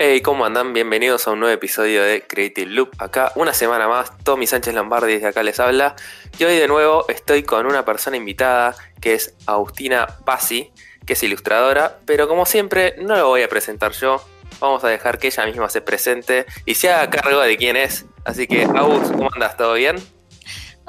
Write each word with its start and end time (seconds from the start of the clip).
Hey, 0.00 0.20
¿cómo 0.20 0.44
andan? 0.44 0.72
Bienvenidos 0.72 1.26
a 1.26 1.32
un 1.32 1.40
nuevo 1.40 1.52
episodio 1.52 2.04
de 2.04 2.24
Creative 2.24 2.70
Loop. 2.70 2.90
Acá 2.98 3.32
una 3.34 3.52
semana 3.52 3.88
más, 3.88 4.16
Tommy 4.22 4.46
Sánchez 4.46 4.72
Lombardi 4.72 5.14
desde 5.14 5.26
acá 5.26 5.42
les 5.42 5.58
habla. 5.58 5.96
Y 6.38 6.44
hoy 6.44 6.56
de 6.56 6.68
nuevo 6.68 7.04
estoy 7.08 7.42
con 7.42 7.66
una 7.66 7.84
persona 7.84 8.16
invitada 8.16 8.76
que 9.00 9.14
es 9.14 9.34
Agustina 9.46 10.06
Pasi, 10.24 10.72
que 11.04 11.14
es 11.14 11.22
ilustradora, 11.24 11.98
pero 12.06 12.28
como 12.28 12.46
siempre 12.46 12.94
no 12.98 13.16
lo 13.16 13.26
voy 13.26 13.42
a 13.42 13.48
presentar 13.48 13.90
yo. 13.90 14.24
Vamos 14.60 14.84
a 14.84 14.88
dejar 14.88 15.18
que 15.18 15.26
ella 15.26 15.44
misma 15.46 15.68
se 15.68 15.80
presente 15.80 16.46
y 16.64 16.76
se 16.76 16.90
haga 16.90 17.10
cargo 17.10 17.40
de 17.40 17.56
quién 17.56 17.76
es. 17.76 18.06
Así 18.24 18.46
que, 18.46 18.62
Agus, 18.62 19.10
¿cómo 19.10 19.30
andas? 19.34 19.56
¿Todo 19.56 19.74
bien? 19.74 19.96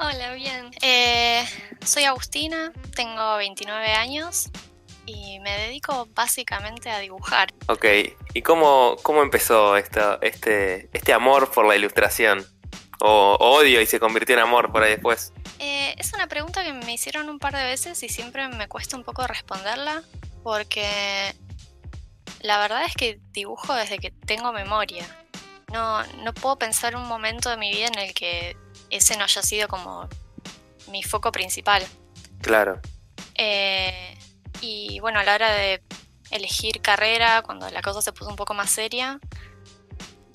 Hola, 0.02 0.32
bien. 0.32 0.70
Eh, 0.80 1.44
soy 1.84 2.04
Agustina, 2.04 2.72
tengo 2.96 3.36
29 3.36 3.92
años 3.92 4.48
y 5.04 5.38
me 5.40 5.50
dedico 5.58 6.08
básicamente 6.14 6.88
a 6.88 7.00
dibujar. 7.00 7.52
Ok, 7.68 7.84
¿y 8.32 8.40
cómo, 8.40 8.96
cómo 9.02 9.22
empezó 9.22 9.76
esto, 9.76 10.18
este, 10.22 10.88
este 10.94 11.12
amor 11.12 11.50
por 11.50 11.66
la 11.66 11.76
ilustración? 11.76 12.46
¿O 13.00 13.36
odio 13.38 13.82
y 13.82 13.84
se 13.84 14.00
convirtió 14.00 14.36
en 14.36 14.40
amor 14.40 14.72
por 14.72 14.84
ahí 14.84 14.92
después? 14.92 15.34
Eh, 15.58 15.94
es 15.98 16.14
una 16.14 16.26
pregunta 16.28 16.64
que 16.64 16.72
me 16.72 16.94
hicieron 16.94 17.28
un 17.28 17.38
par 17.38 17.54
de 17.54 17.64
veces 17.64 18.02
y 18.02 18.08
siempre 18.08 18.48
me 18.48 18.68
cuesta 18.68 18.96
un 18.96 19.04
poco 19.04 19.26
responderla 19.26 20.02
porque 20.42 21.34
la 22.40 22.58
verdad 22.58 22.84
es 22.86 22.94
que 22.94 23.20
dibujo 23.32 23.74
desde 23.74 23.98
que 23.98 24.12
tengo 24.12 24.50
memoria. 24.50 25.04
No, 25.74 26.02
no 26.24 26.32
puedo 26.32 26.56
pensar 26.56 26.96
un 26.96 27.06
momento 27.06 27.50
de 27.50 27.58
mi 27.58 27.70
vida 27.70 27.88
en 27.88 27.98
el 27.98 28.14
que 28.14 28.56
ese 28.90 29.16
no 29.16 29.24
haya 29.24 29.42
sido 29.42 29.68
como 29.68 30.08
mi 30.88 31.02
foco 31.02 31.32
principal. 31.32 31.86
Claro. 32.42 32.80
Eh, 33.34 34.16
y 34.60 35.00
bueno, 35.00 35.20
a 35.20 35.24
la 35.24 35.34
hora 35.34 35.52
de 35.52 35.82
elegir 36.30 36.80
carrera, 36.80 37.42
cuando 37.42 37.68
la 37.70 37.82
cosa 37.82 38.02
se 38.02 38.12
puso 38.12 38.30
un 38.30 38.36
poco 38.36 38.54
más 38.54 38.70
seria, 38.70 39.20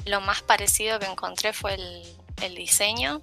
lo 0.06 0.22
más 0.22 0.42
parecido 0.42 1.00
que 1.00 1.06
encontré 1.06 1.53
fue 1.53 1.76
el, 1.76 2.56
diseño. 2.56 3.22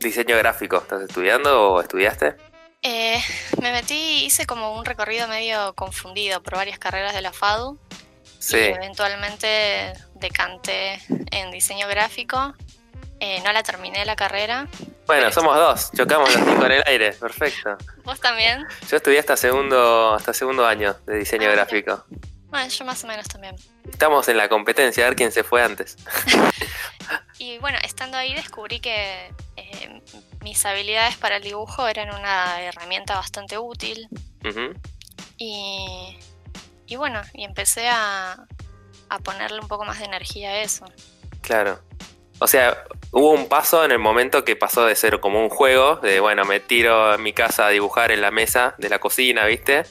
¿Diseño 0.00 0.36
gráfico 0.36 0.76
estás 0.76 1.02
estudiando 1.02 1.72
o 1.72 1.80
estudiaste? 1.80 2.36
Eh, 2.82 3.22
me 3.62 3.72
metí, 3.72 4.24
hice 4.26 4.44
como 4.44 4.76
un 4.76 4.84
recorrido 4.84 5.26
medio 5.28 5.74
confundido 5.74 6.42
por 6.42 6.56
varias 6.56 6.78
carreras 6.78 7.14
de 7.14 7.22
la 7.22 7.32
FADU. 7.32 7.78
Sí. 8.38 8.58
Y 8.58 8.60
eventualmente 8.60 9.94
decanté 10.14 11.00
en 11.30 11.50
diseño 11.50 11.88
gráfico. 11.88 12.54
Eh, 13.20 13.40
no 13.44 13.52
la 13.52 13.62
terminé 13.62 14.04
la 14.04 14.16
carrera, 14.16 14.68
bueno, 15.06 15.30
somos 15.30 15.54
dos, 15.56 15.90
chocamos 15.94 16.34
los 16.34 16.42
cinco 16.44 16.64
en 16.64 16.72
el 16.72 16.82
aire, 16.86 17.12
perfecto. 17.12 17.76
¿Vos 18.04 18.18
también? 18.20 18.66
Yo 18.90 18.96
estudié 18.96 19.18
hasta 19.18 19.36
segundo, 19.36 20.14
hasta 20.14 20.32
segundo 20.32 20.66
año 20.66 20.96
de 21.06 21.18
diseño 21.18 21.48
Ah, 21.50 21.52
gráfico. 21.52 22.04
Bueno, 22.48 22.68
yo 22.68 22.84
más 22.86 23.04
o 23.04 23.06
menos 23.06 23.26
también. 23.28 23.54
Estamos 23.90 24.26
en 24.28 24.38
la 24.38 24.48
competencia, 24.48 25.04
a 25.04 25.08
ver 25.08 25.16
quién 25.16 25.30
se 25.32 25.44
fue 25.44 25.62
antes. 25.62 25.96
Y 27.38 27.58
bueno, 27.58 27.76
estando 27.82 28.16
ahí 28.16 28.32
descubrí 28.32 28.80
que 28.80 29.30
eh, 29.56 30.02
mis 30.40 30.64
habilidades 30.64 31.16
para 31.16 31.36
el 31.36 31.42
dibujo 31.42 31.86
eran 31.88 32.08
una 32.14 32.62
herramienta 32.62 33.16
bastante 33.16 33.58
útil. 33.58 34.08
Y, 35.36 36.16
y 36.86 36.96
bueno, 36.96 37.20
y 37.34 37.44
empecé 37.44 37.88
a, 37.88 38.46
a 39.08 39.18
ponerle 39.18 39.60
un 39.60 39.68
poco 39.68 39.84
más 39.84 39.98
de 39.98 40.04
energía 40.06 40.50
a 40.50 40.60
eso. 40.60 40.86
Claro. 41.42 41.80
O 42.44 42.46
sea, 42.46 42.84
hubo 43.10 43.30
un 43.30 43.48
paso 43.48 43.86
en 43.86 43.90
el 43.90 43.98
momento 43.98 44.44
que 44.44 44.54
pasó 44.54 44.84
de 44.84 44.94
ser 44.96 45.18
como 45.18 45.40
un 45.42 45.48
juego, 45.48 45.96
de 45.96 46.20
bueno, 46.20 46.44
me 46.44 46.60
tiro 46.60 47.14
en 47.14 47.22
mi 47.22 47.32
casa 47.32 47.66
a 47.66 47.70
dibujar 47.70 48.10
en 48.12 48.20
la 48.20 48.30
mesa 48.30 48.74
de 48.76 48.90
la 48.90 48.98
cocina, 48.98 49.46
¿viste? 49.46 49.84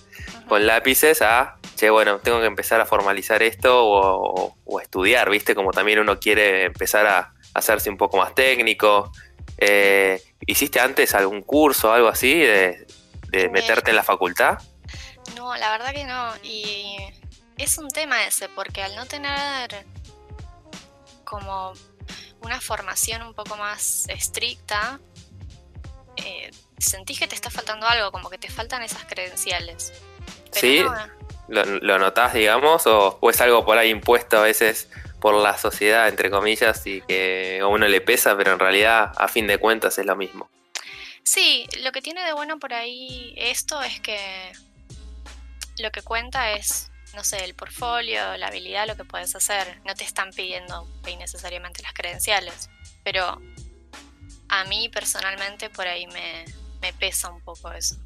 Con 0.47 0.67
lápices, 0.67 1.23
a, 1.23 1.55
che, 1.75 1.89
bueno, 1.89 2.19
tengo 2.19 2.39
que 2.41 2.45
empezar 2.45 2.79
a 2.79 2.85
formalizar 2.85 3.41
esto 3.41 3.83
o, 3.83 4.35
o- 4.45 4.55
o 4.65 4.79
estudiar, 4.79 5.31
¿viste? 5.31 5.55
Como 5.55 5.71
también 5.71 5.97
uno 5.97 6.19
quiere 6.19 6.65
empezar 6.65 7.07
a 7.07 7.33
hacerse 7.55 7.89
un 7.89 7.97
poco 7.97 8.17
más 8.17 8.35
técnico. 8.35 9.11
Eh, 9.57 10.21
¿Hiciste 10.45 10.79
antes 10.79 11.15
algún 11.15 11.41
curso 11.41 11.89
o 11.89 11.93
algo 11.93 12.07
así 12.09 12.35
de, 12.39 12.85
de 13.29 13.45
Eh. 13.45 13.49
meterte 13.49 13.89
en 13.89 13.95
la 13.95 14.03
facultad? 14.03 14.59
No, 15.35 15.55
la 15.55 15.71
verdad 15.71 15.91
que 15.91 16.03
no. 16.03 16.33
Y 16.43 16.97
es 17.57 17.79
un 17.79 17.89
tema 17.89 18.23
ese, 18.27 18.47
porque 18.49 18.83
al 18.83 18.95
no 18.95 19.07
tener 19.07 19.87
como 21.23 21.73
una 22.43 22.59
formación 22.61 23.21
un 23.23 23.33
poco 23.33 23.55
más 23.57 24.07
estricta, 24.09 24.99
eh, 26.17 26.51
sentís 26.77 27.19
que 27.19 27.27
te 27.27 27.35
está 27.35 27.49
faltando 27.49 27.87
algo, 27.87 28.11
como 28.11 28.29
que 28.29 28.37
te 28.37 28.49
faltan 28.49 28.83
esas 28.83 29.05
credenciales. 29.05 29.93
Pero 30.53 30.59
Sí. 30.61 30.79
no, 30.83 31.23
¿Lo, 31.49 31.65
lo 31.65 31.99
notás, 31.99 32.33
digamos? 32.33 32.87
O, 32.87 33.17
o 33.19 33.29
es 33.29 33.41
algo 33.41 33.65
por 33.65 33.77
ahí 33.77 33.89
impuesto 33.89 34.37
a 34.37 34.41
veces 34.41 34.89
por 35.19 35.35
la 35.35 35.57
sociedad, 35.57 36.07
entre 36.07 36.29
comillas, 36.29 36.85
y 36.87 37.01
que 37.01 37.59
a 37.61 37.67
uno 37.67 37.87
le 37.87 38.01
pesa, 38.01 38.35
pero 38.37 38.53
en 38.53 38.59
realidad, 38.59 39.11
a 39.17 39.27
fin 39.27 39.47
de 39.47 39.57
cuentas, 39.57 39.97
es 39.97 40.05
lo 40.05 40.15
mismo? 40.15 40.49
Sí, 41.23 41.65
lo 41.81 41.91
que 41.93 42.01
tiene 42.01 42.23
de 42.25 42.33
bueno 42.33 42.59
por 42.59 42.73
ahí 42.73 43.33
esto 43.37 43.81
es 43.81 43.99
que 44.01 44.51
lo 45.77 45.91
que 45.91 46.01
cuenta 46.01 46.51
es, 46.53 46.91
no 47.13 47.23
sé, 47.23 47.43
el 47.43 47.53
portfolio, 47.53 48.37
la 48.37 48.47
habilidad, 48.47 48.87
lo 48.87 48.95
que 48.95 49.05
puedes 49.05 49.35
hacer. 49.35 49.81
No 49.85 49.93
te 49.95 50.03
están 50.03 50.31
pidiendo 50.31 50.87
necesariamente 51.17 51.81
las 51.83 51.93
credenciales, 51.93 52.69
pero 53.03 53.41
a 54.49 54.63
mí 54.65 54.89
personalmente 54.89 55.69
por 55.69 55.87
ahí 55.87 56.07
me, 56.07 56.45
me 56.81 56.93
pesa 56.93 57.29
un 57.29 57.41
poco 57.41 57.71
eso. 57.71 57.97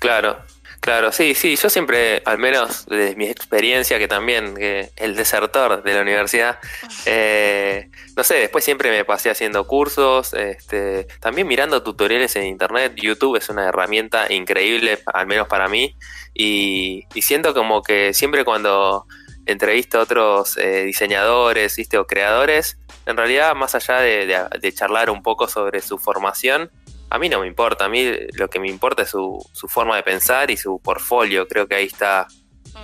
Claro, 0.00 0.44
claro, 0.82 1.12
sí, 1.12 1.34
sí, 1.34 1.56
yo 1.56 1.70
siempre, 1.70 2.22
al 2.26 2.38
menos 2.38 2.84
desde 2.86 3.16
mi 3.16 3.26
experiencia, 3.26 3.98
que 3.98 4.08
también, 4.08 4.54
que 4.54 4.90
el 4.96 5.14
desertor 5.14 5.82
de 5.82 5.94
la 5.94 6.02
universidad, 6.02 6.58
eh, 7.06 7.88
no 8.16 8.24
sé, 8.24 8.34
después 8.34 8.64
siempre 8.64 8.90
me 8.90 9.04
pasé 9.04 9.30
haciendo 9.30 9.66
cursos, 9.66 10.34
este, 10.34 11.04
también 11.20 11.46
mirando 11.46 11.82
tutoriales 11.82 12.34
en 12.36 12.44
internet, 12.44 12.94
YouTube 12.96 13.36
es 13.36 13.48
una 13.48 13.68
herramienta 13.68 14.30
increíble, 14.30 14.98
al 15.14 15.26
menos 15.26 15.46
para 15.46 15.68
mí, 15.68 15.96
y, 16.34 17.04
y 17.14 17.22
siento 17.22 17.54
como 17.54 17.82
que 17.82 18.12
siempre 18.12 18.44
cuando 18.44 19.06
entrevisto 19.46 19.98
a 19.98 20.02
otros 20.02 20.56
eh, 20.56 20.84
diseñadores, 20.84 21.76
¿viste? 21.76 21.98
o 21.98 22.06
creadores, 22.06 22.78
en 23.06 23.16
realidad, 23.16 23.54
más 23.54 23.74
allá 23.74 24.00
de, 24.00 24.72
charlar 24.72 25.10
un 25.10 25.22
poco 25.22 25.48
sobre 25.48 25.80
su 25.80 25.98
formación, 25.98 26.70
a 27.14 27.18
mí 27.18 27.28
no 27.28 27.40
me 27.40 27.46
importa, 27.46 27.84
a 27.84 27.88
mí 27.88 28.04
lo 28.32 28.48
que 28.48 28.58
me 28.58 28.68
importa 28.68 29.02
es 29.02 29.10
su, 29.10 29.38
su 29.52 29.68
forma 29.68 29.96
de 29.96 30.02
pensar 30.02 30.50
y 30.50 30.56
su 30.56 30.80
portfolio. 30.80 31.46
Creo 31.46 31.68
que 31.68 31.74
ahí 31.74 31.86
está, 31.86 32.26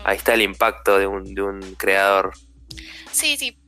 ahí 0.05 0.16
está 0.16 0.34
el 0.34 0.43
impacto 0.43 0.99
de 0.99 1.06
un, 1.06 1.34
de 1.34 1.43
un 1.43 1.61
creador. 1.77 2.33
Sí, 3.11 3.37
sí, 3.37 3.59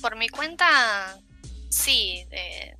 por 0.00 0.16
mi 0.16 0.28
cuenta, 0.28 1.18
sí. 1.70 2.26
eh, 2.30 2.76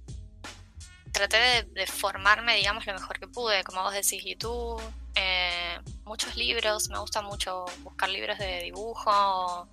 traté 1.12 1.36
de, 1.36 1.62
de 1.72 1.86
formarme, 1.86 2.56
digamos, 2.56 2.86
lo 2.86 2.92
mejor 2.94 3.18
que 3.18 3.28
pude. 3.28 3.64
Como 3.64 3.82
vos 3.82 3.94
decís, 3.94 4.22
YouTube, 4.24 4.82
eh, 5.14 5.78
muchos 6.04 6.36
libros. 6.36 6.88
Me 6.90 6.98
gusta 6.98 7.22
mucho 7.22 7.64
buscar 7.80 8.08
libros 8.08 8.38
de 8.38 8.62
dibujo. 8.62 9.68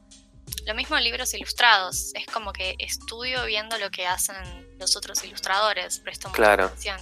Lo 0.65 0.75
mismo 0.75 0.97
libros 0.97 1.33
ilustrados. 1.33 2.11
Es 2.15 2.25
como 2.27 2.51
que 2.53 2.75
estudio 2.79 3.45
viendo 3.45 3.77
lo 3.77 3.89
que 3.91 4.07
hacen 4.07 4.35
los 4.79 4.95
otros 4.95 5.23
ilustradores. 5.23 5.99
Presto 5.99 6.29
mucha 6.29 6.37
Claro. 6.41 6.65
atención. 6.65 6.99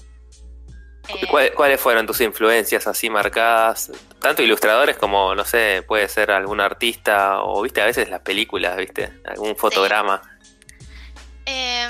Eh, 1.09 1.27
¿Cuál- 1.29 1.53
¿Cuáles 1.53 1.79
fueron 1.79 2.05
tus 2.05 2.19
influencias 2.21 2.85
así 2.87 3.09
marcadas? 3.09 3.91
Tanto 4.19 4.41
ilustradores 4.43 4.97
como, 4.97 5.33
no 5.35 5.45
sé, 5.45 5.83
puede 5.87 6.07
ser 6.09 6.31
algún 6.31 6.59
artista 6.59 7.41
o, 7.41 7.61
viste, 7.61 7.81
a 7.81 7.85
veces 7.85 8.09
las 8.09 8.21
películas, 8.21 8.75
viste, 8.77 9.13
algún 9.25 9.55
fotograma. 9.55 10.21
Eh, 11.45 11.87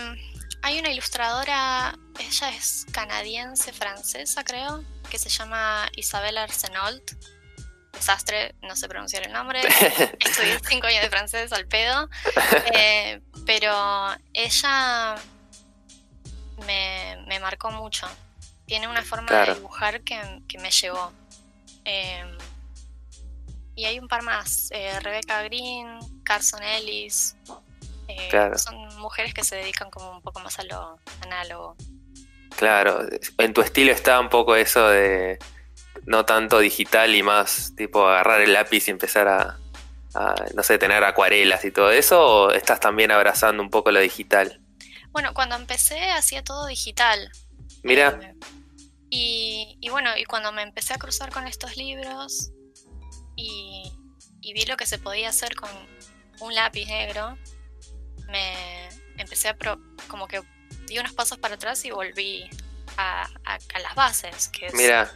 hay 0.62 0.80
una 0.80 0.92
ilustradora, 0.92 1.98
ella 2.20 2.50
es 2.50 2.86
canadiense, 2.92 3.74
francesa 3.74 4.44
creo, 4.44 4.84
que 5.10 5.18
se 5.18 5.30
llama 5.30 5.90
Isabelle 5.96 6.40
Arsenault. 6.40 7.12
Desastre, 7.94 8.54
no 8.62 8.76
sé 8.76 8.88
pronunciar 8.88 9.26
el 9.26 9.34
nombre. 9.34 9.62
Estudié 10.20 10.60
cinco 10.68 10.86
años 10.86 11.02
de 11.02 11.10
francés 11.10 11.52
al 11.52 11.66
pedo. 11.68 12.08
Eh, 12.76 13.20
pero 13.48 13.74
ella 14.34 15.16
me, 16.66 17.18
me 17.28 17.40
marcó 17.40 17.72
mucho. 17.72 18.08
Tiene 18.68 18.88
una 18.88 19.02
forma 19.04 19.28
Claro. 19.28 19.54
de 19.54 19.60
dibujar 19.60 20.02
que, 20.02 20.20
que 20.48 20.60
me 20.60 20.70
llegó. 20.70 21.12
Eh, 21.86 22.24
y 23.76 23.86
hay 23.86 23.98
un 24.00 24.08
par 24.08 24.22
más. 24.24 24.70
eh, 24.72 25.00
Rebecca 25.00 25.42
Green, 25.44 26.00
Carson 26.24 26.62
Ellis. 26.62 27.36
eh, 28.10 28.28
Claro. 28.30 28.58
Son 28.58 28.76
mujeres 29.00 29.34
que 29.34 29.44
se 29.44 29.56
dedican 29.56 29.90
como 29.90 30.12
un 30.12 30.22
poco 30.22 30.40
más 30.42 30.60
a 30.60 30.64
lo 30.64 31.00
análogo. 31.22 31.76
Claro, 32.56 33.02
en 33.38 33.54
tu 33.54 33.62
estilo 33.62 33.92
está 33.92 34.20
un 34.20 34.30
poco 34.30 34.56
eso 34.56 34.88
de 34.90 35.38
no 36.06 36.26
tanto 36.26 36.60
digital 36.60 37.14
y 37.16 37.22
más 37.24 37.74
tipo 37.76 38.08
agarrar 38.08 38.42
el 38.42 38.54
lápiz 38.54 38.88
y 38.88 38.92
empezar 38.92 39.28
a, 39.28 39.60
a, 40.16 40.36
no 40.56 40.64
sé, 40.64 40.78
tener 40.78 41.04
acuarelas 41.04 41.64
y 41.66 41.72
todo 41.72 41.92
eso, 41.92 42.20
o 42.26 42.52
estás 42.52 42.80
también 42.80 43.12
abrazando 43.12 43.62
un 43.62 43.70
poco 43.70 43.92
lo 43.92 44.00
digital. 44.00 44.60
Bueno, 45.12 45.34
cuando 45.34 45.56
empecé 45.56 46.12
hacía 46.12 46.44
todo 46.44 46.66
digital. 46.66 47.30
Mira, 47.84 48.18
Eh, 48.22 48.34
Y, 49.10 49.78
y 49.82 49.90
bueno, 49.90 50.16
y 50.18 50.26
cuando 50.26 50.52
me 50.52 50.62
empecé 50.64 50.94
a 50.94 50.98
cruzar 50.98 51.32
con 51.32 51.48
estos 51.48 51.78
libros 51.78 52.52
y, 53.36 53.92
y 54.42 54.54
vi 54.54 54.66
lo 54.66 54.76
que 54.78 54.86
se 54.86 55.00
podía 55.00 55.30
hacer 55.30 55.56
con 55.56 55.70
un 56.42 56.54
lápiz 56.54 56.86
negro, 56.88 57.38
me 58.30 58.90
empecé 59.18 59.50
a 59.50 59.56
pro, 59.58 59.80
como 60.08 60.28
que 60.28 60.42
di 60.88 61.00
unos 61.00 61.14
pasos 61.14 61.38
para 61.38 61.56
atrás 61.56 61.84
y 61.86 61.92
volví 61.92 62.50
a, 62.98 63.24
a- 63.46 63.58
a 63.74 63.80
las 63.80 63.96
bases. 63.96 64.50
Que 64.50 64.68
es, 64.68 64.74
Mira, 64.74 65.12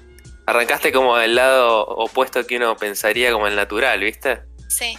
arrancaste 0.46 0.92
como 0.92 1.18
del 1.18 1.36
lado 1.36 1.86
opuesto 1.86 2.46
que 2.48 2.58
uno 2.58 2.76
pensaría 2.78 3.32
como 3.32 3.48
el 3.48 3.56
natural, 3.56 4.00
¿viste? 4.00 4.42
Sí, 4.70 4.98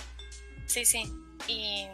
sí, 0.66 0.84
sí. 0.84 1.10
Y, 1.48 1.86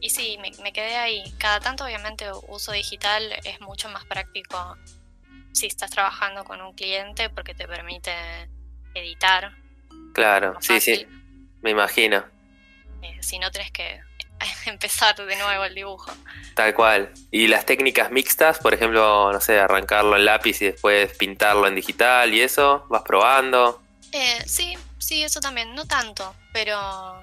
y 0.00 0.10
sí, 0.10 0.38
me, 0.40 0.50
me 0.62 0.72
quedé 0.72 0.96
ahí. 0.96 1.22
Cada 1.38 1.60
tanto, 1.60 1.84
obviamente, 1.84 2.26
uso 2.48 2.72
digital 2.72 3.30
es 3.44 3.60
mucho 3.60 3.88
más 3.90 4.04
práctico 4.06 4.76
si 5.54 5.66
estás 5.66 5.90
trabajando 5.90 6.44
con 6.44 6.60
un 6.60 6.74
cliente 6.74 7.30
porque 7.30 7.54
te 7.54 7.66
permite 7.66 8.12
editar. 8.92 9.52
Claro, 10.12 10.56
sí, 10.60 10.80
sí, 10.80 11.06
me 11.62 11.70
imagino. 11.70 12.24
Eh, 13.02 13.18
si 13.22 13.38
no 13.38 13.50
tenés 13.50 13.70
que 13.70 14.00
empezar 14.66 15.14
de 15.14 15.36
nuevo 15.36 15.64
el 15.64 15.74
dibujo. 15.74 16.12
Tal 16.54 16.74
cual. 16.74 17.12
Y 17.30 17.46
las 17.46 17.64
técnicas 17.64 18.10
mixtas, 18.10 18.58
por 18.58 18.74
ejemplo, 18.74 19.32
no 19.32 19.40
sé, 19.40 19.58
arrancarlo 19.60 20.16
en 20.16 20.24
lápiz 20.24 20.60
y 20.60 20.66
después 20.66 21.16
pintarlo 21.16 21.66
en 21.68 21.76
digital 21.76 22.34
y 22.34 22.40
eso, 22.40 22.86
vas 22.90 23.02
probando. 23.02 23.80
Eh, 24.12 24.42
sí, 24.46 24.76
sí, 24.98 25.22
eso 25.22 25.40
también. 25.40 25.74
No 25.74 25.86
tanto, 25.86 26.34
pero 26.52 27.22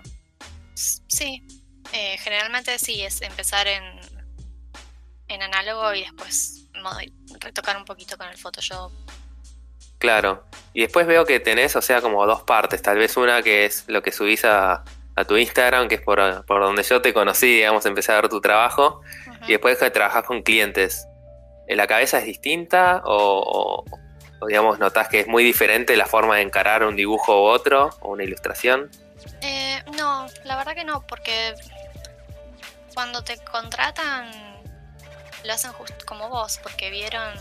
sí. 0.73 1.45
Eh, 1.93 2.17
generalmente 2.19 2.79
sí, 2.79 3.01
es 3.01 3.21
empezar 3.21 3.67
en, 3.67 3.83
en 5.27 5.41
análogo 5.41 5.93
y 5.93 6.03
después 6.03 6.60
retocar 7.39 7.77
un 7.77 7.85
poquito 7.85 8.17
con 8.17 8.27
el 8.27 8.37
Photoshop. 8.37 8.91
Claro. 9.99 10.43
Y 10.73 10.81
después 10.81 11.05
veo 11.05 11.25
que 11.25 11.39
tenés, 11.39 11.75
o 11.75 11.81
sea, 11.81 12.01
como 12.01 12.25
dos 12.25 12.41
partes. 12.43 12.81
Tal 12.81 12.97
vez 12.97 13.17
una 13.17 13.41
que 13.43 13.65
es 13.65 13.83
lo 13.87 14.01
que 14.01 14.11
subís 14.11 14.45
a, 14.45 14.83
a 15.15 15.25
tu 15.25 15.37
Instagram, 15.37 15.87
que 15.87 15.95
es 15.95 16.01
por, 16.01 16.45
por 16.45 16.61
donde 16.61 16.81
yo 16.83 17.01
te 17.01 17.13
conocí, 17.13 17.47
digamos, 17.57 17.85
empecé 17.85 18.11
a 18.11 18.15
ver 18.15 18.29
tu 18.29 18.41
trabajo. 18.41 19.01
Y 19.47 19.51
después 19.51 19.77
que 19.77 19.89
trabajas 19.91 20.23
con 20.25 20.41
clientes. 20.41 21.05
¿En 21.67 21.77
¿La 21.77 21.87
cabeza 21.87 22.17
es 22.19 22.25
distinta 22.25 23.01
o, 23.05 23.15
o- 23.15 23.85
o, 24.43 24.47
digamos, 24.47 24.79
notás 24.79 25.07
que 25.07 25.19
es 25.19 25.27
muy 25.27 25.43
diferente 25.43 25.95
la 25.95 26.07
forma 26.07 26.37
de 26.37 26.41
encarar 26.41 26.83
un 26.83 26.95
dibujo 26.95 27.43
u 27.43 27.45
otro 27.45 27.91
o 27.99 28.09
una 28.09 28.23
ilustración? 28.23 28.89
Eh, 29.41 29.83
no, 29.97 30.25
la 30.45 30.57
verdad 30.57 30.73
que 30.73 30.83
no, 30.83 31.05
porque 31.05 31.53
cuando 32.95 33.23
te 33.23 33.37
contratan 33.43 34.50
lo 35.43 35.53
hacen 35.53 35.71
justo 35.73 36.05
como 36.05 36.29
vos, 36.29 36.59
porque 36.61 36.89
vieron 36.89 37.33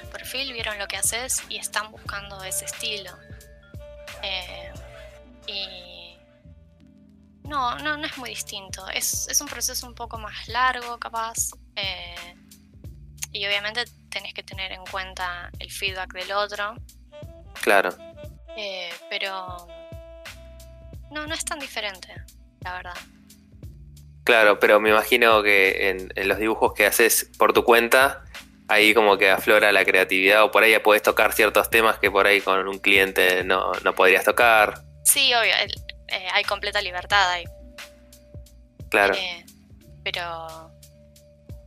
tu 0.00 0.08
perfil, 0.10 0.52
vieron 0.52 0.78
lo 0.78 0.86
que 0.86 0.96
haces 0.96 1.42
y 1.48 1.56
están 1.58 1.90
buscando 1.90 2.42
ese 2.44 2.64
estilo. 2.64 3.16
Eh, 4.22 4.72
y 5.46 6.18
no, 7.44 7.76
no, 7.78 7.96
no 7.96 8.06
es 8.06 8.16
muy 8.18 8.30
distinto. 8.30 8.88
Es, 8.88 9.28
es 9.28 9.40
un 9.40 9.48
proceso 9.48 9.86
un 9.86 9.94
poco 9.94 10.18
más 10.18 10.48
largo, 10.48 10.98
capaz. 10.98 11.50
eh, 11.76 12.36
y 13.32 13.46
obviamente 13.46 13.84
tenés 14.10 14.34
que 14.34 14.42
tener 14.42 14.72
en 14.72 14.84
cuenta 14.84 15.50
el 15.58 15.70
feedback 15.70 16.12
del 16.12 16.32
otro. 16.32 16.74
Claro. 17.62 17.96
Eh, 18.56 18.92
pero 19.08 19.66
no, 21.10 21.26
no 21.26 21.34
es 21.34 21.44
tan 21.44 21.58
diferente, 21.58 22.14
la 22.60 22.74
verdad. 22.74 22.96
Claro, 24.24 24.58
pero 24.60 24.78
me 24.80 24.90
imagino 24.90 25.42
que 25.42 25.88
en, 25.90 26.12
en 26.14 26.28
los 26.28 26.38
dibujos 26.38 26.74
que 26.74 26.86
haces 26.86 27.30
por 27.38 27.52
tu 27.52 27.64
cuenta, 27.64 28.22
ahí 28.68 28.94
como 28.94 29.18
que 29.18 29.30
aflora 29.30 29.72
la 29.72 29.84
creatividad 29.84 30.44
o 30.44 30.50
por 30.52 30.62
ahí 30.62 30.70
ya 30.70 30.82
puedes 30.82 31.02
tocar 31.02 31.32
ciertos 31.32 31.68
temas 31.70 31.98
que 31.98 32.10
por 32.10 32.26
ahí 32.26 32.40
con 32.40 32.68
un 32.68 32.78
cliente 32.78 33.42
no, 33.44 33.72
no 33.82 33.94
podrías 33.94 34.24
tocar. 34.24 34.82
Sí, 35.04 35.34
obvio, 35.34 35.54
el- 35.60 35.74
eh, 36.08 36.28
hay 36.32 36.44
completa 36.44 36.80
libertad 36.80 37.30
ahí. 37.30 37.44
Claro, 38.90 39.14
eh, 39.14 39.44
pero, 40.04 40.70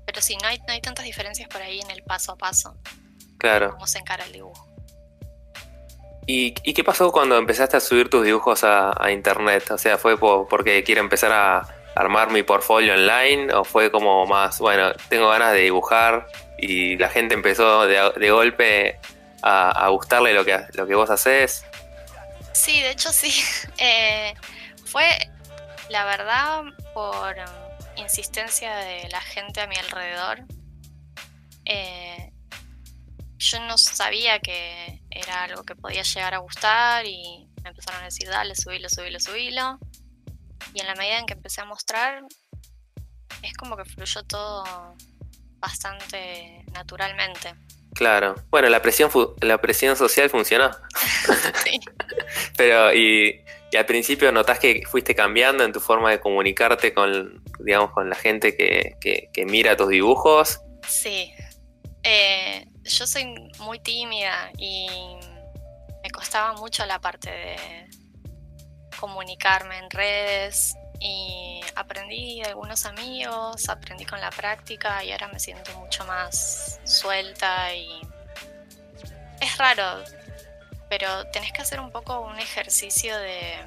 pero 0.06 0.22
sí, 0.22 0.38
no 0.42 0.48
hay, 0.48 0.60
no 0.60 0.74
hay 0.74 0.80
tantas 0.81 1.04
diferencias 1.04 1.50
por 1.50 1.62
ahí 1.62 1.80
en 1.81 1.90
el 1.92 2.04
paso 2.04 2.34
a 2.34 2.38
paso, 2.38 2.78
claro. 3.38 3.72
cómo 3.72 3.88
se 3.88 3.98
encara 3.98 4.24
el 4.25 4.31
dibujo. 4.31 4.66
¿Y, 6.28 6.54
y 6.63 6.74
qué 6.74 6.84
pasó 6.84 7.12
cuando 7.12 7.38
empezaste 7.38 7.78
a 7.78 7.80
subir 7.80 8.10
tus 8.10 8.24
dibujos 8.25 8.63
a, 8.63 8.94
a 9.04 9.12
internet? 9.12 9.69
O 9.72 9.78
sea, 9.78 9.98
¿fue 9.98 10.18
po- 10.18 10.48
porque 10.48 10.84
quiero 10.84 11.02
empezar 11.02 11.31
a 11.31 11.68
armar 11.95 12.30
mi 12.30 12.44
portfolio 12.44 12.94
online 12.94 13.53
o 13.53 13.63
fue 13.63 13.89
como 13.89 14.25
más, 14.25 14.59
bueno, 14.59 14.94
tengo 15.09 15.30
ganas 15.30 15.53
de 15.53 15.62
dibujar 15.62 16.27
y 16.57 16.97
la 16.97 17.09
gente 17.09 17.33
empezó 17.33 17.86
de, 17.88 18.31
golpe 18.31 19.00
a, 19.42 19.88
gustarle 19.89 20.33
lo 20.33 20.44
que, 20.44 20.59
lo 20.74 20.86
que 20.88 20.95
vos 20.95 21.09
haces? 21.09 21.65
Sí, 22.53 22.81
de 22.81 22.92
hecho 22.92 23.12
sí. 23.12 23.33
Eh, 23.77 24.33
fue, 24.86 25.06
la 25.89 26.06
verdad, 26.06 26.63
por 26.94 27.36
insistencia 27.97 28.75
de 28.77 29.09
la 29.09 29.21
gente 29.21 29.62
a 29.62 29.68
mi 29.68 29.75
alrededor. 29.75 30.39
Eh, 31.65 32.31
yo 33.38 33.59
no 33.62 33.77
sabía 33.77 34.39
que 34.39 35.01
era 35.09 35.44
algo 35.44 35.63
que 35.63 35.75
podía 35.75 36.03
llegar 36.03 36.33
a 36.33 36.38
gustar 36.38 37.06
y 37.06 37.47
me 37.63 37.69
empezaron 37.69 38.01
a 38.01 38.06
decir, 38.06 38.30
dale, 38.30 38.56
subilo, 38.56 38.89
subilo, 38.89 39.19
subilo. 39.19 39.80
Y 40.73 40.81
en 40.81 40.88
la 40.88 40.95
medida 40.95 41.19
en 41.19 41.25
que 41.25 41.33
empecé 41.33 41.62
a 41.62 41.65
mostrar, 41.65 42.23
es 43.41 43.53
como 43.53 43.77
que 43.77 43.85
fluyó 43.85 44.23
todo 44.23 44.95
bastante 45.59 46.65
naturalmente. 46.73 47.53
Claro. 47.94 48.35
Bueno, 48.50 48.67
la 48.69 48.81
presión, 48.81 49.09
fu- 49.09 49.35
la 49.41 49.59
presión 49.59 49.95
social 49.95 50.29
funcionó. 50.29 50.71
Sí. 51.63 51.79
Pero, 52.57 52.94
y, 52.94 53.44
y 53.71 53.77
al 53.77 53.85
principio 53.85 54.31
notás 54.31 54.59
que 54.59 54.83
fuiste 54.89 55.15
cambiando 55.15 55.63
en 55.63 55.71
tu 55.71 55.79
forma 55.79 56.12
de 56.12 56.19
comunicarte 56.19 56.94
con, 56.94 57.44
digamos, 57.59 57.91
con 57.91 58.09
la 58.09 58.15
gente 58.15 58.56
que, 58.56 58.95
que, 59.01 59.29
que 59.33 59.45
mira 59.45 59.75
tus 59.77 59.89
dibujos. 59.89 60.59
Sí. 60.88 61.33
Eh, 62.03 62.68
yo 62.83 63.07
soy 63.07 63.25
muy 63.59 63.79
tímida 63.79 64.51
y 64.57 64.88
me 66.03 66.09
costaba 66.11 66.53
mucho 66.53 66.85
la 66.85 67.00
parte 67.00 67.31
de 67.31 67.56
comunicarme 69.06 69.78
en 69.78 69.90
redes 69.92 70.75
y 71.00 71.62
aprendí 71.75 72.42
algunos 72.42 72.88
amigos, 72.88 73.69
aprendí 73.69 74.04
con 74.04 74.19
la 74.19 74.31
práctica 74.31 75.04
y 75.04 75.12
ahora 75.12 75.28
me 75.28 75.40
siento 75.40 75.72
mucho 75.78 76.04
más 76.06 76.80
suelta 76.86 77.72
y 77.75 78.02
es 79.42 79.57
raro, 79.60 80.04
pero 80.90 81.28
tenés 81.28 81.52
que 81.54 81.62
hacer 81.62 81.80
un 81.80 81.92
poco 81.92 82.21
un 82.21 82.40
ejercicio 82.40 83.16
de 83.19 83.57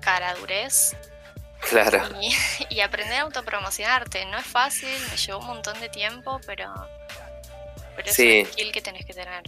caradurez 0.00 0.96
Claro. 1.68 2.02
y, 2.22 2.32
y 2.70 2.80
aprender 2.80 3.18
a 3.18 3.22
autopromocionarte. 3.22 4.24
No 4.26 4.38
es 4.38 4.46
fácil, 4.46 4.96
me 5.10 5.16
llevó 5.16 5.40
un 5.40 5.46
montón 5.48 5.78
de 5.80 5.88
tiempo, 5.88 6.40
pero, 6.46 6.72
pero 7.96 8.12
Sí. 8.12 8.38
es 8.40 8.46
un 8.46 8.52
skill 8.52 8.72
que 8.72 8.80
tenés 8.80 9.04
que 9.04 9.12
tener. 9.12 9.42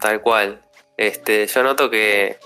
Tal 0.00 0.20
cual. 0.22 0.62
Este, 0.96 1.46
yo 1.48 1.62
noto 1.64 1.90
que 1.90 2.38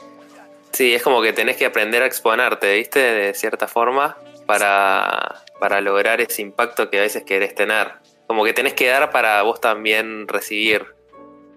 sí, 0.76 0.94
es 0.94 1.02
como 1.02 1.22
que 1.22 1.32
tenés 1.32 1.56
que 1.56 1.66
aprender 1.66 2.02
a 2.02 2.06
exponerte, 2.06 2.74
¿viste? 2.74 2.98
De 3.00 3.34
cierta 3.34 3.66
forma, 3.68 4.16
para, 4.46 5.42
para 5.60 5.80
lograr 5.80 6.20
ese 6.20 6.42
impacto 6.42 6.90
que 6.90 6.98
a 6.98 7.02
veces 7.02 7.24
querés 7.24 7.54
tener. 7.54 7.92
Como 8.26 8.44
que 8.44 8.52
tenés 8.52 8.74
que 8.74 8.86
dar 8.88 9.10
para 9.10 9.42
vos 9.42 9.60
también 9.60 10.26
recibir. 10.28 10.86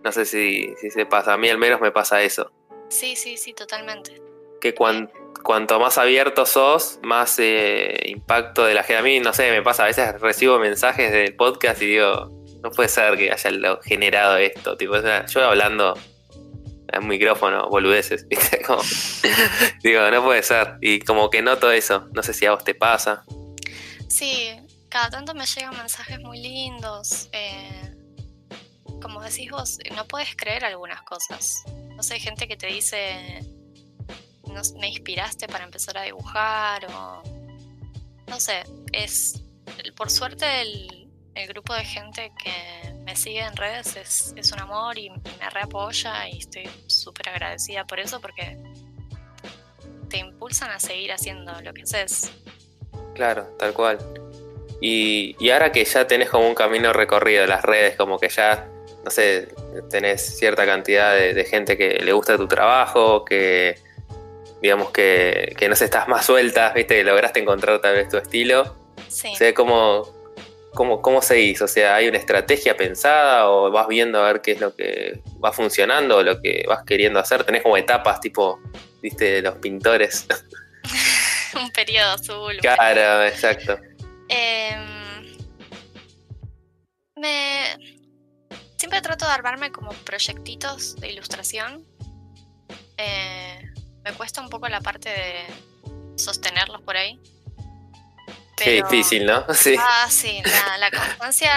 No 0.04 0.12
sé 0.12 0.26
si, 0.26 0.74
si 0.80 0.90
se 0.92 1.06
pasa, 1.06 1.34
a 1.34 1.38
mí 1.38 1.50
al 1.50 1.58
menos 1.58 1.82
me 1.82 1.92
pasa 1.92 2.22
eso. 2.22 2.52
Sí, 2.90 3.16
sí, 3.16 3.38
sí, 3.38 3.54
totalmente. 3.54 4.22
Que 4.62 4.74
cuan- 4.74 5.12
cuanto 5.44 5.80
más 5.80 5.98
abierto 5.98 6.46
sos, 6.46 7.00
más 7.04 7.38
eh, 7.40 7.98
impacto 8.06 8.66
de 8.66 8.74
la 8.74 8.84
gente. 8.84 9.00
A 9.00 9.04
mí, 9.04 9.20
no 9.20 9.34
sé, 9.34 9.52
me 9.52 9.62
pasa, 9.62 9.84
a 9.84 9.88
veces 9.88 10.20
recibo 10.22 10.58
mensajes 10.60 11.12
del 11.12 11.36
podcast 11.36 11.82
y 11.82 11.88
digo, 11.88 12.30
no 12.62 12.72
puede 12.72 12.90
ser 12.90 13.18
que 13.18 13.32
haya 13.32 13.78
generado 13.84 14.38
esto. 14.38 14.78
Tipo, 14.78 14.96
yo 15.28 15.44
hablando 15.44 15.96
a 16.94 17.00
un 17.00 17.08
micrófono, 17.08 17.70
boludeces, 17.70 18.28
¿viste? 18.30 18.62
Como- 18.62 18.82
digo, 19.84 20.10
no 20.12 20.24
puede 20.24 20.44
ser. 20.44 20.78
Y 20.82 21.00
como 21.02 21.30
que 21.30 21.42
noto 21.42 21.72
eso. 21.72 22.08
No 22.14 22.24
sé 22.24 22.34
si 22.34 22.46
a 22.46 22.52
vos 22.52 22.64
te 22.64 22.76
pasa. 22.76 23.24
Sí, 24.08 24.50
cada 24.90 25.10
tanto 25.10 25.34
me 25.34 25.46
llegan 25.46 25.78
mensajes 25.78 26.20
muy 26.20 26.40
lindos. 26.40 27.30
eh, 27.32 27.96
como 29.02 29.22
decís 29.22 29.50
vos, 29.50 29.78
no 29.96 30.06
puedes 30.08 30.36
creer 30.36 30.66
algunas 30.66 31.02
cosas. 31.04 31.64
No 31.96 32.04
sé, 32.04 32.16
hay 32.16 32.20
gente 32.20 32.48
que 32.48 32.58
te 32.58 32.68
dice, 32.68 33.40
me 34.78 34.88
inspiraste 34.90 35.48
para 35.48 35.64
empezar 35.64 35.98
a 35.98 36.04
dibujar 36.04 36.86
o... 36.94 37.24
No 38.28 38.40
sé, 38.40 38.64
es... 38.92 39.42
Por 39.96 40.10
suerte 40.10 40.62
el, 40.62 41.09
el 41.40 41.48
grupo 41.48 41.74
de 41.74 41.86
gente 41.86 42.32
que 42.44 42.94
me 43.04 43.16
sigue 43.16 43.40
en 43.40 43.56
redes 43.56 43.96
es, 43.96 44.34
es 44.36 44.52
un 44.52 44.60
amor 44.60 44.98
y, 44.98 45.08
y 45.08 45.12
me 45.40 45.50
reapoya 45.50 46.28
y 46.28 46.40
estoy 46.40 46.70
súper 46.88 47.30
agradecida 47.30 47.86
por 47.86 48.00
eso 48.00 48.20
porque 48.20 48.58
te 50.10 50.18
impulsan 50.18 50.72
a 50.72 50.80
seguir 50.80 51.12
haciendo 51.12 51.54
lo 51.62 51.74
que 51.74 51.84
haces. 51.84 52.32
Claro, 53.16 53.44
tal 53.58 53.74
cual. 53.74 54.00
Y, 54.82 55.36
y 55.40 55.50
ahora 55.50 55.72
que 55.72 55.84
ya 55.86 56.08
tenés 56.08 56.30
como 56.30 56.48
un 56.48 56.56
camino 56.56 56.94
recorrido 56.94 57.44
en 57.44 57.50
las 57.50 57.64
redes, 57.64 57.96
como 57.96 58.18
que 58.18 58.30
ya, 58.30 58.68
no 59.04 59.12
sé, 59.12 59.50
tenés 59.90 60.38
cierta 60.38 60.66
cantidad 60.66 61.16
de, 61.16 61.46
gente 61.46 61.78
que 61.78 62.00
le 62.04 62.14
gusta 62.14 62.38
tu 62.38 62.48
trabajo, 62.48 63.26
que 63.26 63.76
digamos 64.62 64.92
que, 64.92 65.54
que 65.58 65.70
no 65.70 65.76
sé, 65.76 65.86
estás 65.86 66.08
más 66.08 66.26
suelta, 66.26 66.72
viste, 66.74 66.96
que 66.96 67.04
lograste 67.04 67.40
encontrar 67.40 67.80
tal 67.80 67.96
vez 67.96 68.10
tu 68.10 68.18
estilo. 68.18 68.76
Sí. 69.08 69.30
O 69.34 69.36
sea, 69.36 69.54
¿cómo, 70.74 70.96
cómo, 70.96 71.02
cómo 71.02 71.22
seguís? 71.22 71.62
O 71.62 71.68
sea, 71.68 71.96
¿hay 71.96 72.08
una 72.08 72.18
estrategia 72.18 72.76
pensada 72.76 73.50
o 73.50 73.72
vas 73.72 73.88
viendo 73.88 74.20
a 74.20 74.32
ver 74.32 74.42
qué 74.42 74.52
es 74.52 74.62
lo 74.62 74.76
que 74.76 75.22
va 75.44 75.52
funcionando 75.52 76.18
o 76.18 76.24
lo 76.24 76.42
que 76.42 76.66
vas 76.68 76.84
queriendo 76.86 77.20
hacer? 77.20 77.44
¿Tenés 77.44 77.64
como 77.64 77.78
etapas 77.78 78.20
tipo, 78.20 78.60
viste, 79.02 79.42
los 79.42 79.56
pintores? 79.56 80.28
un 81.56 81.72
periodo 81.72 82.12
azul. 82.12 82.58
Claro, 82.58 83.26
exacto. 83.26 83.80
Em, 84.30 85.38
me 87.16 88.00
siempre 88.78 89.02
trato 89.02 89.26
de 89.26 89.32
armarme 89.32 89.72
como 89.72 89.92
proyectitos 90.06 90.96
de 90.98 91.12
ilustración. 91.12 91.86
Eh, 92.98 93.70
me 94.04 94.14
cuesta 94.14 94.42
un 94.42 94.50
poco 94.50 94.68
la 94.70 94.82
parte 94.82 95.10
de 95.10 96.18
sostenerlos 96.18 96.82
por 96.82 96.96
ahí. 96.96 97.20
Qué 98.64 98.84
difícil, 98.84 99.26
¿no? 99.26 99.46
Sí. 99.54 99.76
Ah, 99.78 100.08
sí, 100.10 100.42
la, 100.80 100.92
constancia. 100.98 101.52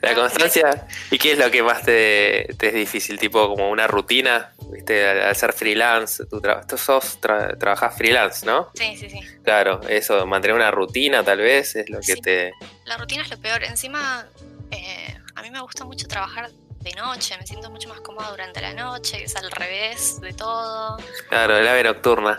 la 0.00 0.14
constancia. 0.14 0.86
¿Y 1.10 1.18
qué 1.18 1.32
es 1.32 1.38
lo 1.38 1.50
que 1.50 1.62
más 1.62 1.82
te, 1.82 2.50
es 2.50 2.74
difícil? 2.74 3.18
¿Tipo 3.18 3.48
como 3.48 3.70
una 3.70 3.86
rutina? 3.86 4.52
¿Viste? 4.70 5.06
Al, 5.08 5.34
ser 5.34 5.52
freelance, 5.52 6.24
tú, 6.26 6.40
sos, 6.76 7.20
trabajas 7.20 7.96
freelance, 7.96 8.44
¿no? 8.44 8.70
Sí, 8.74 8.96
sí, 8.96 9.08
sí. 9.10 9.20
Claro, 9.42 9.80
eso, 9.88 10.26
mantener 10.26 10.54
una 10.54 10.70
rutina 10.70 11.24
tal 11.24 11.38
vez 11.38 11.76
es 11.76 11.88
lo 11.88 12.00
que 12.00 12.16
te... 12.16 12.52
La 12.84 12.96
rutina 12.96 13.22
es 13.22 13.30
lo 13.30 13.38
peor. 13.38 13.64
Encima, 13.64 14.26
eh, 14.70 15.18
a 15.34 15.42
mí 15.42 15.50
me 15.50 15.60
gusta 15.60 15.84
mucho 15.84 16.06
trabajar 16.06 16.50
de 16.80 16.92
noche, 16.92 17.36
me 17.38 17.46
siento 17.46 17.70
mucho 17.70 17.88
más 17.88 18.00
cómoda 18.00 18.30
durante 18.30 18.60
la 18.60 18.72
noche, 18.72 19.24
es 19.24 19.34
al 19.36 19.50
revés 19.50 20.20
de 20.20 20.32
todo. 20.32 20.98
Claro, 21.28 21.56
el 21.56 21.66
ave 21.66 21.82
nocturna. 21.82 22.36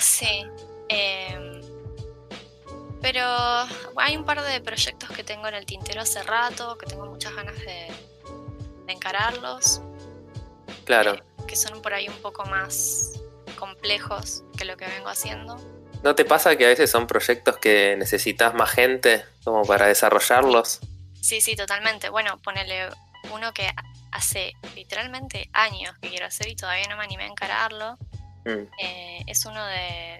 Sí. 0.00 0.46
Eh, 3.02 3.08
pero 3.12 3.26
hay 3.96 4.16
un 4.16 4.24
par 4.24 4.42
de 4.42 4.60
proyectos 4.60 5.10
que 5.10 5.24
tengo 5.24 5.48
en 5.48 5.54
el 5.54 5.66
tintero 5.66 6.02
hace 6.02 6.22
rato, 6.22 6.78
que 6.78 6.86
tengo 6.86 7.06
muchas 7.06 7.34
ganas 7.34 7.58
de, 7.58 7.88
encararlos. 8.88 9.80
Claro. 10.84 11.16
Que, 11.46 11.56
son 11.56 11.80
por 11.82 11.94
ahí 11.94 12.08
un 12.08 12.16
poco 12.16 12.44
más 12.46 13.12
complejos 13.58 14.42
que 14.56 14.64
lo 14.64 14.76
que 14.76 14.86
vengo 14.86 15.08
haciendo. 15.08 15.56
¿No 16.02 16.14
te 16.14 16.24
pasa 16.24 16.56
que 16.56 16.64
a 16.64 16.68
veces 16.68 16.90
son 16.90 17.06
proyectos 17.06 17.58
que 17.58 17.96
necesitas 17.96 18.54
más 18.54 18.70
gente 18.70 19.24
como 19.44 19.62
para 19.64 19.86
desarrollarlos? 19.86 20.80
Sí, 21.20 21.40
sí, 21.40 21.54
totalmente. 21.56 22.08
Bueno, 22.08 22.38
ponele 22.42 22.88
uno 23.32 23.52
que 23.52 23.70
hace 24.10 24.54
literalmente 24.74 25.48
años 25.52 25.96
que 26.00 26.10
quiero 26.10 26.26
hacer 26.26 26.48
y 26.48 26.56
todavía 26.56 26.88
no 26.88 26.96
me 26.96 27.04
animé 27.04 27.24
a 27.24 27.28
encararlo. 27.28 27.96
Mm. 28.44 28.66
Eh, 28.78 29.22
es 29.26 29.46
uno 29.46 29.64
de 29.64 30.18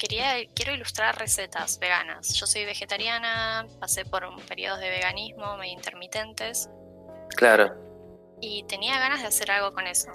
quería, 0.00 0.34
quiero 0.54 0.72
ilustrar 0.72 1.18
recetas 1.18 1.78
veganas. 1.78 2.32
Yo 2.34 2.46
soy 2.46 2.64
vegetariana, 2.64 3.66
pasé 3.78 4.04
por 4.06 4.24
periodos 4.46 4.80
de 4.80 4.88
veganismo 4.88 5.56
medio 5.58 5.74
intermitentes. 5.74 6.70
Claro. 7.36 7.76
Y 8.40 8.64
tenía 8.64 8.98
ganas 8.98 9.20
de 9.20 9.26
hacer 9.28 9.50
algo 9.50 9.72
con 9.72 9.86
eso. 9.86 10.10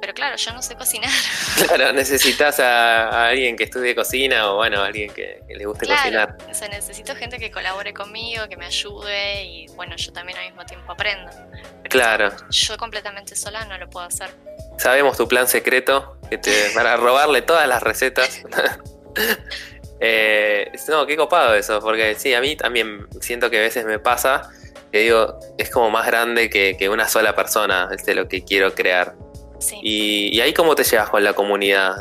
Pero 0.00 0.12
claro, 0.12 0.36
yo 0.36 0.52
no 0.52 0.60
sé 0.60 0.76
cocinar. 0.76 1.10
Claro, 1.66 1.92
necesitas 1.92 2.60
a, 2.60 3.28
alguien 3.28 3.56
que 3.56 3.64
estudie 3.64 3.94
cocina 3.94 4.50
o 4.50 4.56
bueno, 4.56 4.82
a 4.82 4.86
alguien 4.86 5.10
que, 5.14 5.40
le 5.48 5.64
guste 5.64 5.86
cocinar. 5.86 6.36
O 6.50 6.52
sea, 6.52 6.68
necesito 6.68 7.14
gente 7.14 7.38
que 7.38 7.50
colabore 7.50 7.94
conmigo, 7.94 8.46
que 8.48 8.56
me 8.56 8.66
ayude 8.66 9.44
y 9.44 9.66
bueno, 9.68 9.96
yo 9.96 10.12
también 10.12 10.36
al 10.36 10.46
mismo 10.46 10.66
tiempo 10.66 10.92
aprendo. 10.92 11.30
claro. 11.88 12.30
Yo 12.50 12.76
completamente 12.76 13.34
sola 13.34 13.64
no 13.64 13.78
lo 13.78 13.88
puedo 13.88 14.06
hacer. 14.06 14.30
Sabemos 14.78 15.16
tu 15.16 15.28
plan 15.28 15.48
secreto 15.48 16.16
que 16.30 16.38
te, 16.38 16.70
para 16.74 16.96
robarle 16.96 17.42
todas 17.42 17.68
las 17.68 17.82
recetas. 17.82 18.42
Eh, 20.06 20.70
no, 20.88 21.06
qué 21.06 21.16
copado 21.16 21.54
eso, 21.54 21.80
porque 21.80 22.14
sí, 22.16 22.34
a 22.34 22.40
mí 22.42 22.56
también 22.56 23.06
siento 23.20 23.48
que 23.48 23.58
a 23.58 23.62
veces 23.62 23.86
me 23.86 23.98
pasa 23.98 24.50
que 24.94 25.00
digo, 25.00 25.40
es 25.58 25.70
como 25.70 25.90
más 25.90 26.06
grande 26.06 26.48
que, 26.48 26.88
una 26.88 27.08
sola 27.08 27.34
persona, 27.34 27.88
este, 27.90 28.14
lo 28.14 28.28
que 28.28 28.44
quiero 28.44 28.74
crear. 28.74 29.16
Y, 29.82 30.38
ahí 30.40 30.54
cómo 30.54 30.76
te 30.76 30.84
llevas 30.84 31.08
con 31.10 31.24
la 31.24 31.32
comunidad, 31.32 31.96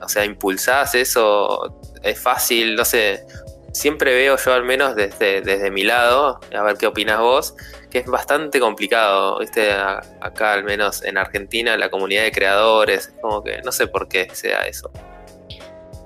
o 0.00 0.08
sea, 0.08 0.24
impulsás 0.24 0.96
eso, 0.96 1.80
es 2.02 2.18
fácil, 2.18 2.74
no 2.74 2.84
sé, 2.84 3.24
siempre 3.72 4.14
veo 4.14 4.36
yo 4.36 4.52
al 4.52 4.64
menos 4.64 4.94
desde, 4.94 5.40
desde 5.42 5.70
mi 5.70 5.84
lado, 5.84 6.40
a 6.54 6.62
ver 6.62 6.76
qué 6.76 6.86
opinas 6.86 7.20
vos, 7.20 7.54
que 7.90 7.98
es 7.98 8.06
bastante 8.06 8.60
complicado, 8.60 9.38
¿viste? 9.38 9.72
acá 9.72 10.52
al 10.52 10.64
menos 10.64 11.02
en 11.04 11.18
Argentina 11.18 11.76
la 11.76 11.90
comunidad 11.90 12.22
de 12.22 12.32
creadores, 12.32 13.12
como 13.20 13.42
que 13.42 13.60
no 13.62 13.72
sé 13.72 13.86
por 13.86 14.08
qué 14.08 14.28
sea 14.34 14.66
eso. 14.66 14.90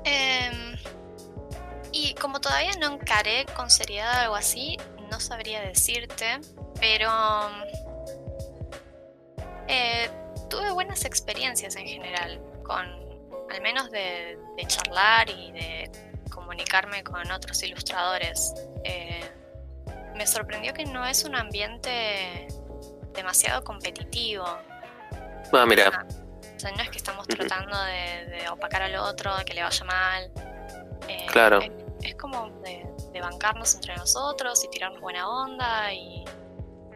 Em, 0.04 0.76
y 1.92 2.14
como 2.14 2.40
todavía 2.40 2.72
no 2.80 2.94
encaré 2.94 3.46
con 3.56 3.70
seriedad 3.70 4.22
algo 4.22 4.34
así, 4.34 4.78
no 5.10 5.20
sabría 5.20 5.60
decirte, 5.60 6.40
pero 6.80 7.10
eh, 9.68 10.10
tuve 10.48 10.70
buenas 10.72 11.04
experiencias 11.04 11.76
en 11.76 11.86
general, 11.86 12.40
con 12.64 13.02
al 13.50 13.60
menos 13.60 13.90
de, 13.90 14.38
charlar 14.66 15.28
y 15.28 15.52
de 15.52 15.90
comunicarme 16.42 17.02
con 17.04 17.30
otros 17.30 17.62
ilustradores. 17.62 18.52
Eh, 18.84 19.30
me 20.14 20.26
sorprendió 20.26 20.74
que 20.74 20.84
no 20.84 21.06
es 21.06 21.24
un 21.24 21.34
ambiente 21.36 22.48
demasiado 23.14 23.62
competitivo. 23.64 24.44
Ah, 25.52 25.64
mira. 25.66 26.06
O 26.56 26.60
sea, 26.60 26.70
no 26.72 26.82
es 26.82 26.90
que 26.90 26.98
estamos 26.98 27.26
tratando 27.26 27.76
de, 27.84 28.48
opacar 28.50 28.82
al 28.82 28.96
otro, 28.96 29.36
de 29.36 29.44
que 29.44 29.54
le 29.54 29.62
vaya 29.62 29.84
mal. 29.84 30.30
Eh, 31.08 31.26
claro. 31.30 31.60
Es, 32.02 32.14
como 32.16 32.50
de, 32.62 33.20
bancarnos 33.20 33.74
entre 33.76 33.96
nosotros 33.96 34.64
y 34.64 34.68
tirarnos 34.68 35.00
buena 35.00 35.28
onda 35.28 35.92
y 35.92 36.24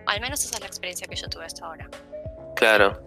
al 0.06 0.20
menos 0.20 0.44
esa 0.44 0.56
es 0.56 0.60
la 0.60 0.66
experiencia 0.66 1.06
que 1.06 1.14
yo 1.14 1.28
tuve 1.28 1.44
hasta 1.46 1.66
ahora. 1.66 1.88
Claro. 2.56 3.00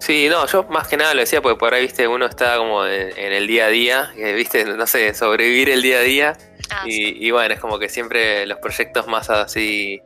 Sí, 0.00 0.28
no, 0.30 0.46
yo 0.46 0.64
más 0.64 0.88
que 0.88 0.96
nada 0.96 1.12
lo 1.12 1.20
decía 1.20 1.42
porque 1.42 1.58
por 1.58 1.74
ahí, 1.74 1.82
viste, 1.82 2.08
uno 2.08 2.26
está 2.26 2.56
como 2.56 2.86
en, 2.86 3.12
el 3.16 3.46
día 3.46 3.66
a 3.66 3.68
día, 3.68 4.12
viste, 4.16 4.64
no 4.64 4.86
sé, 4.86 5.12
sobrevivir 5.14 5.68
el 5.68 5.82
día 5.82 5.98
a 5.98 6.02
día. 6.02 6.38
Ah, 6.70 6.84
y, 6.86 7.30
bueno, 7.30 7.52
es 7.54 7.60
como 7.60 7.78
que 7.78 7.88
siempre 7.88 8.46
los 8.46 8.58
proyectos 8.58 9.06
más 9.08 9.28
así 9.28 10.00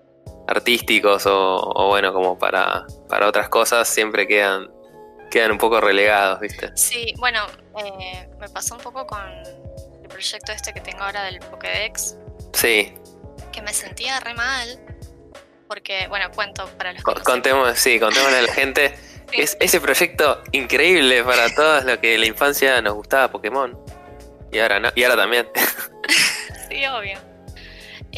artísticos 0.48 1.24
o, 1.26 1.88
bueno, 1.88 2.12
como 2.12 2.38
para, 2.38 2.86
para 3.08 3.28
otras 3.28 3.48
cosas 3.48 3.86
siempre 3.86 4.26
quedan, 4.26 4.70
quedan 5.30 5.52
un 5.52 5.58
poco 5.58 5.80
relegados, 5.80 6.40
viste. 6.40 6.72
Sí, 6.74 7.14
bueno, 7.18 7.46
eh, 7.78 8.28
me 8.40 8.48
pasó 8.48 8.74
un 8.74 8.80
poco 8.80 9.06
con 9.06 9.20
el 10.02 10.08
proyecto 10.08 10.52
este 10.52 10.72
que 10.72 10.80
tengo 10.80 11.04
ahora 11.04 11.24
del 11.24 11.38
Pokédex. 11.38 12.16
Sí. 12.52 12.94
Que 13.52 13.62
me 13.62 13.72
sentía 13.72 14.18
re 14.20 14.34
mal. 14.34 14.80
Porque, 15.68 16.06
bueno, 16.08 16.30
cuento 16.34 16.66
para 16.76 16.92
los 16.92 17.02
que 17.02 17.22
Contemos, 17.22 17.78
sí, 17.78 18.00
contémosle 18.00 18.38
a 18.38 18.42
la 18.42 18.52
gente. 18.54 18.94
Es 19.38 19.56
ese 19.58 19.80
proyecto 19.80 20.42
increíble 20.52 21.24
para 21.24 21.52
todos 21.54 21.84
los 21.84 21.98
que 21.98 22.14
en 22.14 22.20
la 22.20 22.26
infancia 22.26 22.80
nos 22.80 22.94
gustaba 22.94 23.30
Pokémon. 23.30 23.76
Y 24.52 24.60
ahora 24.60 24.78
no, 24.78 24.88
y 24.94 25.02
ahora 25.02 25.16
también. 25.16 25.48
sí, 26.68 26.86
obvio. 26.86 27.18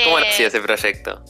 ¿Cómo 0.04 0.20
nació 0.20 0.44
eh, 0.44 0.48
ese 0.48 0.60
proyecto? 0.60 1.24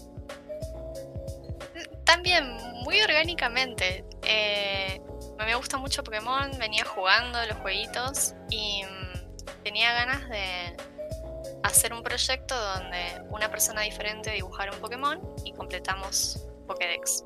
También, 2.04 2.56
muy 2.82 3.00
orgánicamente. 3.00 4.04
Eh, 4.24 5.00
me 5.38 5.54
gusta 5.54 5.76
mucho 5.76 6.02
Pokémon, 6.02 6.50
venía 6.58 6.84
jugando 6.84 7.38
los 7.46 7.56
jueguitos 7.58 8.34
y 8.50 8.82
mm, 8.82 9.62
tenía 9.62 9.92
ganas 9.92 10.28
de 10.28 10.76
hacer 11.62 11.92
un 11.92 12.02
proyecto 12.02 12.56
donde 12.74 13.22
una 13.28 13.48
persona 13.48 13.82
diferente 13.82 14.30
dibujara 14.30 14.72
un 14.72 14.80
Pokémon 14.80 15.20
y 15.44 15.52
completamos 15.52 16.44
Pokédex. 16.66 17.24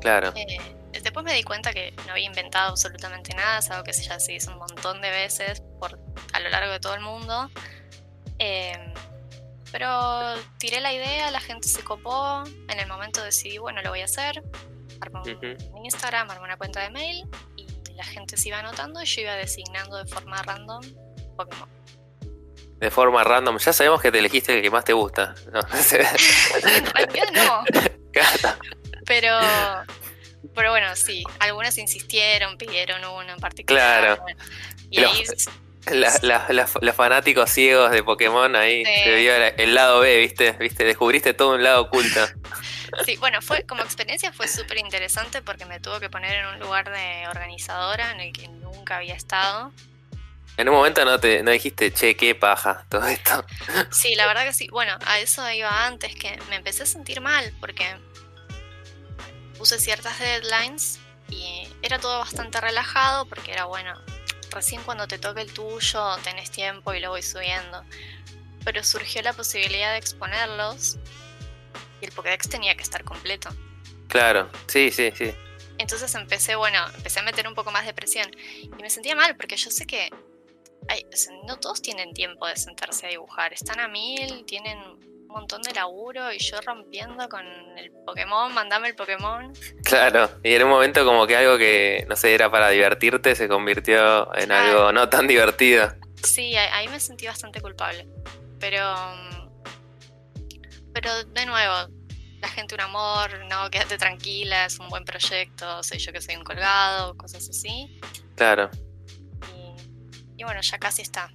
Claro. 0.00 0.32
Eh, 0.36 0.58
después 0.92 1.24
me 1.24 1.34
di 1.34 1.42
cuenta 1.42 1.72
que 1.72 1.92
no 2.06 2.12
había 2.12 2.26
inventado 2.26 2.70
absolutamente 2.70 3.34
nada, 3.34 3.58
es 3.58 3.70
algo 3.70 3.84
que 3.84 3.92
ya 3.92 4.18
se 4.18 4.34
hizo 4.34 4.52
un 4.52 4.58
montón 4.58 5.00
de 5.00 5.10
veces 5.10 5.62
por, 5.78 5.98
a 6.32 6.40
lo 6.40 6.48
largo 6.50 6.72
de 6.72 6.80
todo 6.80 6.94
el 6.94 7.00
mundo. 7.00 7.50
Em, 8.38 8.92
pero 9.72 10.34
tiré 10.58 10.80
la 10.80 10.92
idea, 10.92 11.30
la 11.30 11.40
gente 11.40 11.68
se 11.68 11.82
copó, 11.82 12.42
en 12.44 12.78
el 12.78 12.88
momento 12.88 13.22
decidí, 13.22 13.58
bueno, 13.58 13.82
lo 13.82 13.90
voy 13.90 14.00
a 14.00 14.06
hacer. 14.06 14.42
Armé 15.00 15.20
un 15.72 15.84
Instagram, 15.84 16.30
armé 16.30 16.44
una 16.44 16.56
cuenta 16.56 16.80
de 16.80 16.90
mail 16.90 17.24
y 17.56 17.66
la 17.94 18.04
gente 18.04 18.36
se 18.36 18.48
iba 18.48 18.58
anotando 18.58 19.02
y 19.02 19.06
yo 19.06 19.22
iba 19.22 19.34
designando 19.34 19.96
de 19.96 20.06
forma 20.06 20.42
random 20.42 20.82
Pokémon. 21.36 21.68
De 22.78 22.90
forma 22.90 23.22
random, 23.22 23.58
ya 23.58 23.72
sabemos 23.74 24.00
que 24.00 24.10
te 24.10 24.18
elegiste 24.18 24.56
el 24.56 24.62
que 24.62 24.70
más 24.70 24.84
te 24.84 24.94
gusta. 24.94 25.34
No, 25.52 25.60
en 26.96 27.34
no. 27.34 27.64
Pero, 29.06 29.38
pero 30.54 30.70
bueno, 30.70 30.94
sí, 30.96 31.24
algunos 31.38 31.76
insistieron, 31.78 32.56
pidieron 32.58 33.04
uno 33.04 33.32
en 33.32 33.40
particular. 33.40 34.18
Claro. 34.18 34.24
y 34.90 35.00
ahí... 35.00 35.24
los 36.80 36.94
fanáticos 36.94 37.50
ciegos 37.50 37.90
de 37.90 38.02
Pokémon 38.02 38.54
ahí 38.54 38.84
se 38.84 39.14
vio 39.16 39.34
el, 39.34 39.74
lado 39.74 40.00
B, 40.00 40.18
¿viste? 40.18 40.52
¿viste? 40.52 40.84
Descubriste 40.84 41.34
todo 41.34 41.54
un 41.54 41.62
lado 41.62 41.82
oculto. 41.82 42.20
Sí, 43.04 43.16
bueno, 43.18 43.40
fue 43.40 43.64
como 43.64 43.82
experiencia 43.82 44.32
fue 44.32 44.48
súper 44.48 44.78
interesante 44.78 45.42
porque 45.42 45.64
me 45.64 45.78
tuvo 45.78 46.00
que 46.00 46.10
poner 46.10 46.40
en 46.40 46.46
un 46.46 46.58
lugar 46.58 46.90
de 46.90 47.28
organizadora 47.28 48.10
en 48.10 48.18
el 48.20 48.32
que 48.32 48.48
nunca 48.48 48.96
había 48.96 49.14
estado. 49.14 49.70
En 50.56 50.68
un 50.68 50.74
momento 50.74 51.04
no 51.04 51.18
te 51.20 51.42
no 51.42 51.52
dijiste, 51.52 51.92
che, 51.92 52.16
qué 52.16 52.34
paja 52.34 52.84
todo 52.88 53.06
esto. 53.06 53.44
Sí, 53.90 54.14
la 54.16 54.26
verdad 54.26 54.44
que 54.44 54.52
sí. 54.52 54.68
Bueno, 54.70 54.98
a 55.06 55.20
eso 55.20 55.48
iba 55.50 55.86
antes, 55.86 56.14
que 56.16 56.36
me 56.50 56.56
empecé 56.56 56.82
a 56.82 56.86
sentir 56.86 57.20
mal 57.20 57.54
porque 57.60 57.96
puse 59.60 59.78
ciertas 59.78 60.18
deadlines 60.18 60.98
y 61.28 61.68
era 61.82 61.98
todo 61.98 62.18
bastante 62.18 62.58
relajado 62.62 63.26
porque 63.26 63.52
era 63.52 63.66
bueno, 63.66 63.92
recién 64.50 64.82
cuando 64.84 65.06
te 65.06 65.18
toque 65.18 65.42
el 65.42 65.52
tuyo 65.52 66.16
tenés 66.24 66.50
tiempo 66.50 66.94
y 66.94 67.00
lo 67.00 67.10
voy 67.10 67.22
subiendo. 67.22 67.84
Pero 68.64 68.82
surgió 68.82 69.20
la 69.20 69.34
posibilidad 69.34 69.92
de 69.92 69.98
exponerlos 69.98 70.96
y 72.00 72.06
el 72.06 72.12
Pokédex 72.12 72.48
tenía 72.48 72.74
que 72.74 72.82
estar 72.82 73.04
completo. 73.04 73.50
Claro, 74.08 74.50
sí, 74.66 74.90
sí, 74.90 75.12
sí. 75.14 75.30
Entonces 75.76 76.14
empecé, 76.14 76.54
bueno, 76.54 76.78
empecé 76.94 77.20
a 77.20 77.22
meter 77.22 77.46
un 77.46 77.54
poco 77.54 77.70
más 77.70 77.84
de 77.84 77.92
presión 77.92 78.30
y 78.62 78.82
me 78.82 78.88
sentía 78.88 79.14
mal 79.14 79.36
porque 79.36 79.58
yo 79.58 79.70
sé 79.70 79.86
que 79.86 80.08
no 81.46 81.58
todos 81.58 81.82
tienen 81.82 82.14
tiempo 82.14 82.46
de 82.46 82.56
sentarse 82.56 83.06
a 83.06 83.10
dibujar, 83.10 83.52
están 83.52 83.78
a 83.78 83.88
mil, 83.88 84.42
tienen 84.46 84.78
un 85.30 85.34
montón 85.34 85.62
de 85.62 85.72
laburo 85.72 86.32
y 86.32 86.38
yo 86.38 86.60
rompiendo 86.60 87.28
con 87.28 87.46
el 87.78 87.92
Pokémon, 88.04 88.52
mandame 88.52 88.88
el 88.88 88.96
Pokémon. 88.96 89.52
Claro, 89.84 90.28
y 90.42 90.54
en 90.54 90.64
un 90.64 90.70
momento 90.70 91.04
como 91.04 91.26
que 91.26 91.36
algo 91.36 91.56
que, 91.56 92.04
no 92.08 92.16
sé, 92.16 92.34
era 92.34 92.50
para 92.50 92.68
divertirte 92.68 93.36
se 93.36 93.48
convirtió 93.48 94.34
en 94.34 94.50
algo 94.50 94.92
no 94.92 95.08
tan 95.08 95.28
divertido. 95.28 95.94
Sí, 96.24 96.56
ahí 96.56 96.88
me 96.88 96.98
sentí 96.98 97.26
bastante 97.26 97.60
culpable. 97.60 98.08
Pero. 98.58 98.84
Pero 100.92 101.24
de 101.24 101.46
nuevo, 101.46 101.88
la 102.40 102.48
gente 102.48 102.74
un 102.74 102.80
amor, 102.80 103.44
no, 103.48 103.70
quédate 103.70 103.96
tranquila, 103.96 104.66
es 104.66 104.80
un 104.80 104.88
buen 104.88 105.04
proyecto, 105.04 105.82
sé 105.84 105.98
yo 105.98 106.12
que 106.12 106.20
soy 106.20 106.34
un 106.34 106.42
colgado, 106.42 107.16
cosas 107.16 107.48
así. 107.48 108.00
Claro. 108.34 108.68
Y, 110.36 110.42
bueno, 110.42 110.60
ya 110.60 110.78
casi 110.78 111.02
está. 111.02 111.30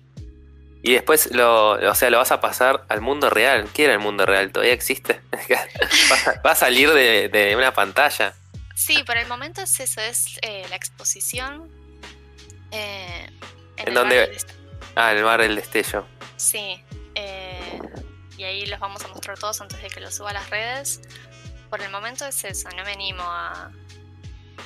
Y 0.86 0.94
después 0.94 1.32
lo, 1.34 1.72
o 1.72 1.96
sea, 1.96 2.12
lo 2.12 2.20
vas 2.20 2.32
a 2.32 2.39
pasar 2.39 2.86
al 2.89 3.01
mundo 3.01 3.32
real. 3.32 3.68
¿Qué 3.74 3.86
era 3.86 3.94
el 3.94 4.00
mundo 4.00 4.24
real? 4.27 4.51
¿Todavía 4.51 4.74
existe? 4.74 5.20
va, 6.46 6.51
a 6.51 6.56
salir 6.56 6.92
de, 6.92 7.54
una 7.58 7.74
pantalla. 7.74 8.36
Sí, 8.75 9.01
por 9.04 9.18
el 9.18 9.27
momento 9.27 9.62
es 9.62 9.80
eso, 9.80 10.00
es 10.00 10.38
eh, 10.44 10.63
la 10.70 10.75
exposición. 10.75 11.72
Eh, 12.70 13.32
en, 13.77 13.94
dónde? 13.96 14.38
Ah, 14.96 15.12
en 15.12 15.18
el 15.18 15.24
bar 15.24 15.42
del 15.42 15.56
destello. 15.56 16.06
Sí, 16.38 16.80
eh, 17.15 17.80
y 18.38 18.44
ahí 18.44 18.68
los 18.68 18.80
vamos 18.80 19.04
a 19.06 19.08
mostrar 19.08 19.39
todos 19.39 19.62
antes 19.62 19.82
de 19.82 19.88
que 19.88 20.00
los 20.00 20.13
suba 20.13 20.30
a 20.30 20.34
las 20.34 20.51
redes. 20.51 21.01
Por 21.72 21.82
el 21.82 21.89
momento 21.89 22.27
es 22.27 22.44
eso, 22.44 22.70
no 22.77 22.84
me 22.84 22.92
animo 22.92 23.24
a, 23.24 23.72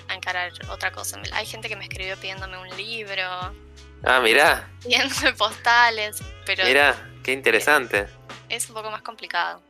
encarar 0.10 0.52
otra 0.68 0.92
cosa. 0.92 1.22
Hay 1.32 1.46
gente 1.46 1.70
que 1.70 1.78
me 1.78 1.86
escribió 1.86 2.18
pidiéndome 2.18 2.58
un 2.58 2.76
libro. 2.76 3.24
Ah, 4.04 4.20
mirá. 4.22 4.70
Pidiéndome 4.82 5.34
postales, 5.34 6.22
pero... 6.46 6.66
Mirá, 6.66 6.96
qué 7.24 7.34
interesante. 7.34 8.08
Es 8.48 8.68
un 8.70 8.76
poco 8.76 8.90
más 8.92 9.02
complicado. 9.02 9.62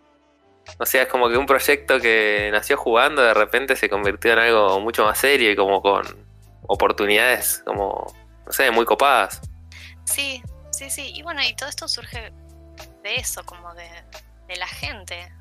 O 0.78 0.86
sea, 0.86 1.04
es 1.04 1.08
como 1.08 1.30
que 1.30 1.38
un 1.38 1.46
proyecto 1.46 2.00
que 2.00 2.50
nació 2.52 2.78
jugando 2.78 3.22
de 3.22 3.34
repente 3.34 3.76
se 3.76 3.90
convirtió 3.90 4.34
en 4.34 4.40
algo 4.40 4.80
mucho 4.80 5.04
más 5.04 5.18
serio 5.18 5.52
y 5.52 5.56
como 5.56 5.82
con 5.82 6.06
oportunidades 6.62 7.64
como, 7.66 8.06
no 8.46 8.52
sé, 8.52 8.70
muy 8.72 8.86
copadas. 8.86 9.42
Sí, 10.06 10.44
sí, 10.72 10.90
sí. 10.90 11.12
Y 11.16 11.24
bueno, 11.24 11.42
y 11.44 11.56
todo 11.56 11.70
esto 11.70 11.88
surge 11.88 12.32
de 13.04 13.16
eso, 13.16 13.44
como 13.46 13.74
de, 13.74 13.90
la 14.56 14.68
gente. 14.68 15.32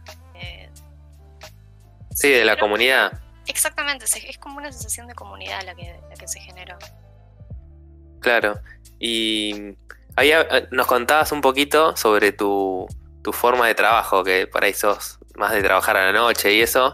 sí, 2.14 2.30
de 2.30 2.45
la 2.45 2.59
comunidad. 2.59 3.21
Exactamente, 3.47 4.04
es 4.04 4.38
como 4.38 4.59
una 4.59 4.73
sensación 4.73 5.07
de 5.07 5.14
comunidad 5.14 5.62
la 5.64 5.75
que, 5.75 5.99
la 6.09 6.16
que 6.16 6.28
se 6.28 6.40
generó. 6.40 6.77
Claro, 8.20 8.61
y 8.98 9.76
ahí 10.16 10.30
eh, 10.32 10.68
nos 10.70 10.87
contabas 10.87 11.32
un 11.32 11.40
poquito 11.40 11.96
sobre 11.96 12.32
tu, 12.32 12.87
tu 13.22 13.32
forma 13.32 13.66
de 13.66 13.74
trabajo, 13.74 14.24
que 14.24 14.46
por 14.46 14.64
ahí 14.64 14.74
sos 14.74 15.18
más 15.37 15.52
de 15.52 15.62
trabajar 15.62 15.96
a 15.96 16.06
la 16.06 16.12
noche 16.12 16.52
y 16.54 16.61
eso. 16.61 16.92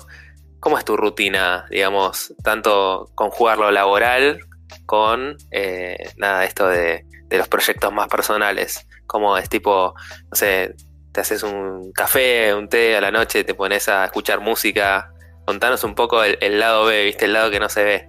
¿Cómo 0.60 0.78
es 0.78 0.84
tu 0.84 0.96
rutina, 0.96 1.66
digamos, 1.70 2.34
tanto 2.42 3.10
conjugar 3.14 3.58
lo 3.58 3.70
laboral 3.70 4.40
con 4.86 5.36
eh, 5.50 5.96
nada, 6.16 6.44
esto 6.44 6.68
de, 6.68 7.04
de 7.28 7.38
los 7.38 7.48
proyectos 7.48 7.92
más 7.92 8.08
personales? 8.08 8.86
como 9.06 9.36
es 9.36 9.48
tipo, 9.48 9.94
no 10.30 10.36
sé, 10.36 10.74
te 11.12 11.20
haces 11.20 11.42
un 11.42 11.92
café, 11.92 12.54
un 12.54 12.68
té 12.68 12.96
a 12.96 13.00
la 13.00 13.10
noche, 13.10 13.44
te 13.44 13.54
pones 13.54 13.88
a 13.88 14.04
escuchar 14.04 14.40
música. 14.40 15.12
Contanos 15.46 15.84
un 15.84 15.94
poco 15.94 16.24
el, 16.24 16.58
lado 16.58 16.86
B, 16.86 17.04
¿viste? 17.04 17.26
El 17.26 17.34
lado 17.34 17.50
que 17.50 17.60
no 17.60 17.68
se 17.68 17.84
ve. 17.84 18.08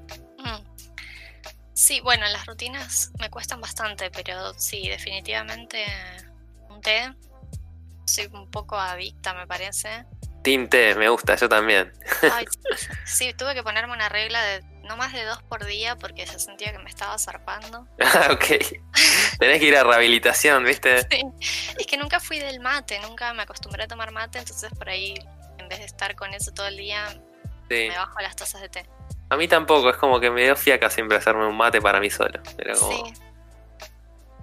Sí, 1.75 1.99
bueno, 1.99 2.25
las 2.29 2.45
rutinas 2.45 3.11
me 3.19 3.29
cuestan 3.29 3.59
bastante, 3.59 4.09
pero 4.09 4.53
sí, 4.53 4.88
definitivamente 4.88 5.85
un 6.69 6.79
té. 6.79 7.13
Soy 8.05 8.27
un 8.31 8.49
poco 8.49 8.77
adicta, 8.77 9.33
me 9.33 9.45
parece. 9.45 10.05
Té, 10.41 10.95
me 10.95 11.09
gusta, 11.09 11.35
yo 11.35 11.49
también. 11.49 11.91
sí, 13.05 13.33
tuve 13.33 13.53
que 13.55 13.63
ponerme 13.63 13.93
una 13.93 14.07
regla 14.07 14.41
de 14.41 14.61
no 14.83 14.95
más 14.95 15.11
de 15.11 15.25
dos 15.25 15.43
por 15.43 15.65
día 15.65 15.97
porque 15.97 16.25
ya 16.25 16.39
sentía 16.39 16.71
que 16.71 16.79
me 16.79 16.89
estaba 16.89 17.17
zarpando. 17.17 17.88
Ah, 17.99 18.29
ok. 18.31 18.45
Tenés 19.39 19.59
que 19.59 19.65
ir 19.65 19.75
a 19.75 19.83
rehabilitación, 19.83 20.63
¿viste? 20.63 21.01
Sí. 21.11 21.23
Es 21.77 21.88
que 21.88 21.97
nunca 21.97 22.21
fui 22.21 22.39
del 22.39 22.61
mate, 22.61 22.99
nunca 23.01 23.33
me 23.33 23.43
acostumbré 23.43 23.83
a 23.83 23.88
tomar 23.88 24.11
mate, 24.11 24.39
entonces 24.39 24.71
por 24.77 24.88
ahí, 24.88 25.15
en 25.57 25.67
vez 25.67 25.79
de 25.79 25.85
estar 25.85 26.15
con 26.15 26.33
eso 26.33 26.53
todo 26.53 26.67
el 26.67 26.77
día, 26.77 27.19
me 27.69 27.89
bajo 27.89 28.21
las 28.21 28.38
tazas 28.38 28.61
de 28.61 28.69
té. 28.69 28.85
A 29.29 29.38
mí 29.38 29.47
tampoco, 29.47 29.89
es 29.89 29.97
como 29.97 30.19
que 30.19 30.29
me 30.29 30.43
dio 30.43 30.55
fiaca 30.55 30.89
siempre 30.89 31.17
hacerme 31.17 31.47
un 31.47 31.57
mate 31.57 31.81
para 31.81 31.99
mí 31.99 32.09
solo. 32.09 32.39
Sí. 32.75 33.03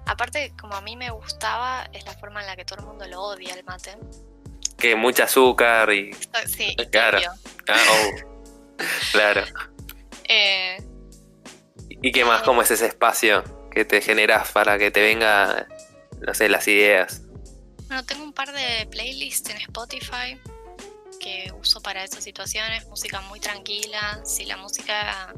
Aparte, 0.07 0.53
como 0.61 0.75
a 0.75 0.81
mí 0.81 0.97
me 0.97 1.11
gustaba, 1.11 1.89
es 1.93 2.05
la 2.05 2.13
forma 2.13 2.41
en 2.41 2.47
la 2.47 2.57
que 2.57 2.65
todo 2.65 2.81
el 2.81 2.87
mundo 2.87 3.07
lo 3.07 3.23
odia 3.23 3.55
el 3.55 3.65
mate. 3.65 3.97
Que 4.77 4.97
mucha 4.97 5.25
azúcar 5.25 5.93
y. 5.93 6.13
Sí, 6.47 6.75
claro. 6.91 7.21
Ah, 7.69 7.77
oh. 7.91 8.77
claro. 9.13 9.45
Eh, 10.25 10.83
¿Y 11.89 12.11
qué 12.11 12.25
más? 12.25 12.43
¿Cómo 12.43 12.63
es 12.63 12.71
ese 12.73 12.87
espacio 12.87 13.45
que 13.71 13.85
te 13.85 14.01
generas 14.01 14.51
para 14.51 14.77
que 14.79 14.91
te 14.91 15.01
venga, 15.01 15.69
no 16.21 16.35
sé, 16.35 16.49
las 16.49 16.67
ideas? 16.67 17.23
Bueno, 17.87 18.05
tengo 18.05 18.25
un 18.25 18.33
par 18.33 18.53
de 18.53 18.89
playlists 18.91 19.51
en 19.51 19.59
Spotify 19.59 20.41
que 21.23 21.53
uso 21.59 21.81
para 21.81 22.03
esas 22.03 22.25
situaciones, 22.25 22.87
música 22.89 23.21
muy 23.23 23.41
tranquila. 23.41 24.21
Si 24.25 24.45
la 24.45 24.57
música 24.57 25.33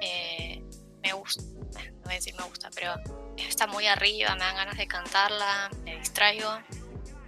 eh, 0.00 0.62
me 1.02 1.12
gusta, 1.12 1.42
no 1.42 2.02
voy 2.04 2.12
a 2.12 2.16
decir 2.16 2.34
me 2.34 2.44
gusta, 2.44 2.68
pero 2.74 2.94
está 3.36 3.66
muy 3.66 3.86
arriba, 3.86 4.34
me 4.34 4.44
dan 4.44 4.56
ganas 4.56 4.76
de 4.76 4.86
cantarla, 4.86 5.70
me 5.84 5.98
distraigo. 5.98 6.50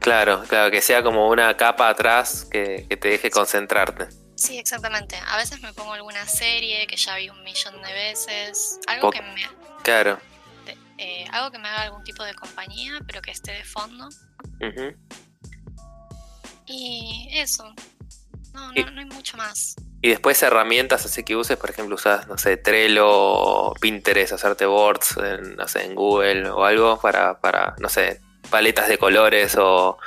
Claro, 0.01 0.43
claro, 0.49 0.71
que 0.71 0.83
sea 0.83 1.03
como 1.03 1.29
una 1.29 1.57
capa 1.57 1.89
atrás 1.89 2.45
que, 2.51 2.87
que 2.89 2.97
te 2.97 3.09
deje 3.09 3.31
concentrarte. 3.31 4.09
Sí, 4.35 4.59
exactamente. 4.59 5.17
A 5.27 5.37
veces 5.37 5.63
me 5.63 5.73
pongo 5.73 5.95
alguna 5.95 6.27
serie 6.27 6.87
que 6.87 6.97
ya 6.97 7.17
vi 7.17 7.31
un 7.31 7.43
millón 7.45 7.81
de 7.81 7.93
veces. 7.93 8.81
Algo 8.87 9.11
que 9.11 9.23
me. 9.23 9.43
Claro. 9.83 10.19
Eh, 10.99 11.27
algo 11.33 11.51
que 11.51 11.59
me 11.59 11.69
haga 11.69 11.83
algún 11.83 12.05
tipo 12.05 12.25
de 12.25 12.35
compañía, 12.35 12.99
pero 13.07 13.23
que 13.23 13.31
esté 13.31 13.53
de 13.53 13.65
fondo. 13.65 14.09
Y 16.77 17.29
eso. 17.33 17.73
No, 18.53 18.73
no, 18.73 18.91
no 18.91 19.01
hay 19.01 19.07
mucho 19.07 19.37
más. 19.37 19.77
Y 20.03 20.09
después 20.09 20.43
herramientas 20.43 21.07
así 21.07 21.23
que 21.23 21.37
uses, 21.37 21.57
por 21.57 21.71
ejemplo, 21.71 21.95
usas, 21.95 22.27
no 22.27 22.37
sé, 22.37 22.57
Trello, 22.57 23.73
Pinterest, 23.81 24.33
hacerte 24.33 24.67
boards, 24.67 25.17
en, 25.17 25.57
no 25.57 25.67
sé, 25.69 25.85
en 25.85 25.95
Google 25.95 26.51
o 26.51 26.65
algo 26.65 27.01
para, 27.01 27.41
para 27.41 27.75
no 27.79 27.89
sé, 27.89 28.21
paletas 28.51 28.89
de 28.89 28.99
colores 28.99 29.57
o, 29.59 29.99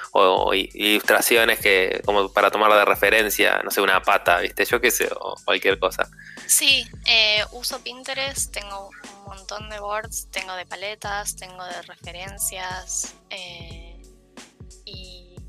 ilustraciones 0.54 1.60
que 1.60 2.02
como 2.06 2.32
para 2.32 2.52
tomar 2.52 2.72
de 2.74 2.86
referencia, 2.86 3.62
no 3.64 3.72
sé, 3.72 3.82
una 3.82 4.02
pata, 4.02 4.40
¿viste? 4.40 4.66
Yo 4.66 4.80
qué 4.80 4.92
sé, 4.92 5.10
o 5.20 5.36
cualquier 5.44 5.80
cosa. 5.80 6.08
Sí, 6.46 6.86
eh, 7.06 7.44
uso 7.52 7.80
Pinterest, 7.80 8.54
tengo 8.54 8.90
un 8.90 9.24
montón 9.26 9.70
de 9.70 9.80
boards, 9.80 10.28
tengo 10.32 10.54
de 10.54 10.66
paletas, 10.66 11.36
tengo 11.36 11.64
de 11.64 11.82
referencias 11.84 13.16
eh, 13.30 13.67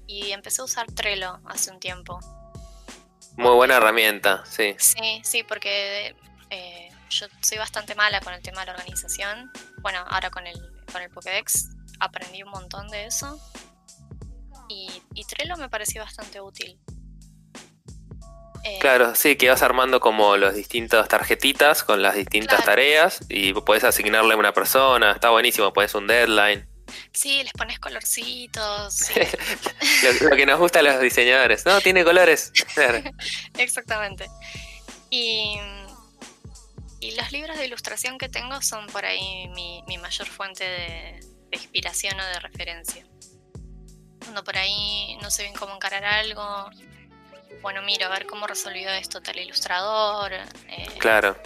y, 0.09 0.27
y, 0.27 0.33
empecé 0.33 0.63
a 0.63 0.65
usar 0.65 0.91
Trello 0.91 1.39
hace 1.45 1.71
un 1.71 1.79
tiempo. 1.79 2.19
Muy 3.37 3.55
buena 3.55 3.77
herramienta, 3.77 4.43
sí. 4.45 4.75
Sí, 4.79 5.21
sí, 5.23 5.45
porque 5.45 6.17
eh, 6.51 6.89
yo 7.11 7.27
soy 7.41 7.59
bastante 7.59 7.95
mala 7.95 8.21
con 8.21 8.35
el 8.35 8.43
tema 8.43 8.61
de 8.61 8.67
la 8.67 8.73
organización. 8.73 9.51
Bueno, 9.81 10.05
ahora 10.09 10.31
con 10.31 10.47
el, 10.47 10.59
con 10.93 11.03
el 11.03 11.11
Pokédex 11.11 11.69
aprendí 12.01 12.43
un 12.43 12.51
montón 12.51 12.89
de 12.89 13.07
eso. 13.07 13.39
Y, 14.69 15.25
Trello 15.25 15.57
me 15.57 15.69
pareció 15.69 16.03
bastante 16.03 16.41
útil. 16.41 16.79
Eh, 18.65 18.79
claro, 18.81 19.15
sí, 19.15 19.37
que 19.37 19.49
vas 19.49 19.63
armando 19.63 20.01
como 20.01 20.37
los 20.37 20.55
distintas 20.55 21.09
tarjetitas 21.09 21.85
con 21.85 22.03
las 22.03 22.15
distintas 22.15 22.65
tareas 22.65 23.21
y 23.29 23.53
puedes 23.53 23.85
asignarle 23.85 24.35
a 24.35 24.37
una 24.37 24.53
persona, 24.53 25.13
está 25.13 25.31
buenísimo, 25.31 25.73
pones 25.73 25.95
un 25.95 26.07
deadline. 26.07 26.68
Sí, 27.19 27.43
les 27.43 27.53
pones 27.53 27.79
colorcitos. 27.81 28.95
sí. 28.95 29.15
lo, 30.23 30.29
lo 30.31 30.37
que 30.37 30.47
nos 30.47 30.59
gusta 30.59 30.79
a 30.79 30.83
los 30.83 31.01
diseñadores. 31.01 31.67
No, 31.67 31.81
tiene 31.81 32.05
colores. 32.05 32.53
Claro. 32.75 33.03
Exactamente. 33.59 34.29
Y, 35.11 35.57
y 37.01 37.11
los 37.17 37.33
libros 37.33 37.59
de 37.59 37.67
ilustración 37.67 38.19
que 38.19 38.29
tengo 38.29 38.61
son 38.63 38.87
por 38.87 39.05
ahí 39.05 39.49
mi, 39.49 39.83
mi 39.89 39.99
mayor 39.99 40.29
fuente 40.29 40.63
de, 40.65 41.21
de 41.51 41.57
inspiración 41.57 42.21
o 42.21 42.25
de 42.25 42.39
referencia. 42.41 43.05
Cuando 44.21 44.45
por 44.45 44.57
ahí 44.57 45.17
no 45.23 45.31
sé 45.31 45.43
bien 45.43 45.55
cómo 45.55 45.75
encarar 45.75 46.05
algo, 46.05 46.71
bueno, 47.63 47.83
miro 47.83 48.07
a 48.07 48.11
ver 48.11 48.27
cómo 48.27 48.47
resolvió 48.47 48.91
esto 48.91 49.21
tal 49.21 49.39
ilustrador. 49.39 50.33
eh, 50.69 50.87
Claro. 50.99 51.37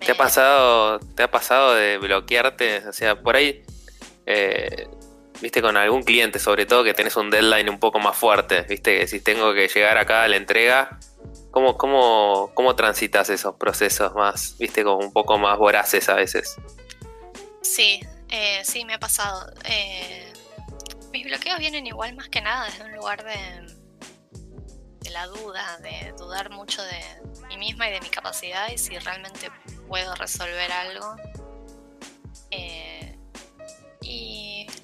¿Te 0.00 0.06
ha 0.12 0.14
me- 0.14 0.18
pasado, 0.18 0.98
te 1.00 1.22
ha 1.22 1.30
pasado 1.30 1.74
de 1.74 1.98
bloquearte? 1.98 2.86
O 2.88 2.92
sea, 2.92 3.20
por 3.20 3.36
ahí, 3.36 3.62
eh, 4.30 4.86
viste, 5.40 5.62
con 5.62 5.78
algún 5.78 6.02
cliente, 6.02 6.38
sobre 6.38 6.66
todo 6.66 6.84
que 6.84 6.92
tenés 6.92 7.16
un 7.16 7.30
deadline 7.30 7.70
un 7.70 7.78
poco 7.78 7.98
más 7.98 8.14
fuerte, 8.14 8.62
viste, 8.62 8.98
que 8.98 9.06
si 9.06 9.20
tengo 9.20 9.54
que 9.54 9.68
llegar 9.68 9.96
acá 9.96 10.24
a 10.24 10.28
la 10.28 10.36
entrega, 10.36 10.98
¿cómo, 11.50 11.78
cómo, 11.78 12.50
cómo 12.52 12.76
transitas 12.76 13.30
esos 13.30 13.54
procesos 13.54 14.14
más, 14.14 14.56
viste, 14.58 14.84
como 14.84 14.98
un 14.98 15.14
poco 15.14 15.38
más 15.38 15.56
voraces 15.56 16.10
a 16.10 16.14
veces? 16.14 16.56
Sí, 17.62 18.00
eh, 18.28 18.60
sí, 18.64 18.84
me 18.84 18.94
ha 18.94 18.98
pasado. 18.98 19.50
Eh, 19.64 20.30
mis 21.10 21.24
bloqueos 21.24 21.58
vienen 21.58 21.86
igual 21.86 22.14
más 22.14 22.28
que 22.28 22.42
nada 22.42 22.66
desde 22.66 22.84
un 22.84 22.92
lugar 22.92 23.24
de, 23.24 23.74
de 25.00 25.10
la 25.10 25.26
duda, 25.26 25.78
de 25.78 26.12
dudar 26.18 26.50
mucho 26.50 26.82
de 26.82 27.46
mí 27.48 27.56
misma 27.56 27.88
y 27.88 27.92
de 27.92 28.00
mi 28.02 28.10
capacidad 28.10 28.68
y 28.70 28.76
si 28.76 28.98
realmente 28.98 29.50
puedo 29.88 30.14
resolver 30.16 30.70
algo. 30.70 31.16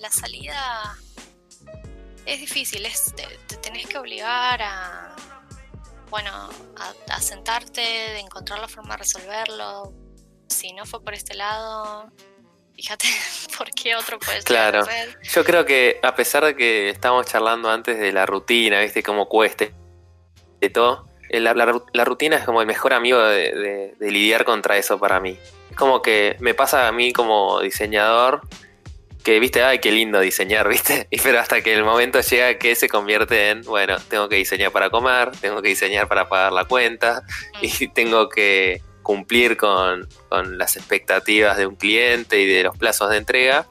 La 0.04 0.10
salida 0.10 0.96
es 2.26 2.38
difícil, 2.38 2.84
es, 2.84 3.14
te, 3.16 3.26
te 3.46 3.56
tenés 3.56 3.86
que 3.86 3.96
obligar 3.96 4.60
a, 4.60 5.16
bueno, 6.10 6.30
a, 6.76 6.92
a 7.14 7.20
sentarte, 7.22 7.80
de 7.80 8.18
encontrar 8.18 8.58
la 8.58 8.68
forma 8.68 8.90
de 8.94 8.98
resolverlo. 8.98 9.94
Si 10.50 10.74
no 10.74 10.84
fue 10.84 11.02
por 11.02 11.14
este 11.14 11.32
lado, 11.32 12.10
fíjate 12.76 13.06
por 13.56 13.70
qué 13.70 13.96
otro 13.96 14.18
puede 14.18 14.38
a 14.40 14.42
Claro. 14.42 14.84
ser. 14.84 15.18
Yo 15.22 15.42
creo 15.42 15.64
que 15.64 16.00
a 16.02 16.14
pesar 16.14 16.44
de 16.44 16.54
que 16.54 16.90
estábamos 16.90 17.24
charlando 17.24 17.70
antes 17.70 17.98
de 17.98 18.12
la 18.12 18.26
rutina, 18.26 18.80
viste, 18.80 19.02
cómo 19.02 19.26
cueste 19.26 19.72
de 20.60 20.68
todo, 20.68 21.08
eh, 21.30 21.40
la, 21.40 21.54
la 21.54 22.04
rutina 22.04 22.36
es 22.36 22.44
como 22.44 22.60
el 22.60 22.66
mejor 22.66 22.92
amigo 22.92 23.18
de, 23.22 23.52
de- 23.54 23.94
de 23.98 24.10
lidiar 24.10 24.44
contra 24.44 24.76
eso 24.76 24.98
para 24.98 25.18
mí. 25.18 25.38
Es 25.70 25.76
como 25.78 26.02
que 26.02 26.36
me 26.40 26.52
pasa 26.52 26.88
a 26.88 26.92
mí 26.92 27.14
como 27.14 27.60
diseñador 27.60 28.42
que, 29.24 29.40
viste, 29.40 29.62
ay, 29.62 29.80
qué 29.80 29.90
lindo 29.90 30.20
diseñar, 30.20 30.68
viste, 30.68 31.08
y 31.10 31.18
pero 31.18 31.40
hasta 31.40 31.62
que 31.62 31.74
el 31.74 31.84
momento 31.84 32.20
llega 32.20 32.58
que 32.58 32.74
se 32.74 32.88
convierte 32.88 33.50
en, 33.50 33.62
bueno, 33.62 33.96
tengo 34.08 34.28
que 34.28 34.36
diseñar 34.36 34.70
para 34.70 34.90
comer, 34.90 35.32
tengo 35.40 35.62
que 35.62 35.68
diseñar 35.68 36.06
para 36.06 36.28
pagar 36.28 36.52
la 36.52 36.66
cuenta 36.66 37.22
y 37.60 37.88
tengo 37.88 38.28
que 38.28 38.82
cumplir 39.02 39.56
con, 39.56 40.08
con 40.28 40.58
las 40.58 40.76
expectativas 40.76 41.56
de 41.56 41.66
un 41.66 41.76
cliente 41.76 42.40
y 42.40 42.46
de 42.46 42.62
los 42.62 42.76
plazos 42.76 43.10
de 43.10 43.18
entrega 43.18 43.66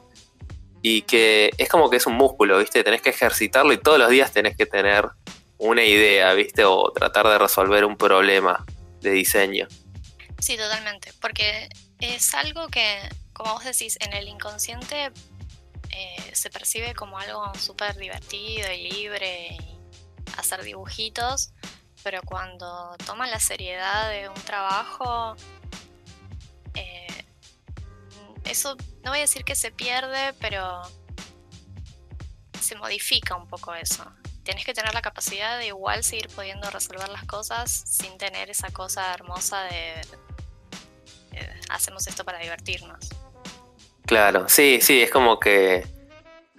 y 0.86 1.02
que 1.02 1.50
es 1.56 1.68
como 1.70 1.88
que 1.88 1.96
es 1.96 2.06
un 2.06 2.12
músculo, 2.12 2.58
¿viste? 2.58 2.84
Tenés 2.84 3.00
que 3.00 3.08
ejercitarlo 3.08 3.72
y 3.72 3.78
todos 3.78 3.98
los 3.98 4.10
días 4.10 4.32
tenés 4.32 4.54
que 4.54 4.66
tener 4.66 5.06
una 5.56 5.82
idea, 5.82 6.34
¿viste? 6.34 6.64
O 6.66 6.92
tratar 6.92 7.26
de 7.26 7.38
resolver 7.38 7.86
un 7.86 7.96
problema 7.96 8.64
de 9.00 9.10
diseño. 9.12 9.66
Sí, 10.38 10.58
totalmente. 10.58 11.12
Porque 11.20 11.70
es 12.00 12.34
algo 12.34 12.68
que, 12.68 12.98
como 13.32 13.54
vos 13.54 13.64
decís, 13.64 13.96
en 14.00 14.12
el 14.12 14.28
inconsciente 14.28 15.10
eh, 15.96 16.30
se 16.34 16.50
percibe 16.50 16.92
como 16.94 17.18
algo 17.18 17.54
súper 17.54 17.96
divertido 17.96 18.70
y 18.72 18.90
libre 18.90 19.50
y 19.52 19.78
hacer 20.36 20.62
dibujitos, 20.62 21.52
pero 22.02 22.20
cuando 22.22 22.96
toman 23.06 23.30
la 23.30 23.38
seriedad 23.38 24.10
de 24.10 24.28
un 24.28 24.34
trabajo, 24.34 25.36
eh, 26.74 27.24
eso 28.44 28.76
no 29.04 29.10
voy 29.10 29.18
a 29.18 29.22
decir 29.22 29.44
que 29.44 29.54
se 29.54 29.70
pierde, 29.70 30.32
pero 30.40 30.82
se 32.60 32.74
modifica 32.74 33.36
un 33.36 33.46
poco 33.46 33.72
eso. 33.74 34.04
Tenés 34.42 34.64
que 34.64 34.74
tener 34.74 34.92
la 34.94 35.00
capacidad 35.00 35.58
de 35.58 35.68
igual 35.68 36.02
seguir 36.02 36.28
pudiendo 36.28 36.68
resolver 36.70 37.08
las 37.08 37.24
cosas 37.24 37.70
sin 37.70 38.18
tener 38.18 38.50
esa 38.50 38.70
cosa 38.70 39.14
hermosa 39.14 39.62
de 39.62 40.00
eh, 41.32 41.60
hacemos 41.70 42.06
esto 42.08 42.24
para 42.24 42.38
divertirnos. 42.40 43.08
Claro, 44.06 44.48
sí, 44.48 44.80
sí, 44.82 45.02
es 45.02 45.10
como 45.10 45.38
que 45.40 45.86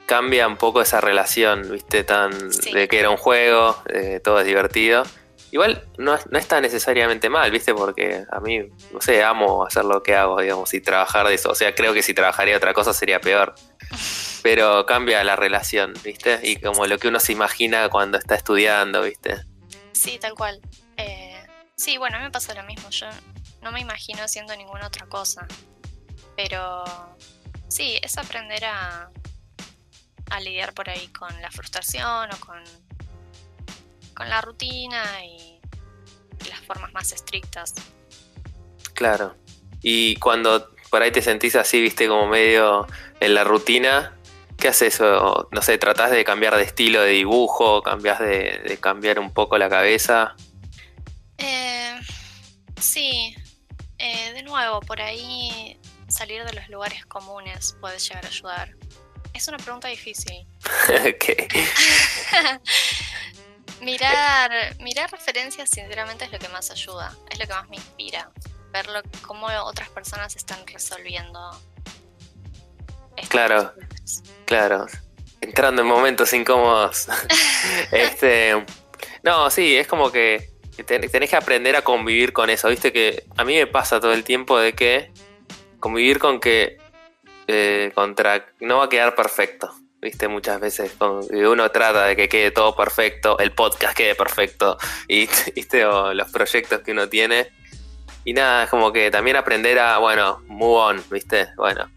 cambia 0.05 0.47
un 0.47 0.57
poco 0.57 0.81
esa 0.81 1.01
relación, 1.01 1.69
¿viste? 1.71 2.03
Tan 2.03 2.51
Sí. 2.51 2.71
de 2.71 2.87
que 2.87 2.99
era 2.99 3.09
un 3.09 3.17
juego, 3.17 3.81
de 3.85 4.01
que 4.01 4.19
todo 4.19 4.39
es 4.39 4.45
divertido. 4.45 5.03
Igual 5.51 5.83
no, 5.97 6.13
es- 6.15 6.27
no 6.29 6.37
está 6.37 6.59
necesariamente 6.59 7.29
mal, 7.29 7.49
¿viste? 7.51 7.73
Porque 7.73 8.23
a 8.29 8.39
mí, 8.39 8.59
no 8.91 8.99
sé, 8.99 9.23
amo 9.23 9.65
hacer 9.65 9.85
lo 9.85 10.03
que 10.03 10.15
hago, 10.15 10.41
digamos, 10.41 10.73
y 10.73 10.81
trabajar 10.81 11.27
de 11.27 11.35
eso. 11.35 11.49
O 11.51 11.55
sea, 11.55 11.73
creo 11.73 11.93
que 11.93 12.01
si 12.03 12.13
trabajaría 12.13 12.57
otra 12.57 12.73
cosa 12.73 12.93
sería 12.93 13.21
peor. 13.21 13.55
Pero 14.43 14.85
cambia 14.85 15.23
la 15.23 15.35
relación, 15.35 15.93
¿viste? 16.03 16.39
Y 16.43 16.57
como 16.57 16.85
lo 16.87 16.97
que 16.99 17.07
uno 17.07 17.19
se 17.19 17.31
imagina 17.31 17.89
cuando 17.89 18.17
está 18.17 18.35
estudiando, 18.35 19.01
¿viste? 19.01 19.37
Sí, 19.93 20.19
tal 20.19 20.33
cual. 20.33 20.59
Eh, 20.97 21.35
sí, 21.75 21.97
bueno, 21.97 22.17
a 22.17 22.19
mí 22.19 22.25
me 22.25 22.31
pasa 22.31 22.53
lo 22.53 22.63
mismo. 22.63 22.89
Yo 22.89 23.07
no 23.61 23.71
me 23.71 23.79
imagino 23.79 24.23
haciendo 24.23 24.55
ninguna 24.57 24.87
otra 24.87 25.07
cosa. 25.07 25.47
Pero 26.35 26.83
sí, 27.67 27.99
es 28.01 28.17
aprender 28.17 28.65
a, 28.65 29.09
a 30.29 30.39
lidiar 30.39 30.73
por 30.73 30.89
ahí 30.89 31.07
con 31.07 31.41
la 31.41 31.51
frustración 31.51 32.29
o 32.33 32.39
con, 32.39 32.63
con 34.13 34.29
la 34.29 34.41
rutina 34.41 35.03
y 35.23 35.59
las 36.49 36.59
formas 36.61 36.93
más 36.93 37.11
estrictas. 37.11 37.73
Claro. 38.93 39.35
Y 39.81 40.15
cuando 40.15 40.73
por 40.89 41.01
ahí 41.01 41.11
te 41.11 41.21
sentís 41.21 41.55
así, 41.55 41.81
viste, 41.81 42.07
como 42.07 42.27
medio 42.27 42.87
en 43.19 43.33
la 43.33 43.43
rutina, 43.43 44.17
¿qué 44.57 44.69
haces? 44.69 45.01
O, 45.01 45.49
no 45.51 45.61
sé, 45.61 45.77
tratás 45.77 46.11
de 46.11 46.23
cambiar 46.23 46.55
de 46.55 46.63
estilo 46.63 47.01
de 47.01 47.11
dibujo, 47.11 47.81
cambiás 47.81 48.19
de, 48.19 48.61
de 48.65 48.77
cambiar 48.79 49.19
un 49.19 49.31
poco 49.31 49.57
la 49.57 49.69
cabeza. 49.69 50.35
Eh, 51.37 51.99
sí, 52.79 53.35
eh, 53.97 54.31
de 54.33 54.43
nuevo, 54.43 54.79
por 54.79 55.01
ahí 55.01 55.77
salir 56.15 56.43
de 56.45 56.53
los 56.53 56.67
lugares 56.69 57.05
comunes 57.05 57.75
puede 57.81 57.99
llegar 57.99 58.25
a 58.25 58.27
ayudar. 58.29 58.75
Es 59.33 59.47
una 59.47 59.57
pregunta 59.57 59.87
difícil. 59.89 60.47
que, 61.19 61.47
Mirar, 63.81 64.51
mirar 64.79 65.11
referencias 65.11 65.69
sinceramente 65.69 66.25
es 66.25 66.31
lo 66.31 66.39
que 66.39 66.47
más 66.49 66.71
ayuda, 66.71 67.13
es 67.29 67.37
lo 67.39 67.45
que 67.45 67.53
más 67.53 67.67
me 67.69 67.75
inspira. 67.75 68.31
Ver 68.71 68.87
lo- 68.87 69.01
cómo 69.21 69.47
otras 69.47 69.89
personas 69.89 70.35
están 70.35 70.65
resolviendo. 70.67 71.39
Claro. 73.29 73.73
claro, 74.45 74.85
entrando 75.41 75.81
en 75.81 75.87
momentos 75.87 76.31
incómodos. 76.33 77.07
este, 77.91 78.65
no, 79.23 79.49
sí, 79.49 79.75
es 79.75 79.87
como 79.87 80.11
que 80.11 80.51
ten- 80.85 81.09
tenés 81.09 81.29
que 81.29 81.35
aprender 81.35 81.75
a 81.75 81.81
convivir 81.81 82.31
con 82.33 82.49
eso. 82.49 82.69
Viste 82.69 82.91
que 82.93 83.25
a 83.37 83.43
mí 83.43 83.55
me 83.55 83.67
pasa 83.67 83.99
todo 83.99 84.13
el 84.13 84.23
tiempo 84.23 84.57
de 84.57 84.73
que 84.73 85.11
convivir 85.85 86.17
con 86.17 86.39
que 86.39 86.79
eh, 87.45 87.91
contra 87.93 88.43
no 88.59 88.79
va 88.79 88.85
a 88.85 88.89
quedar 88.89 89.13
perfecto. 89.13 89.71
Viste, 90.01 90.27
muchas 90.27 90.59
veces 90.59 90.95
uno 90.99 91.69
trata 91.69 92.07
de 92.07 92.15
que 92.15 92.27
quede 92.27 92.49
todo 92.49 92.75
perfecto, 92.75 93.37
el 93.37 93.51
podcast 93.51 93.95
quede 93.95 94.15
perfecto, 94.15 94.79
y 95.07 95.29
viste, 95.55 95.85
o 95.85 96.11
los 96.15 96.31
proyectos 96.31 96.81
que 96.81 96.91
uno 96.91 97.07
tiene. 97.07 97.51
Y 98.23 98.33
nada, 98.33 98.63
es 98.63 98.69
como 98.71 98.91
que 98.91 99.11
también 99.11 99.37
aprender 99.37 99.77
a, 99.77 99.99
bueno, 99.99 100.41
move 100.47 100.75
on, 100.75 101.03
viste, 101.11 101.49
bueno, 101.55 101.87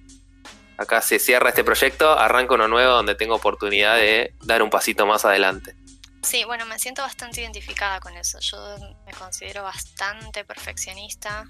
acá 0.76 1.00
se 1.00 1.18
cierra 1.18 1.48
este 1.48 1.64
proyecto, 1.64 2.12
arranca 2.12 2.56
uno 2.56 2.68
nuevo 2.68 2.92
donde 2.92 3.14
tengo 3.14 3.36
oportunidad 3.36 3.96
de 3.96 4.34
dar 4.44 4.62
un 4.62 4.68
pasito 4.68 5.06
más 5.06 5.24
adelante. 5.24 5.76
Sí, 6.22 6.44
bueno, 6.44 6.66
me 6.66 6.78
siento 6.78 7.00
bastante 7.00 7.40
identificada 7.40 8.00
con 8.00 8.14
eso. 8.18 8.38
Yo 8.40 8.76
me 9.06 9.12
considero 9.12 9.62
bastante 9.62 10.44
perfeccionista. 10.44 11.46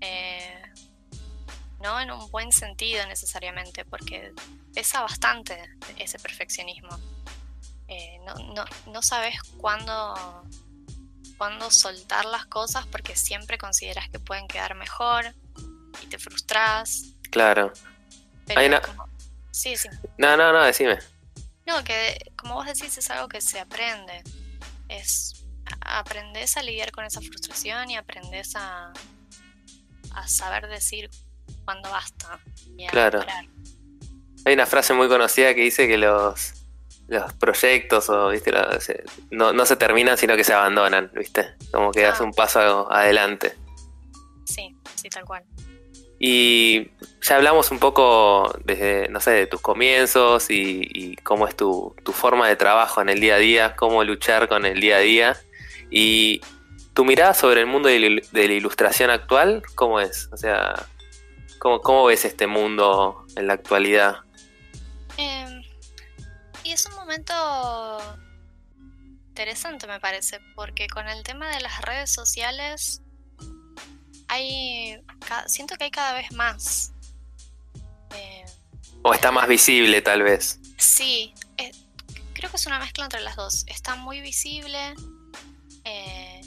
eh, 0.00 0.62
no 1.80 2.00
en 2.00 2.10
un 2.10 2.30
buen 2.30 2.52
sentido 2.52 3.06
necesariamente, 3.06 3.84
porque 3.84 4.32
pesa 4.74 5.02
bastante 5.02 5.58
ese 5.96 6.18
perfeccionismo. 6.18 6.90
Eh, 7.88 8.18
no, 8.24 8.34
no, 8.54 8.64
no 8.86 9.02
sabes 9.02 9.36
cuándo, 9.56 10.44
cuándo 11.36 11.70
soltar 11.70 12.24
las 12.26 12.46
cosas 12.46 12.86
porque 12.86 13.16
siempre 13.16 13.58
consideras 13.58 14.08
que 14.10 14.18
pueden 14.20 14.46
quedar 14.46 14.74
mejor 14.76 15.34
y 16.02 16.06
te 16.06 16.18
frustras. 16.18 17.02
Claro. 17.30 17.72
Pero 18.46 18.60
Hay 18.60 18.66
una- 18.68 18.80
como- 18.80 19.08
Sí, 19.50 19.76
sí. 19.76 19.88
No, 20.18 20.36
no, 20.36 20.52
no, 20.52 20.62
decime. 20.62 20.98
No, 21.66 21.82
que 21.82 22.32
como 22.36 22.54
vos 22.54 22.66
decís 22.66 22.96
es 22.98 23.10
algo 23.10 23.28
que 23.28 23.40
se 23.40 23.58
aprende. 23.58 24.22
Es 24.88 25.44
aprendes 25.82 26.56
a 26.56 26.62
lidiar 26.62 26.92
con 26.92 27.04
esa 27.04 27.20
frustración 27.20 27.90
y 27.90 27.96
aprendes 27.96 28.54
a, 28.56 28.92
a 30.14 30.28
saber 30.28 30.68
decir 30.68 31.10
cuándo 31.70 31.90
basta 31.90 32.40
Claro. 32.90 33.20
parar. 33.20 33.44
Hay 34.44 34.54
una 34.54 34.66
frase 34.66 34.92
muy 34.94 35.08
conocida 35.08 35.54
que 35.54 35.60
dice 35.60 35.86
que 35.86 35.98
los, 35.98 36.54
los 37.06 37.32
proyectos 37.34 38.08
o 38.08 38.30
viste 38.30 38.52
no, 39.30 39.52
no, 39.52 39.66
se 39.66 39.76
terminan 39.76 40.16
sino 40.16 40.34
que 40.34 40.42
se 40.42 40.52
abandonan, 40.52 41.10
¿viste? 41.14 41.54
Como 41.70 41.92
que 41.92 42.02
das 42.02 42.20
ah. 42.20 42.24
un 42.24 42.32
paso 42.32 42.90
adelante. 42.90 43.54
Sí, 44.46 44.74
sí, 44.96 45.08
tal 45.10 45.24
cual. 45.24 45.44
Y 46.18 46.90
ya 47.22 47.36
hablamos 47.36 47.70
un 47.70 47.78
poco 47.78 48.52
desde, 48.64 49.08
no 49.08 49.20
sé, 49.20 49.30
de 49.30 49.46
tus 49.46 49.60
comienzos 49.60 50.46
y, 50.50 51.16
cómo 51.22 51.46
es 51.46 51.54
tu, 51.54 51.94
tu, 52.04 52.12
forma 52.12 52.48
de 52.48 52.56
trabajo 52.56 53.00
en 53.00 53.10
el 53.10 53.20
día 53.20 53.36
a 53.36 53.38
día, 53.38 53.76
cómo 53.76 54.02
luchar 54.04 54.48
con 54.48 54.66
el 54.66 54.80
día 54.80 54.96
a 54.96 55.00
día. 55.00 55.36
Y 55.90 56.40
tu 56.94 57.04
mirada 57.04 57.32
sobre 57.32 57.60
el 57.60 57.66
mundo 57.66 57.88
de 57.88 58.22
la 58.32 58.52
ilustración 58.52 59.10
actual, 59.10 59.62
¿cómo 59.76 60.00
es? 60.00 60.28
O 60.32 60.36
sea, 60.36 60.74
¿cómo, 61.60 61.80
cómo 61.80 62.06
ves 62.06 62.24
este 62.24 62.48
mundo 62.48 63.24
en 63.36 63.46
la 63.46 63.52
actualidad? 63.52 64.24
Em, 65.16 65.62
y 66.64 66.72
es 66.72 66.84
un 66.86 66.94
momento 66.94 67.34
interesante, 69.28 69.86
me 69.86 70.00
parece, 70.00 70.40
porque 70.56 70.88
con 70.88 71.08
el 71.08 71.22
tema 71.22 71.48
de 71.54 71.60
las 71.60 71.80
redes 71.82 72.12
sociales 72.12 73.02
hay 74.26 75.00
siento 75.46 75.76
que 75.76 75.84
hay 75.84 75.90
cada 75.90 76.14
vez 76.14 76.32
más. 76.32 76.92
Eh, 78.14 78.44
o 79.02 79.12
está 79.14 79.30
más 79.30 79.46
visible 79.46 80.02
tal 80.02 80.22
vez. 80.22 80.58
Sí, 80.76 81.34
eh, 81.58 81.72
creo 82.32 82.50
que 82.50 82.56
es 82.56 82.66
una 82.66 82.78
mezcla 82.78 83.04
entre 83.04 83.20
las 83.20 83.36
dos. 83.36 83.64
Está 83.66 83.96
muy 83.96 84.20
visible. 84.20 84.94
Eh, 85.84 86.40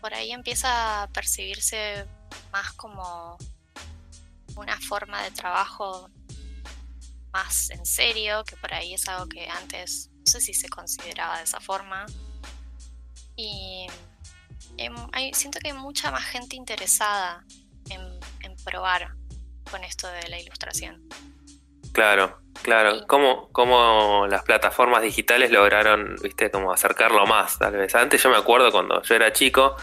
por 0.00 0.14
ahí 0.14 0.32
empieza 0.32 1.02
a 1.02 1.08
percibirse 1.08 2.06
más 2.52 2.72
como 2.72 3.38
una 4.56 4.78
forma 4.80 5.22
de 5.22 5.30
trabajo 5.30 6.10
más 7.32 7.70
en 7.70 7.84
serio, 7.84 8.44
que 8.44 8.56
por 8.56 8.72
ahí 8.72 8.94
es 8.94 9.08
algo 9.08 9.28
que 9.28 9.48
antes 9.48 10.10
no 10.18 10.26
sé 10.26 10.40
si 10.40 10.54
se 10.54 10.68
consideraba 10.68 11.38
de 11.38 11.44
esa 11.44 11.60
forma. 11.60 12.06
Y 13.36 13.88
Em, 14.76 14.94
siento 15.32 15.58
que 15.60 15.68
hay 15.68 15.74
mucha 15.74 16.10
más 16.10 16.24
gente 16.24 16.56
interesada 16.56 17.44
en, 17.90 18.14
probar 18.64 19.10
con 19.70 19.84
esto 19.84 20.08
de 20.08 20.26
la 20.30 20.40
ilustración. 20.40 21.02
Claro, 21.92 22.38
claro. 22.62 23.06
¿Cómo, 23.06 24.26
las 24.26 24.42
plataformas 24.42 25.02
digitales 25.02 25.50
lograron, 25.50 26.16
viste, 26.22 26.50
como 26.50 26.72
acercarlo 26.72 27.26
más, 27.26 27.58
tal 27.58 27.76
vez? 27.76 27.94
Antes 27.94 28.22
yo 28.22 28.30
me 28.30 28.36
acuerdo 28.36 28.72
cuando 28.72 29.02
yo 29.02 29.14
era 29.14 29.34
chico, 29.34 29.76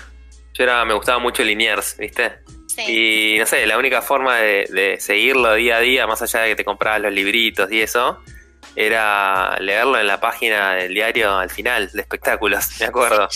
yo 0.54 0.64
era, 0.64 0.84
me 0.84 0.96
gustaba 0.96 1.20
mucho 1.20 1.44
Liniers, 1.44 1.96
viste. 1.98 2.40
Y 2.88 3.38
no 3.40 3.46
sé, 3.46 3.66
la 3.66 3.78
única 3.78 4.02
forma 4.02 4.38
de, 4.38 4.66
de, 4.70 5.00
seguirlo 5.00 5.54
día 5.56 5.78
a 5.78 5.80
día, 5.80 6.08
más 6.08 6.22
allá 6.22 6.42
de 6.42 6.50
que 6.50 6.56
te 6.58 6.66
comprabas 6.66 7.02
los 7.02 7.12
libritos 7.12 7.72
y 7.72 7.82
eso, 7.82 8.22
era 8.76 9.58
leerlo 9.60 10.00
en 10.00 10.08
la 10.08 10.20
página 10.20 10.74
del 10.74 10.94
diario 10.94 11.38
al 11.38 11.50
final 11.50 11.92
de 11.92 12.02
espectáculos, 12.02 12.68
me 12.80 12.86
acuerdo. 12.86 13.28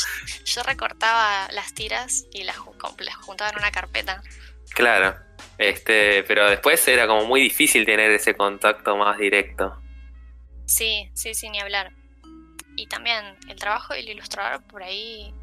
Yo 0.45 0.63
recortaba 0.63 1.47
las 1.51 1.73
tiras 1.73 2.25
y 2.31 2.43
las, 2.43 2.57
juntaba 2.57 3.49
en 3.51 3.57
una 3.57 3.71
carpeta. 3.71 4.21
Claro, 4.73 5.15
este, 5.57 6.23
pero 6.23 6.49
después 6.49 6.85
era 6.87 7.07
como 7.07 7.25
muy 7.25 7.41
difícil 7.41 7.85
tener 7.85 8.11
ese 8.11 8.35
contacto 8.35 8.95
más 8.97 9.17
directo. 9.17 9.81
Sí, 10.65 11.09
sí, 11.13 11.33
sin 11.33 11.51
ni 11.51 11.59
hablar. 11.59 11.91
Y 12.75 12.87
también 12.87 13.37
el 13.47 13.55
trabajo 13.55 13.93
del 13.93 14.09
ilustrador 14.09 14.63
por 14.63 14.83
ahí, 14.83 15.33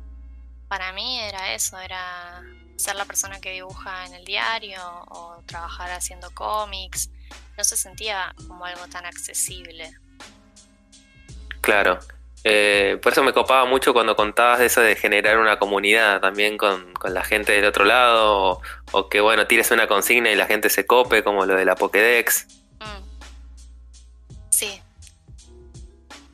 para 0.68 0.92
mí 0.92 1.20
era 1.20 1.55
eso, 1.55 1.78
era 1.78 2.42
ser 2.76 2.96
la 2.96 3.04
persona 3.04 3.40
que 3.40 3.52
dibuja 3.52 4.06
en 4.06 4.14
el 4.14 4.24
diario 4.24 4.80
o 5.08 5.42
trabajar 5.46 5.90
haciendo 5.90 6.30
cómics 6.35 7.11
no 7.56 7.64
se 7.64 7.76
sentía 7.76 8.35
como 8.48 8.64
algo 8.64 8.87
tan 8.88 9.06
accesible. 9.06 9.92
Claro. 11.61 11.98
Eh, 12.44 12.98
por 13.00 13.12
eso 13.12 13.22
me 13.22 13.32
copaba 13.32 13.66
mucho 13.66 13.92
cuando 13.92 14.16
contabas 14.16 14.58
de 14.58 14.66
eso 14.66 14.80
de 14.80 14.96
generar 14.96 15.38
una 15.38 15.61
comunidad 15.61 16.20
también 16.20 16.58
con, 16.58 16.92
la 17.04 17.22
gente 17.22 17.52
del 17.52 17.64
otro 17.64 17.85
lado, 17.85 18.61
o, 18.90 19.08
que 19.08 19.20
bueno, 19.20 19.46
tires 19.46 19.70
una 19.70 19.87
consigna 19.87 20.30
y 20.30 20.35
la 20.35 20.46
gente 20.46 20.68
se 20.68 20.87
cope, 20.87 21.22
como 21.22 21.46
lo 21.46 21.54
de 21.54 21.64
la 21.64 21.76
Pokédex. 21.76 22.46
Mm. 22.80 24.50
Sí. 24.50 24.82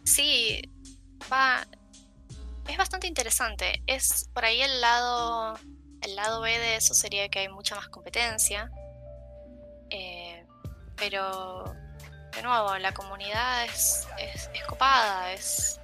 Sí, 0.05 0.63
va. 1.31 1.67
Es 2.69 2.77
bastante 2.77 3.07
interesante. 3.07 3.83
Es 3.87 4.31
por 4.33 4.45
ahí 4.45 4.63
el 4.63 4.81
lado. 4.81 5.59
El 6.03 6.17
lado 6.17 6.41
B 6.41 6.59
de 6.59 6.77
eso 6.77 6.95
sería 6.95 7.29
que 7.29 7.41
hay 7.41 7.49
mucha 7.49 7.75
más 7.75 7.89
competencia. 7.89 8.71
Eh, 9.91 10.45
pero, 10.97 11.65
de 12.35 12.43
nuevo, 12.43 12.77
la 12.79 12.93
comunidad 12.93 13.65
es, 13.65 14.07
es, 14.19 14.51
copada, 14.67 15.33
es, 15.33 15.81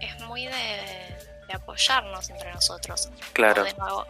es 0.00 0.20
muy 0.24 0.46
de, 0.46 1.16
apoyarnos 1.52 2.28
entre 2.30 2.52
nosotros. 2.52 3.10
Claro. 3.32 3.64
de 3.64 3.72
nuevo, 3.74 4.06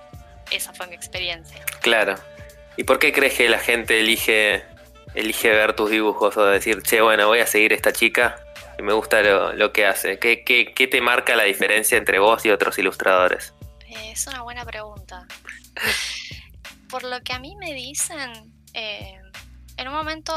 esa 0.51 0.73
fue 0.73 0.87
mi 0.87 0.95
experiencia. 0.95 1.65
Claro. 1.81 2.17
¿Y 2.77 2.85
por 2.85 2.99
qué 2.99 3.13
crees 3.13 3.35
que 3.35 3.49
la 3.49 3.59
gente 3.59 4.01
elige, 4.01 4.65
elige 5.15 5.51
ver 5.51 5.75
tus 5.75 5.91
dibujos 5.91 6.37
o 6.37 6.45
decir, 6.47 6.83
che, 6.83 7.01
bueno, 7.01 7.27
voy 7.27 7.41
a 7.41 7.47
seguir 7.47 7.73
esta 7.73 7.93
chica 7.93 8.41
y 8.79 8.83
me 8.83 8.93
gusta 8.93 9.21
lo, 9.23 9.73
que 9.73 9.87
hace? 9.87 10.19
¿Qué, 10.19 10.45
¿Qué, 10.45 10.73
qué, 10.75 10.87
te 10.87 11.01
marca 11.01 11.37
la 11.37 11.45
diferencia 11.45 11.99
entre 11.99 12.19
vos 12.19 12.45
y 12.45 12.51
otros 12.51 12.79
ilustradores? 12.79 13.53
Es 13.89 14.27
una 14.27 14.43
buena 14.43 14.65
pregunta. 14.65 15.27
Por 16.91 17.05
lo 17.05 17.21
que 17.23 17.33
a 17.33 17.39
mí 17.39 17.57
me 17.57 17.73
dicen, 17.73 18.53
eh, 18.75 19.21
en 19.77 19.89
un 19.89 19.95
momento, 19.95 20.33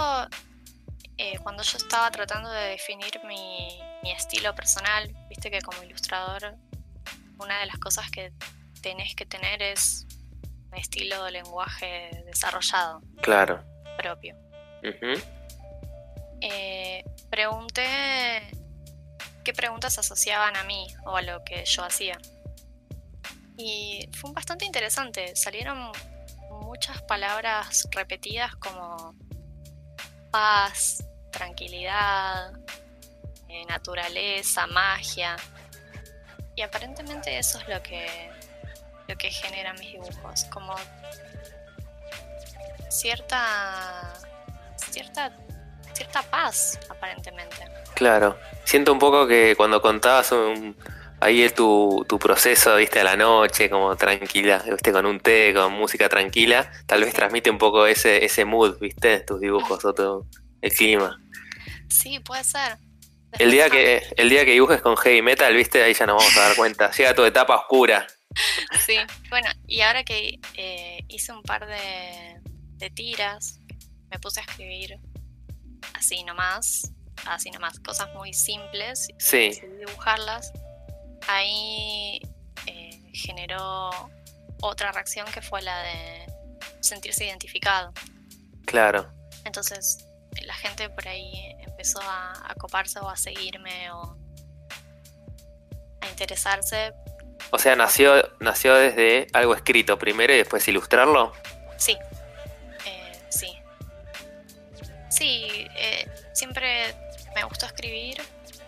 eh, 1.17 1.37
cuando 1.39 1.63
yo 1.63 1.77
estaba 1.77 2.09
tratando 2.11 2.49
de 2.49 2.69
definir 2.69 3.19
mi, 3.25 3.79
estilo 4.03 4.53
personal, 4.55 5.09
viste 5.29 5.51
que 5.51 5.61
como 5.61 5.83
ilustrador, 5.83 6.55
una 7.37 7.59
de 7.59 7.65
las 7.65 7.77
cosas 7.77 8.09
que 8.09 8.33
tenés 8.81 9.15
que 9.15 9.25
tener 9.25 9.61
es 9.61 10.05
un 10.71 10.77
estilo 10.77 11.23
de 11.23 11.31
lenguaje 11.31 12.23
desarrollado. 12.25 13.01
Claro. 13.21 13.63
Propio. 13.97 14.35
Eh, 16.41 17.03
pregunté 17.29 18.41
qué 19.43 19.53
preguntas 19.53 19.97
asociaban 19.97 20.55
a 20.55 20.63
mí 20.63 20.87
o 21.05 21.15
a 21.15 21.21
lo 21.21 21.43
que 21.43 21.63
yo 21.65 21.83
hacía. 21.83 22.17
Y 23.57 24.09
fue 24.13 24.31
bastante 24.31 24.65
interesante. 24.65 25.35
Salieron 25.35 25.91
muchas 26.49 27.01
palabras 27.03 27.87
repetidas 27.91 28.55
como 28.55 29.15
paz, 30.31 31.03
tranquilidad, 31.31 32.53
eh, 33.47 33.65
naturaleza, 33.67 34.67
magia. 34.67 35.35
Y 36.55 36.61
aparentemente 36.61 37.37
eso 37.37 37.59
es 37.59 37.67
lo 37.67 37.81
que, 37.81 38.29
lo 39.07 39.17
que 39.17 39.29
genera 39.29 39.73
mis 39.73 39.93
dibujos, 39.93 40.45
como 40.45 40.75
cierta, 42.89 44.13
cierta, 44.75 45.31
cierta 45.93 46.21
paz, 46.23 46.79
aparentemente. 46.89 47.65
Claro, 47.95 48.37
siento 48.63 48.93
un 48.93 48.99
poco 48.99 49.27
que 49.27 49.55
cuando 49.55 49.81
contabas 49.81 50.31
ahí 51.21 51.47
tu, 51.51 52.03
tu 52.09 52.19
proceso, 52.19 52.75
viste, 52.75 52.99
a 52.99 53.03
la 53.03 53.15
noche, 53.15 53.69
como 53.69 53.95
tranquila, 53.95 54.63
viste, 54.67 54.91
con 54.91 55.05
un 55.05 55.19
té, 55.19 55.53
con 55.53 55.71
música 55.73 56.09
tranquila, 56.09 56.69
tal 56.87 57.03
vez 57.03 57.13
transmite 57.13 57.49
un 57.49 57.57
poco 57.57 57.85
ese, 57.85 58.25
ese 58.25 58.43
mood, 58.43 58.77
viste, 58.79 59.19
tus 59.21 59.39
dibujos 59.39 59.85
o 59.85 59.93
tu, 59.93 60.27
el 60.61 60.73
clima. 60.73 61.17
Sí, 61.89 62.19
puede 62.19 62.43
ser. 62.43 62.77
el 63.37 63.51
día, 63.51 63.69
que, 63.69 64.01
el 64.17 64.29
día 64.29 64.43
que 64.43 64.51
dibujes 64.51 64.81
con 64.81 64.97
heavy 64.97 65.21
metal, 65.21 65.55
viste, 65.55 65.83
ahí 65.83 65.93
ya 65.93 66.05
nos 66.05 66.17
vamos 66.17 66.37
a 66.37 66.41
dar 66.41 66.55
cuenta. 66.55 66.91
Llega 66.91 67.15
tu 67.15 67.23
etapa 67.23 67.55
oscura. 67.55 68.05
Sí, 68.85 68.95
bueno, 69.29 69.49
y 69.67 69.81
ahora 69.81 70.05
que 70.05 70.39
eh, 70.53 71.03
hice 71.09 71.33
un 71.33 71.43
par 71.43 71.67
de, 71.67 72.39
de 72.77 72.89
tiras, 72.89 73.59
me 74.09 74.17
puse 74.19 74.39
a 74.39 74.43
escribir 74.43 74.97
así 75.93 76.23
nomás, 76.23 76.93
así 77.25 77.51
nomás, 77.51 77.79
cosas 77.79 78.07
muy 78.15 78.33
simples, 78.33 79.09
sí. 79.17 79.51
dibujarlas. 79.79 80.53
Ahí 81.27 82.21
eh, 82.65 83.01
generó 83.13 83.91
otra 84.61 84.91
reacción 84.91 85.25
que 85.31 85.41
fue 85.41 85.61
la 85.61 85.81
de 85.83 86.25
sentirse 86.79 87.25
identificado. 87.25 87.93
Claro. 88.65 89.11
Entonces 89.45 90.05
la 90.45 90.53
gente 90.53 90.89
por 90.89 91.07
ahí 91.07 91.55
empezó 91.59 91.99
a, 92.01 92.33
a 92.51 92.55
coparse 92.55 92.99
o 92.99 93.09
a 93.09 93.15
seguirme 93.15 93.91
o 93.91 94.17
a 96.01 96.09
interesarse. 96.09 96.93
O 97.51 97.59
sea, 97.59 97.75
nació, 97.75 98.31
nació 98.39 98.75
desde 98.75 99.27
algo 99.33 99.55
escrito 99.55 99.97
primero 99.97 100.33
y 100.33 100.37
después 100.37 100.67
ilustrarlo. 100.67 101.33
Sí, 101.77 101.97
eh, 102.85 103.11
sí. 103.29 103.57
Sí, 105.09 105.67
eh, 105.75 106.09
siempre 106.33 106.95
me 107.35 107.43
gustó 107.43 107.65
escribir 107.65 108.21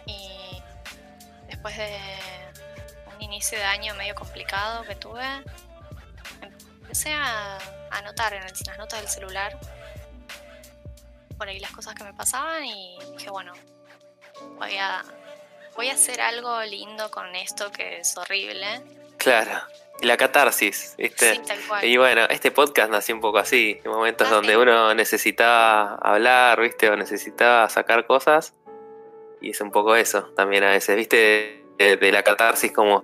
y 0.06 0.62
después 1.48 1.78
de 1.78 1.98
inicio 3.34 3.58
de 3.58 3.63
año 3.63 3.96
medio 3.96 4.13
complicado 4.13 4.84
que 4.84 4.93
tuve, 4.96 5.26
empecé 6.84 7.12
a 7.12 7.58
anotar 7.89 8.32
en 8.34 8.43
las 8.43 8.78
notas 8.78 9.00
del 9.02 9.10
celular 9.10 9.58
por 11.36 11.48
ahí 11.48 11.60
las 11.60 11.72
cosas 11.72 11.96
que 11.96 12.04
me 12.04 12.13
pasaban 12.13 12.63
y 12.63 12.96
dije, 13.17 13.32
bueno, 13.32 13.54
voy 14.60 14.78
a, 14.78 15.04
voy 15.76 15.89
a 15.89 15.93
hacer 15.93 16.22
algo 16.22 16.62
lindo 16.62 17.10
con 17.10 17.36
esto 17.36 17.72
que 17.72 17.98
es 17.98 18.15
horrible. 18.15 18.84
Claro. 19.17 19.60
Y 20.00 20.06
la 20.06 20.15
catarsis, 20.15 20.93
¿viste? 20.96 21.34
Sí, 21.34 21.41
tal 21.48 21.60
cual. 21.67 21.84
Y 21.86 21.98
bueno, 21.98 22.26
este 22.30 22.52
podcast 22.52 22.91
nació 22.91 23.15
un 23.15 23.22
poco 23.22 23.39
así, 23.39 23.82
en 23.84 23.91
momentos 23.91 24.28
Ah, 24.28 24.36
donde 24.36 24.54
sí. 24.54 24.56
uno 24.58 24.93
necesitaba 24.93 25.96
hablar, 25.96 26.62
¿viste? 26.62 26.88
O 26.91 26.96
necesitaba 26.96 27.67
sacar 27.67 28.06
cosas. 28.06 28.54
Y 29.41 29.50
es 29.50 29.62
un 29.62 29.72
poco 29.72 29.96
eso 29.96 30.32
también 30.36 30.63
a 30.63 30.69
veces, 30.69 30.96
¿viste? 30.96 31.65
De, 31.80 31.98
de 31.98 32.12
la 32.12 32.22
catarsis 32.22 32.72
como 32.72 33.04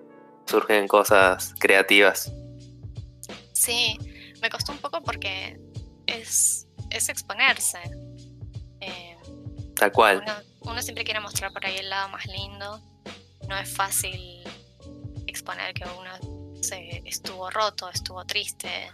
surgen 0.49 0.88
cosas 0.88 1.53
creativas. 1.59 2.31
Sí, 3.53 3.97
me 4.41 4.49
costó 4.49 4.71
un 4.71 4.79
poco 4.79 5.01
porque 5.01 5.59
es, 6.07 6.67
es 6.89 7.09
exponerse. 7.09 7.79
Eh, 8.81 9.17
Tal 9.75 9.91
cual. 9.91 10.21
uno, 10.23 10.33
uno 10.71 10.81
siempre 10.81 11.03
quiere 11.03 11.19
mostrar 11.19 11.51
por 11.53 11.65
ahí 11.65 11.77
el 11.77 11.89
lado 11.89 12.09
más 12.09 12.25
lindo. 12.25 12.81
No 13.47 13.57
es 13.57 13.73
fácil 13.73 14.43
exponer 15.27 15.73
que 15.73 15.83
uno 15.85 16.59
se 16.62 17.01
estuvo 17.05 17.49
roto, 17.49 17.89
estuvo 17.89 18.25
triste. 18.25 18.91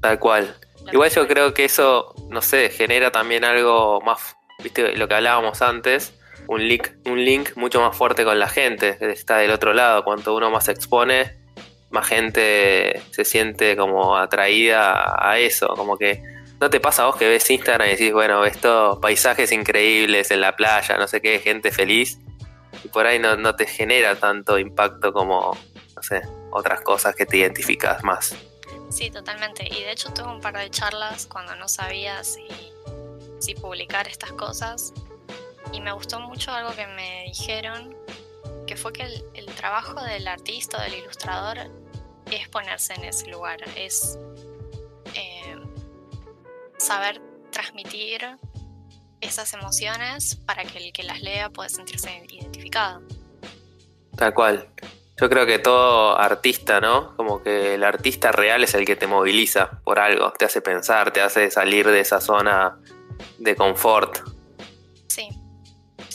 Tal 0.00 0.18
cual. 0.18 0.56
lo 0.84 0.92
Igual 0.92 1.10
yo 1.10 1.26
creo 1.26 1.54
que 1.54 1.64
eso, 1.64 2.14
no 2.28 2.42
sé, 2.42 2.70
genera 2.70 3.10
también 3.10 3.44
algo 3.44 4.00
más, 4.00 4.36
viste, 4.62 4.96
lo 4.96 5.08
que 5.08 5.14
hablábamos 5.14 5.62
antes, 5.62 6.14
un 6.48 6.66
link, 6.66 6.88
un 7.04 7.24
link 7.24 7.50
mucho 7.56 7.80
más 7.80 7.96
fuerte 7.96 8.24
con 8.24 8.38
la 8.38 8.48
gente 8.48 8.96
que 8.98 9.10
está 9.10 9.38
del 9.38 9.50
otro 9.50 9.72
lado. 9.72 10.04
Cuanto 10.04 10.34
uno 10.34 10.50
más 10.50 10.64
se 10.64 10.72
expone, 10.72 11.36
más 11.90 12.06
gente 12.06 13.02
se 13.10 13.24
siente 13.24 13.76
como 13.76 14.16
atraída 14.16 15.16
a 15.18 15.38
eso. 15.38 15.68
Como 15.68 15.96
que 15.96 16.22
no 16.60 16.70
te 16.70 16.80
pasa 16.80 17.02
a 17.02 17.06
vos 17.06 17.16
que 17.16 17.28
ves 17.28 17.50
Instagram 17.50 17.88
y 17.88 17.90
decís, 17.92 18.12
bueno, 18.12 18.40
ves 18.40 18.58
todos 18.60 18.98
paisajes 18.98 19.52
increíbles 19.52 20.30
en 20.30 20.40
la 20.40 20.56
playa, 20.56 20.96
no 20.96 21.06
sé 21.06 21.20
qué, 21.20 21.38
gente 21.38 21.70
feliz. 21.70 22.18
Y 22.84 22.88
por 22.88 23.06
ahí 23.06 23.18
no, 23.18 23.36
no 23.36 23.56
te 23.56 23.66
genera 23.66 24.16
tanto 24.16 24.58
impacto 24.58 25.12
como, 25.12 25.56
no 25.94 26.02
sé, 26.02 26.22
otras 26.52 26.80
cosas 26.82 27.14
que 27.14 27.26
te 27.26 27.38
identificas 27.38 28.02
más. 28.04 28.34
Sí, 28.90 29.10
totalmente. 29.10 29.66
Y 29.66 29.82
de 29.82 29.92
hecho 29.92 30.12
tuve 30.12 30.28
un 30.28 30.40
par 30.40 30.56
de 30.56 30.70
charlas 30.70 31.26
cuando 31.26 31.56
no 31.56 31.68
sabía 31.68 32.22
si 32.24 33.54
publicar 33.60 34.08
estas 34.08 34.32
cosas. 34.32 34.92
Y 35.76 35.80
me 35.82 35.92
gustó 35.92 36.20
mucho 36.20 36.52
algo 36.52 36.74
que 36.74 36.86
me 36.86 37.24
dijeron, 37.26 37.94
que 38.66 38.76
fue 38.76 38.94
que 38.94 39.02
el, 39.34 39.46
trabajo 39.56 40.02
del 40.02 40.26
artista 40.26 40.78
o 40.78 40.80
del 40.80 40.94
ilustrador 40.94 41.58
es 42.30 42.48
ponerse 42.48 42.94
en 42.94 43.04
ese 43.04 43.26
lugar, 43.28 43.58
es 43.76 44.18
eh, 45.14 45.56
saber 46.78 47.20
transmitir 47.50 48.38
esas 49.20 49.52
emociones 49.52 50.36
para 50.46 50.64
que 50.64 50.78
el 50.78 50.92
que 50.94 51.02
las 51.02 51.20
lea 51.20 51.50
pueda 51.50 51.68
sentirse 51.68 52.24
identificado. 52.30 53.02
Tal 54.16 54.32
cual. 54.32 54.70
Yo 55.20 55.28
creo 55.28 55.44
que 55.44 55.58
todo 55.58 56.18
artista, 56.18 56.80
¿no? 56.80 57.14
Como 57.16 57.42
que 57.42 57.74
el 57.74 57.84
artista 57.84 58.32
real 58.32 58.64
es 58.64 58.72
el 58.72 58.86
que 58.86 58.96
te 58.96 59.06
moviliza 59.06 59.82
por 59.84 59.98
algo, 59.98 60.32
te 60.32 60.46
hace 60.46 60.62
pensar, 60.62 61.12
te 61.12 61.20
hace 61.20 61.50
salir 61.50 61.86
de 61.86 62.00
esa 62.00 62.22
zona 62.22 62.78
de 63.38 63.54
confort. 63.56 64.35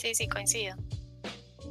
Sí, 0.02 0.16
sí, 0.16 0.28
coincido. 0.28 0.74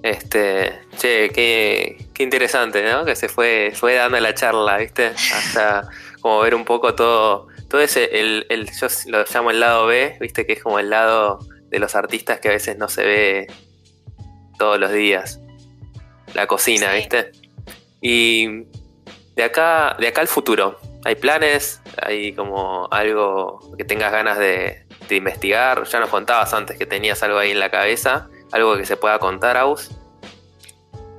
Este, 0.04 0.80
che, 0.98 1.30
qué, 1.32 2.08
qué 2.14 2.24
interesante, 2.24 2.82
¿no? 2.90 3.04
Que 3.04 3.18
se 3.18 3.28
fue, 3.28 3.74
fue 3.76 3.96
dando 3.96 4.18
la 4.22 4.34
charla, 4.34 4.78
¿viste? 4.78 5.08
Hasta 5.08 5.90
como 6.22 6.40
ver 6.40 6.56
un 6.56 6.64
poco 6.64 6.96
todo, 6.96 7.50
todo 7.68 7.82
ese, 7.82 8.06
el, 8.22 8.46
el, 8.48 8.72
yo 8.72 8.88
lo 9.08 9.26
llamo 9.26 9.52
el 9.52 9.60
lado 9.60 9.86
B, 9.88 10.16
¿viste? 10.22 10.46
Que 10.46 10.54
es 10.54 10.64
como 10.64 10.80
el 10.80 10.90
lado 10.90 11.40
de 11.68 11.80
los 11.80 11.94
artistas 11.94 12.40
que 12.40 12.48
a 12.48 12.52
veces 12.52 12.78
no 12.78 12.88
se 12.88 13.04
ve 13.04 13.48
todos 14.58 14.80
los 14.80 14.94
días. 14.94 15.42
La 16.34 16.48
cocina, 16.48 16.92
Sí. 16.92 16.98
¿viste? 17.00 17.32
Y 18.00 18.64
de 19.36 19.44
acá, 19.44 19.98
de 20.00 20.08
acá 20.08 20.22
al 20.22 20.30
futuro, 20.30 20.80
¿hay 21.04 21.16
planes? 21.16 21.82
¿Hay 22.02 22.32
como 22.32 22.88
algo 22.92 23.76
que 23.78 23.84
tengas 23.84 24.14
ganas 24.14 24.38
de, 24.38 24.86
de 25.12 25.18
investigar? 25.18 25.84
Ya 25.84 26.00
nos 26.00 26.10
contabas 26.10 26.54
antes 26.54 26.78
que 26.78 26.86
tenías 26.86 27.22
algo 27.22 27.38
ahí 27.38 27.52
en 27.52 27.60
la 27.60 27.70
cabeza. 27.70 28.30
¿Algo 28.52 28.76
que 28.78 28.86
se 28.86 28.98
pueda 28.98 29.20
contar, 29.20 29.58
Aus? 29.58 29.92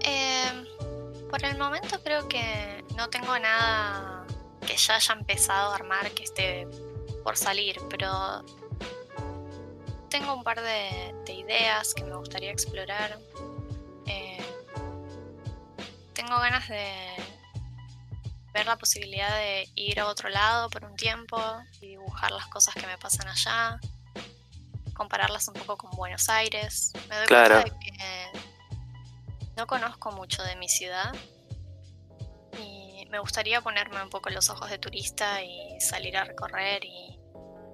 Eh, 0.00 0.64
por 1.30 1.44
el 1.44 1.56
momento 1.58 2.02
creo 2.02 2.26
que 2.26 2.84
no 2.96 3.08
tengo 3.10 3.38
nada 3.38 4.24
que 4.66 4.76
ya 4.76 4.96
haya 4.96 5.14
empezado 5.14 5.72
a 5.72 5.74
armar 5.74 6.10
que 6.12 6.24
esté 6.24 6.66
por 7.22 7.36
salir, 7.36 7.80
pero 7.88 8.44
tengo 10.08 10.34
un 10.34 10.42
par 10.42 10.60
de, 10.60 11.14
de 11.24 11.32
ideas 11.32 11.94
que 11.94 12.04
me 12.04 12.16
gustaría 12.16 12.50
explorar. 12.50 13.18
Eh, 14.06 14.42
tengo 16.14 16.38
ganas 16.38 16.68
de 16.68 16.86
ver 18.52 18.66
la 18.66 18.76
posibilidad 18.76 19.34
de 19.36 19.68
ir 19.74 20.00
a 20.00 20.06
otro 20.06 20.28
lado 20.28 20.68
por 20.70 20.84
un 20.84 20.94
tiempo 20.96 21.38
y 21.80 21.88
dibujar 21.88 22.30
las 22.32 22.46
cosas 22.48 22.74
que 22.74 22.86
me 22.86 22.98
pasan 22.98 23.28
allá, 23.28 23.78
compararlas 24.94 25.48
un 25.48 25.54
poco 25.54 25.76
con 25.78 25.90
Buenos 25.92 26.28
Aires. 26.28 26.92
Me 27.08 27.16
doy 27.16 27.26
Claro. 27.26 27.62
cuenta 27.62 27.74
de 27.74 27.80
que 27.80 28.38
no 29.56 29.66
conozco 29.66 30.12
mucho 30.12 30.42
de 30.42 30.56
mi 30.56 30.68
ciudad 30.68 31.14
y 32.58 33.06
me 33.10 33.18
gustaría 33.18 33.60
ponerme 33.60 34.02
un 34.02 34.10
poco 34.10 34.30
los 34.30 34.48
ojos 34.50 34.68
de 34.70 34.78
turista 34.78 35.42
y 35.42 35.80
salir 35.80 36.16
a 36.16 36.24
recorrer 36.24 36.84
y, 36.84 37.18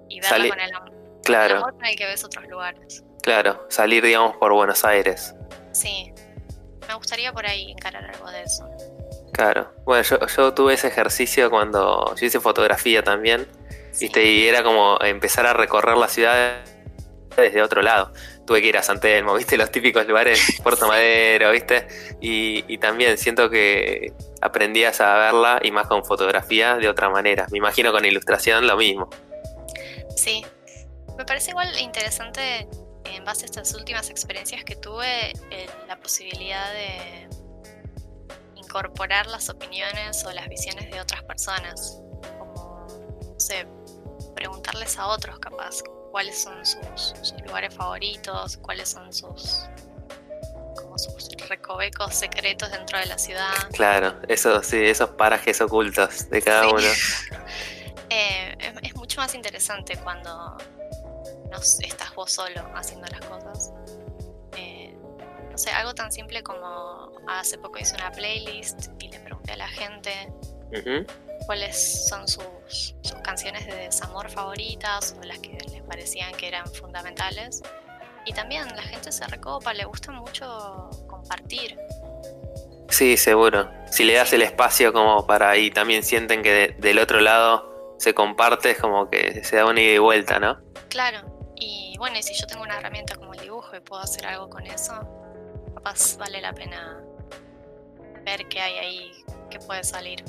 y 0.09 0.21
verla 0.21 0.29
Sali- 0.37 0.49
con 0.49 0.61
el, 0.61 0.75
am- 0.75 0.85
con 0.85 0.95
el 0.95 1.23
Claro, 1.25 1.57
amor 1.59 1.73
con 1.75 1.85
el 1.85 1.97
que 1.97 2.07
ves 2.07 2.25
otros 2.25 2.47
lugares. 2.49 3.03
claro. 3.23 3.67
Salir, 3.69 4.05
digamos, 4.05 4.37
por 4.37 4.53
Buenos 4.53 4.85
Aires. 4.85 5.35
Sí, 5.73 6.13
me 6.87 6.95
gustaría 6.95 7.33
por 7.33 7.47
ahí 7.47 7.71
encarar 7.73 8.05
algo 8.05 8.31
de 8.31 8.43
eso. 8.45 8.67
Claro. 9.39 9.73
Bueno, 9.85 10.03
yo, 10.03 10.19
yo 10.27 10.53
tuve 10.53 10.75
ese 10.75 10.89
ejercicio 10.89 11.49
cuando 11.49 12.13
yo 12.17 12.27
hice 12.27 12.41
fotografía 12.41 13.05
también. 13.05 13.47
Sí. 13.93 14.07
¿Viste? 14.07 14.25
Y 14.25 14.49
era 14.49 14.65
como 14.65 14.99
empezar 15.01 15.47
a 15.47 15.53
recorrer 15.53 15.97
la 15.97 16.09
ciudad 16.09 16.57
desde 17.37 17.63
otro 17.63 17.81
lado. 17.81 18.13
Tuve 18.45 18.61
que 18.61 18.67
ir 18.67 18.77
a 18.77 18.83
San 18.83 18.99
Telmo, 18.99 19.35
¿viste? 19.37 19.57
Los 19.57 19.71
típicos 19.71 20.05
lugares, 20.09 20.61
Puerto 20.61 20.89
Madero, 20.89 21.53
¿viste? 21.53 21.87
Y, 22.21 22.65
y 22.67 22.79
también 22.79 23.17
siento 23.17 23.49
que 23.49 24.13
aprendías 24.41 25.01
a 25.01 25.17
verla 25.17 25.61
y 25.63 25.71
más 25.71 25.87
con 25.87 26.05
fotografía 26.05 26.75
de 26.75 26.89
otra 26.89 27.09
manera. 27.09 27.47
Me 27.53 27.59
imagino 27.59 27.93
con 27.93 28.05
ilustración 28.05 28.67
lo 28.67 28.77
mismo. 28.77 29.09
Sí, 30.17 30.45
me 31.17 31.25
parece 31.25 31.51
igual 31.53 31.79
interesante 31.79 32.67
en 33.05 33.25
base 33.25 33.45
a 33.45 33.47
estas 33.47 33.73
últimas 33.73 34.11
experiencias 34.11 34.65
que 34.65 34.75
tuve 34.75 35.31
eh, 35.53 35.69
la 35.87 35.97
posibilidad 36.01 36.73
de 36.73 37.29
incorporar 38.69 39.27
las 39.27 39.49
opiniones 39.49 40.23
o 40.27 40.31
las 40.33 40.47
visiones 40.49 40.91
de 40.91 41.01
otras 41.01 41.23
personas, 41.25 42.03
como, 42.39 42.87
no 43.23 43.41
sé, 43.41 43.67
preguntarles 44.35 44.99
a 44.99 45.07
otros 45.07 45.39
capaz 45.39 45.83
cuáles 46.13 46.43
son 46.43 46.65
sus, 46.67 47.15
sus 47.23 47.41
lugares 47.47 47.75
favoritos, 47.75 48.59
cuáles 48.59 48.91
son 48.91 49.11
sus 49.13 49.65
como 50.77 50.97
sus 50.99 51.29
recovecos 51.49 52.15
secretos 52.15 52.71
dentro 52.71 52.99
de 52.99 53.07
la 53.07 53.19
ciudad. 53.19 53.53
Claro, 53.73 54.15
eso 54.29 54.63
sí, 54.63 54.77
esos 54.85 55.11
parajes 55.11 55.61
ocultos 55.61 56.29
de 56.31 56.43
cada 56.43 56.65
Sí. 56.65 56.71
uno. 56.75 56.89
Eh, 58.11 58.57
es, 58.59 58.73
es 58.91 58.95
mucho 58.97 59.21
más 59.21 59.35
interesante 59.35 59.95
cuando 59.99 60.57
no 61.51 61.59
estás 61.59 62.15
vos 62.15 62.33
solo 62.33 62.67
haciendo 62.75 63.07
las 63.09 63.21
cosas. 63.21 63.71
No 65.59 65.63
sé, 65.65 65.71
algo 65.73 65.93
tan 65.93 66.13
simple 66.13 66.45
como 66.45 67.11
hace 67.27 67.59
poco 67.59 67.81
hice 67.81 67.97
una 67.97 68.13
playlist 68.13 68.91
y 69.01 69.09
le 69.09 69.19
pregunté 69.19 69.55
a 69.55 69.57
la 69.57 69.67
gente 69.67 70.33
cuáles 71.47 72.07
son 72.09 72.29
sus, 72.29 72.95
sus 73.03 73.19
canciones 73.25 73.67
de 73.67 73.75
desamor 73.75 74.31
favoritas 74.31 75.17
o 75.19 75.25
las 75.25 75.41
que 75.41 75.59
les 75.73 75.83
parecían 75.83 76.33
que 76.35 76.47
eran 76.47 76.65
fundamentales. 76.73 77.61
Y 78.25 78.35
también 78.35 78.69
la 78.77 78.83
gente 78.83 79.11
se 79.11 79.27
recopa, 79.27 79.75
le 79.75 79.85
gusta 79.85 80.13
mucho 80.13 80.91
compartir. 81.09 81.77
Sí, 82.89 83.17
seguro. 83.17 83.69
Si 83.91 84.05
le 84.05 84.13
das 84.15 84.33
el 84.35 84.43
espacio 84.43 84.93
como 84.93 85.27
para 85.27 85.51
ahí 85.51 85.73
también 85.73 86.05
sienten 86.05 86.45
que 86.45 86.53
de- 86.53 86.69
del 86.79 87.01
otro 87.01 87.19
lado 87.21 87.97
se 87.99 88.15
comparte, 88.15 88.71
es 88.71 88.79
como 88.79 89.11
que 89.11 89.43
se 89.43 89.57
da 89.57 89.67
una 89.67 89.81
ida 89.81 89.95
y 89.95 89.99
vuelta, 89.99 90.39
¿no? 90.39 90.61
Claro, 90.89 91.51
y 91.57 91.97
bueno, 91.99 92.17
y 92.17 92.23
si 92.23 92.33
yo 92.35 92.47
tengo 92.47 92.63
una 92.63 92.79
herramienta 92.79 93.17
como 93.17 93.35
el 93.35 93.41
dibujo 93.41 93.75
y 93.75 93.81
puedo 93.81 94.01
hacer 94.01 94.25
algo 94.25 94.49
con 94.49 94.65
eso, 94.65 95.17
capaz 95.79 96.17
vale 96.19 96.41
la 96.41 96.53
pena 96.53 97.01
ver 98.25 98.49
qué 98.49 98.61
hay 98.61 98.79
ahí 98.79 99.13
que 99.49 99.61
puede 99.61 99.85
salir. 99.85 100.25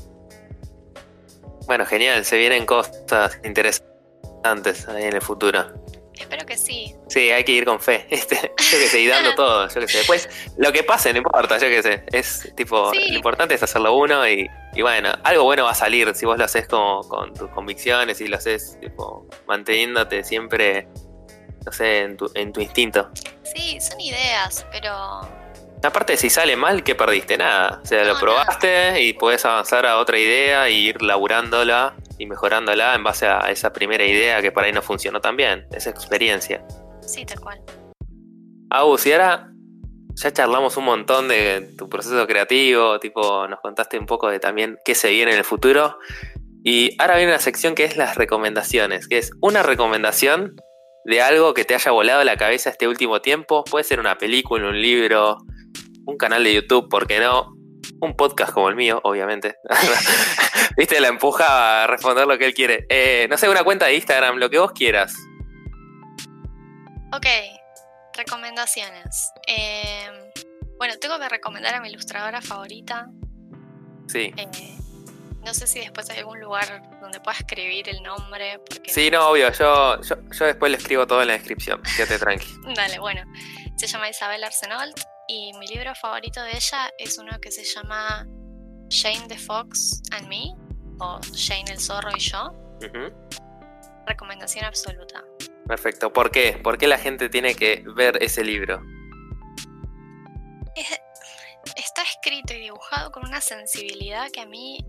Bueno, 1.66 1.88
genial, 1.88 2.24
se 2.24 2.38
vienen 2.38 2.68
cosas 2.68 3.40
interesantes 3.44 4.88
ahí 4.88 5.06
en 5.06 5.16
el 5.16 5.22
futuro. 5.22 5.74
Espero 6.14 6.46
que 6.46 6.56
sí. 6.56 6.96
Sí, 7.08 7.32
hay 7.32 7.44
que 7.44 7.54
ir 7.54 7.66
con 7.66 7.80
fe, 7.80 8.06
¿viste? 8.12 8.36
Yo 8.58 8.78
que 8.78 8.88
sé, 8.88 9.00
y 9.00 9.08
dando 9.08 9.34
todo, 9.36 9.68
yo 9.70 9.82
que 9.82 9.88
sé. 9.88 9.98
Después, 10.00 10.30
lo 10.58 10.72
que 10.72 10.84
pase, 10.84 11.12
no 11.14 11.18
importa, 11.20 11.58
yo 11.58 11.68
que 11.68 11.82
sé. 11.82 12.04
Es 12.12 12.54
tipo, 12.56 12.92
Sí. 12.92 13.10
lo 13.10 13.16
importante 13.16 13.56
es 13.56 13.64
hacerlo 13.64 13.96
uno 13.96 14.28
y, 14.28 14.48
y 14.76 14.82
bueno, 14.84 15.12
algo 15.24 15.46
bueno 15.46 15.64
va 15.64 15.72
a 15.72 15.76
salir 15.76 16.14
si 16.14 16.28
vos 16.28 16.38
lo 16.38 16.44
haces 16.46 16.68
como 16.68 17.02
con 17.08 17.34
tus 17.34 17.50
convicciones 17.52 18.22
y 18.22 18.28
lo 18.28 18.38
haces 18.38 18.78
tipo 18.80 19.26
manteniéndote 19.48 20.24
siempre 20.24 20.88
no 21.66 21.72
sé, 21.72 22.02
en 22.04 22.18
tu, 22.18 22.32
en 22.36 22.54
tu 22.54 22.62
instinto. 22.62 23.10
Sí, 23.44 23.80
son 23.82 24.00
ideas, 24.00 24.66
pero 24.72 25.22
Aparte, 25.82 26.18
si 26.18 26.30
sale 26.30 26.56
mal, 26.56 26.84
¿qué 26.84 26.94
perdiste? 26.96 27.38
Nada. 27.38 27.80
O 27.82 27.86
sea, 27.86 28.04
lo 28.04 28.16
No, 28.16 28.20
probaste 28.20 29.02
y 29.02 29.14
puedes 29.14 29.46
avanzar 29.46 29.86
a 29.86 29.98
otra 29.98 30.20
idea 30.20 30.70
y 30.70 30.90
ir 30.90 31.02
laburándola 31.02 31.96
y 32.18 32.26
mejorándola 32.26 32.96
en 32.96 33.04
base 33.04 33.28
a 33.28 33.50
esa 33.50 33.72
primera 33.72 34.04
idea 34.04 34.42
que 34.42 34.52
por 34.52 34.64
ahí 34.64 34.74
no 34.74 34.82
funcionó 34.82 35.22
tan 35.22 35.38
bien. 35.38 35.66
Esa 35.72 35.90
experiencia. 35.90 36.64
sí, 37.02 37.26
tal 37.26 37.40
cual. 37.40 37.62
Agus, 38.70 39.06
y 39.08 39.14
ahora 39.14 39.50
ya 40.16 40.34
charlamos 40.34 40.76
un 40.76 40.84
montón 40.86 41.30
de 41.30 41.74
tu 41.78 41.88
proceso 41.88 42.28
creativo, 42.28 43.00
tipo, 43.00 43.48
nos 43.48 43.60
contaste 43.62 43.98
un 43.98 44.06
poco 44.06 44.30
de 44.30 44.40
también 44.40 44.78
qué 44.84 44.94
se 44.96 45.10
viene 45.10 45.32
en 45.32 45.38
el 45.38 45.46
futuro. 45.46 45.98
Y 46.64 47.02
ahora 47.02 47.16
viene 47.16 47.32
una 47.32 47.40
sección 47.40 47.74
que 47.74 47.86
es 47.86 47.96
las 47.96 48.16
recomendaciones, 48.18 49.08
que 49.08 49.18
es 49.18 49.32
una 49.42 49.64
recomendación 49.64 50.56
de 51.06 51.22
algo 51.22 51.54
que 51.54 51.64
te 51.64 51.74
haya 51.74 51.92
volado 51.92 52.24
la 52.26 52.36
cabeza 52.36 52.70
este 52.70 52.88
último 52.88 53.22
tiempo. 53.22 53.64
Puede 53.64 53.86
ser 53.86 54.02
una 54.02 54.18
película, 54.18 54.68
un 54.68 54.82
libro, 54.82 55.38
un 56.10 56.18
canal 56.18 56.44
de 56.44 56.54
YouTube, 56.54 56.90
¿por 56.90 57.08
qué 57.08 57.20
no? 57.20 57.56
Un 58.02 58.16
podcast 58.16 58.52
como 58.52 58.70
el 58.70 58.76
mío, 58.76 59.00
obviamente. 59.04 59.56
Viste, 60.78 61.00
la 61.00 61.08
empuja 61.10 61.84
a 61.84 61.88
responder 61.88 62.28
lo 62.28 62.38
que 62.38 62.46
él 62.46 62.54
quiere. 62.54 62.86
Eh, 62.90 63.28
no 63.30 63.38
sé, 63.38 63.50
una 63.50 63.64
cuenta 63.64 63.86
de 63.88 63.96
Instagram, 63.96 64.38
lo 64.38 64.50
que 64.50 64.60
vos 64.60 64.72
quieras. 64.72 65.14
Ok, 67.14 67.26
recomendaciones. 68.16 69.32
Eh, 69.48 70.32
bueno, 70.78 70.96
tengo 71.00 71.20
que 71.20 71.28
recomendar 71.30 71.76
a 71.76 71.82
mi 71.82 71.90
ilustradora 71.90 72.42
favorita. 72.42 73.08
Sí. 74.08 74.34
Eh, 74.38 74.48
no 75.46 75.54
sé 75.54 75.68
si 75.68 75.80
después 75.80 76.10
hay 76.10 76.20
algún 76.20 76.40
lugar 76.40 76.82
donde 77.02 77.20
pueda 77.20 77.38
escribir 77.38 77.90
el 77.90 78.02
nombre. 78.04 78.60
Porque 78.70 78.92
Sí, 78.92 79.10
no, 79.10 79.30
obvio, 79.30 79.52
yo, 79.52 80.02
yo, 80.02 80.16
yo 80.32 80.46
después 80.46 80.72
le 80.72 80.78
escribo 80.78 81.08
todo 81.08 81.22
en 81.22 81.28
la 81.28 81.34
descripción. 81.34 81.82
Quédate 81.96 82.20
tranqui. 82.20 82.48
Dale, 82.76 83.00
bueno. 83.00 83.24
Se 83.78 83.88
llama 83.88 84.10
Isabel 84.10 84.44
Arsenault 84.44 85.00
y 85.30 85.54
mi 85.60 85.68
libro 85.68 85.94
favorito 85.96 86.42
de 86.44 86.52
ella 86.52 86.92
es 86.98 87.18
uno 87.20 87.40
que 87.40 87.52
se 87.52 87.64
llama 87.64 88.28
Jane 88.90 89.28
the 89.28 89.38
Fox 89.38 90.02
and 90.12 90.28
Me 90.28 90.54
o 91.00 91.20
Jane 91.36 91.66
el 91.72 91.80
Zorro 91.80 92.10
y 92.18 92.20
yo. 92.20 92.52
Recomendación 94.08 94.66
absoluta. 94.66 95.24
Perfecto. 95.68 96.12
¿Por 96.12 96.32
qué? 96.32 96.60
¿Por 96.64 96.78
qué 96.80 96.88
la 96.88 96.98
gente 96.98 97.30
tiene 97.30 97.54
que 97.54 97.84
ver 97.96 98.18
ese 98.24 98.44
libro? 98.44 98.82
Es- 100.76 101.00
está 101.76 102.02
escrito 102.02 102.54
y 102.54 102.60
dibujado 102.62 103.12
con 103.12 103.26
una 103.28 103.40
sensibilidad 103.42 104.30
que 104.32 104.42
a 104.42 104.46
mí 104.48 104.80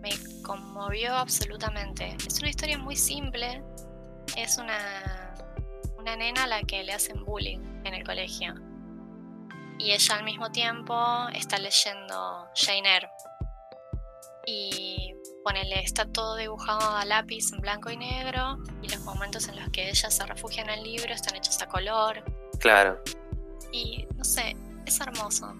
me 0.00 0.10
conmovió 0.42 1.14
absolutamente. 1.14 2.14
Es 2.26 2.38
una 2.40 2.50
historia 2.50 2.76
muy 2.78 2.96
simple. 2.96 3.62
Es 4.36 4.58
una, 4.58 5.34
una 5.96 6.14
nena 6.16 6.44
a 6.44 6.46
la 6.46 6.62
que 6.62 6.84
le 6.84 6.92
hacen 6.92 7.24
bullying 7.24 7.60
en 7.84 7.94
el 7.94 8.04
colegio. 8.04 8.54
Y 9.78 9.92
ella 9.92 10.16
al 10.16 10.24
mismo 10.24 10.50
tiempo 10.50 10.94
está 11.34 11.58
leyendo 11.58 12.48
Jane 12.54 12.94
Eyre. 12.94 13.10
Y 14.46 15.14
ponele, 15.44 15.80
está 15.80 16.06
todo 16.06 16.36
dibujado 16.36 16.96
a 16.96 17.04
lápiz 17.04 17.52
en 17.52 17.60
blanco 17.60 17.90
y 17.90 17.96
negro. 17.96 18.58
Y 18.82 18.88
los 18.88 19.00
momentos 19.00 19.48
en 19.48 19.56
los 19.60 19.68
que 19.70 19.90
ella 19.90 20.10
se 20.10 20.24
refugia 20.26 20.62
en 20.62 20.70
el 20.70 20.82
libro 20.82 21.12
están 21.12 21.36
hechos 21.36 21.60
a 21.60 21.66
color. 21.66 22.24
Claro. 22.58 23.02
Y 23.72 24.06
no 24.14 24.24
sé, 24.24 24.56
es 24.86 25.00
hermoso. 25.00 25.54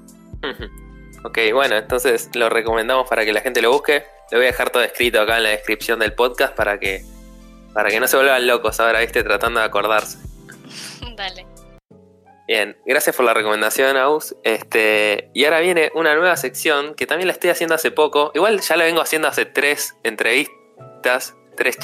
ok, 1.24 1.38
bueno, 1.52 1.76
entonces 1.76 2.30
lo 2.34 2.48
recomendamos 2.48 3.08
para 3.08 3.24
que 3.24 3.32
la 3.32 3.40
gente 3.40 3.60
lo 3.60 3.72
busque. 3.72 4.04
Le 4.30 4.38
voy 4.38 4.46
a 4.46 4.50
dejar 4.50 4.70
todo 4.70 4.82
escrito 4.82 5.20
acá 5.20 5.36
en 5.36 5.44
la 5.44 5.50
descripción 5.50 5.98
del 5.98 6.14
podcast 6.14 6.54
para 6.54 6.78
que, 6.80 7.04
para 7.74 7.90
que 7.90 8.00
no 8.00 8.08
se 8.08 8.16
vuelvan 8.16 8.46
locos 8.46 8.80
ahora, 8.80 9.00
viste, 9.00 9.22
tratando 9.22 9.60
de 9.60 9.66
acordarse. 9.66 10.18
Dale. 11.16 11.55
Bien, 12.47 12.76
gracias 12.86 13.16
por 13.16 13.24
la 13.24 13.34
recomendación, 13.34 13.97
Aus. 13.97 14.36
Este, 14.44 15.30
y 15.34 15.44
ahora 15.44 15.59
viene 15.59 15.90
una 15.94 16.14
nueva 16.14 16.36
sección 16.36 16.94
que 16.94 17.05
también 17.05 17.26
la 17.26 17.32
estoy 17.32 17.51
haciendo 17.51 17.74
hace 17.74 17.90
poco. 17.90 18.30
Igual 18.34 18.61
ya 18.61 18.76
la 18.76 18.84
vengo 18.84 19.01
haciendo 19.01 19.26
hace 19.26 19.47
tres 19.47 19.97
entrevistas, 20.05 21.34
tres 21.57 21.76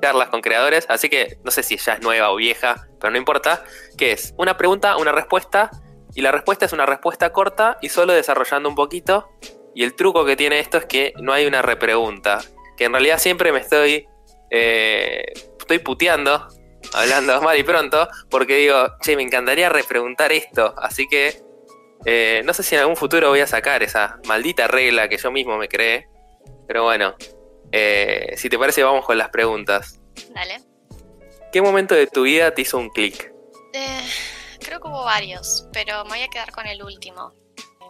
charlas 0.00 0.28
con 0.28 0.40
creadores, 0.40 0.86
así 0.88 1.08
que 1.08 1.38
no 1.42 1.50
sé 1.50 1.64
si 1.64 1.76
ya 1.76 1.94
es 1.94 2.00
nueva 2.00 2.30
o 2.30 2.36
vieja, 2.36 2.86
pero 3.00 3.10
no 3.10 3.18
importa. 3.18 3.64
Que 3.96 4.12
es 4.12 4.34
una 4.36 4.56
pregunta, 4.56 4.96
una 4.96 5.10
respuesta, 5.10 5.72
y 6.14 6.20
la 6.20 6.30
respuesta 6.30 6.64
es 6.66 6.72
una 6.72 6.86
respuesta 6.86 7.32
corta 7.32 7.78
y 7.82 7.88
solo 7.88 8.12
desarrollando 8.12 8.68
un 8.68 8.76
poquito. 8.76 9.28
Y 9.74 9.82
el 9.82 9.94
truco 9.94 10.24
que 10.24 10.36
tiene 10.36 10.60
esto 10.60 10.78
es 10.78 10.86
que 10.86 11.12
no 11.20 11.32
hay 11.32 11.46
una 11.46 11.60
repregunta, 11.60 12.38
que 12.76 12.84
en 12.84 12.92
realidad 12.92 13.18
siempre 13.18 13.50
me 13.50 13.58
estoy, 13.58 14.06
eh, 14.50 15.24
estoy 15.58 15.80
puteando 15.80 16.46
hablando 16.94 17.40
mal 17.42 17.58
y 17.58 17.62
pronto, 17.62 18.08
porque 18.30 18.56
digo, 18.56 18.88
che, 19.00 19.16
me 19.16 19.22
encantaría 19.22 19.68
repreguntar 19.68 20.32
esto, 20.32 20.74
así 20.78 21.06
que 21.08 21.42
eh, 22.04 22.42
no 22.44 22.54
sé 22.54 22.62
si 22.62 22.74
en 22.74 22.82
algún 22.82 22.96
futuro 22.96 23.28
voy 23.28 23.40
a 23.40 23.46
sacar 23.46 23.82
esa 23.82 24.18
maldita 24.26 24.68
regla 24.68 25.08
que 25.08 25.18
yo 25.18 25.30
mismo 25.30 25.56
me 25.56 25.68
creé, 25.68 26.08
pero 26.66 26.84
bueno, 26.84 27.14
eh, 27.72 28.34
si 28.36 28.48
te 28.48 28.58
parece 28.58 28.82
vamos 28.82 29.04
con 29.04 29.18
las 29.18 29.30
preguntas. 29.30 30.00
Dale. 30.34 30.60
¿Qué 31.52 31.62
momento 31.62 31.94
de 31.94 32.06
tu 32.06 32.22
vida 32.22 32.54
te 32.54 32.62
hizo 32.62 32.78
un 32.78 32.90
clic? 32.90 33.32
Eh, 33.72 34.00
creo 34.60 34.80
que 34.80 34.88
hubo 34.88 35.04
varios, 35.04 35.66
pero 35.72 36.04
me 36.04 36.10
voy 36.10 36.22
a 36.22 36.28
quedar 36.28 36.52
con 36.52 36.66
el 36.66 36.82
último, 36.82 37.32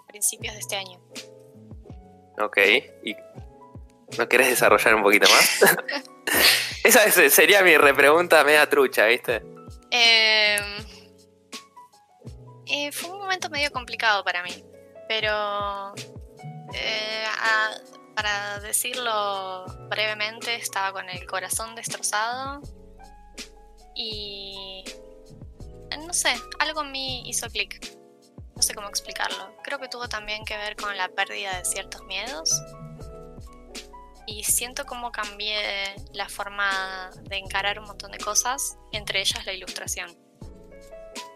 principios 0.06 0.54
de 0.54 0.60
este 0.60 0.76
año. 0.76 1.00
Ok, 2.40 2.58
¿y 3.02 3.14
no 4.16 4.28
querés 4.28 4.48
desarrollar 4.50 4.94
un 4.94 5.02
poquito 5.02 5.28
más? 5.30 5.60
Esa 6.84 7.04
es- 7.04 7.34
sería 7.34 7.62
mi 7.62 7.76
repregunta 7.76 8.42
media 8.44 8.68
trucha, 8.68 9.06
¿viste? 9.06 9.42
Eh, 9.90 10.58
eh, 12.66 12.92
fue 12.92 13.10
un 13.10 13.18
momento 13.18 13.48
medio 13.50 13.70
complicado 13.72 14.22
para 14.24 14.42
mí, 14.42 14.64
pero 15.08 15.94
eh, 16.74 17.24
para 18.14 18.60
decirlo 18.60 19.64
brevemente, 19.88 20.54
estaba 20.56 20.92
con 20.92 21.08
el 21.08 21.26
corazón 21.26 21.74
destrozado 21.74 22.60
y 23.94 24.84
no 26.06 26.12
sé, 26.12 26.32
algo 26.60 26.82
en 26.82 26.92
mí 26.92 27.22
hizo 27.28 27.48
clic. 27.48 27.96
No 28.54 28.62
sé 28.62 28.74
cómo 28.74 28.88
explicarlo. 28.88 29.54
Creo 29.62 29.78
que 29.78 29.88
tuvo 29.88 30.08
también 30.08 30.44
que 30.44 30.56
ver 30.56 30.74
con 30.76 30.96
la 30.96 31.08
pérdida 31.08 31.56
de 31.58 31.64
ciertos 31.64 32.02
miedos. 32.04 32.50
Y 34.28 34.44
siento 34.44 34.84
cómo 34.84 35.10
cambié 35.10 35.96
la 36.12 36.28
forma 36.28 37.10
de 37.22 37.38
encarar 37.38 37.78
un 37.78 37.86
montón 37.86 38.12
de 38.12 38.18
cosas, 38.18 38.76
entre 38.92 39.20
ellas 39.20 39.46
la 39.46 39.54
ilustración. 39.54 40.10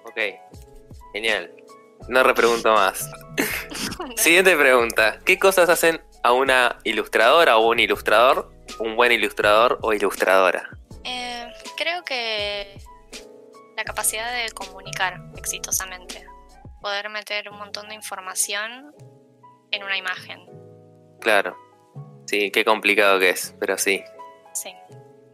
Ok, 0.04 0.18
genial. 1.14 1.50
No 2.08 2.22
repregunto 2.22 2.70
más. 2.74 3.10
Siguiente 4.16 4.54
pregunta. 4.56 5.20
¿Qué 5.24 5.38
cosas 5.38 5.70
hacen 5.70 6.02
a 6.22 6.32
una 6.32 6.78
ilustradora 6.84 7.56
o 7.56 7.70
un 7.70 7.80
ilustrador 7.80 8.52
un 8.78 8.94
buen 8.94 9.10
ilustrador 9.10 9.78
o 9.80 9.94
ilustradora? 9.94 10.68
Eh, 11.04 11.50
creo 11.76 12.04
que 12.04 12.78
la 13.74 13.84
capacidad 13.84 14.32
de 14.34 14.50
comunicar 14.52 15.18
exitosamente. 15.36 16.26
Poder 16.82 17.08
meter 17.08 17.48
un 17.48 17.56
montón 17.58 17.88
de 17.88 17.94
información 17.94 18.94
en 19.70 19.82
una 19.82 19.96
imagen. 19.96 20.40
Claro. 21.20 21.56
Sí, 22.32 22.50
qué 22.50 22.64
complicado 22.64 23.18
que 23.20 23.28
es, 23.28 23.54
pero 23.60 23.76
sí. 23.76 24.02
Sí. 24.54 24.74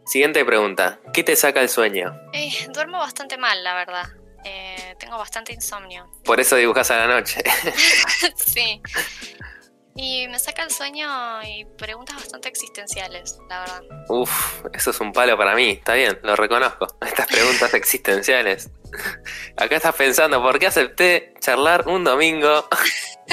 Siguiente 0.05 0.43
pregunta. 0.43 0.99
¿Qué 1.13 1.23
te 1.23 1.33
saca 1.37 1.61
el 1.61 1.69
sueño? 1.69 2.13
Eh, 2.33 2.51
duermo 2.73 2.97
bastante 2.97 3.37
mal, 3.37 3.63
la 3.63 3.73
verdad. 3.73 4.05
Eh, 4.43 4.97
tengo 4.99 5.17
bastante 5.17 5.53
insomnio. 5.53 6.11
Por 6.25 6.41
eso 6.41 6.57
dibujas 6.57 6.91
a 6.91 6.97
la 6.97 7.07
noche. 7.07 7.41
sí. 8.35 8.81
Y 9.95 10.27
me 10.27 10.39
saca 10.39 10.63
el 10.63 10.71
sueño 10.71 11.07
y 11.43 11.63
preguntas 11.77 12.17
bastante 12.17 12.49
existenciales, 12.49 13.37
la 13.47 13.61
verdad. 13.61 13.81
Uf, 14.09 14.65
eso 14.73 14.89
es 14.89 14.99
un 14.99 15.13
palo 15.13 15.37
para 15.37 15.55
mí. 15.55 15.69
Está 15.69 15.93
bien, 15.93 16.19
lo 16.21 16.35
reconozco. 16.35 16.85
Estas 17.01 17.27
preguntas 17.27 17.73
existenciales. 17.75 18.71
Acá 19.55 19.77
estás 19.77 19.95
pensando, 19.95 20.41
¿por 20.41 20.59
qué 20.59 20.67
acepté 20.67 21.33
charlar 21.39 21.87
un 21.87 22.03
domingo? 22.03 22.67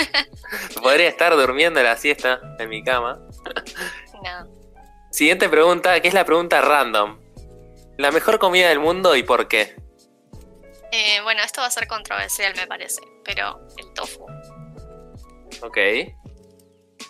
Podría 0.81 1.09
estar 1.09 1.35
durmiendo 1.35 1.83
la 1.83 1.97
siesta 1.97 2.41
en 2.61 2.69
mi 2.69 2.85
cama. 2.85 3.19
No. 4.23 4.67
Siguiente 5.11 5.49
pregunta, 5.49 6.01
que 6.01 6.09
es 6.09 6.15
la 6.15 6.25
pregunta 6.25 6.61
random. 6.61 7.19
La 7.99 8.11
mejor 8.11 8.39
comida 8.39 8.69
del 8.69 8.79
mundo 8.81 9.17
y 9.17 9.23
por 9.23 9.49
qué. 9.49 9.75
Eh, 10.93 11.21
bueno, 11.23 11.43
esto 11.43 11.61
va 11.61 11.67
a 11.67 11.71
ser 11.71 11.87
controversial, 11.87 12.55
me 12.57 12.67
parece, 12.67 13.01
pero 13.25 13.61
el 13.79 13.93
tofu. 13.95 14.25
Ok. 15.63 15.79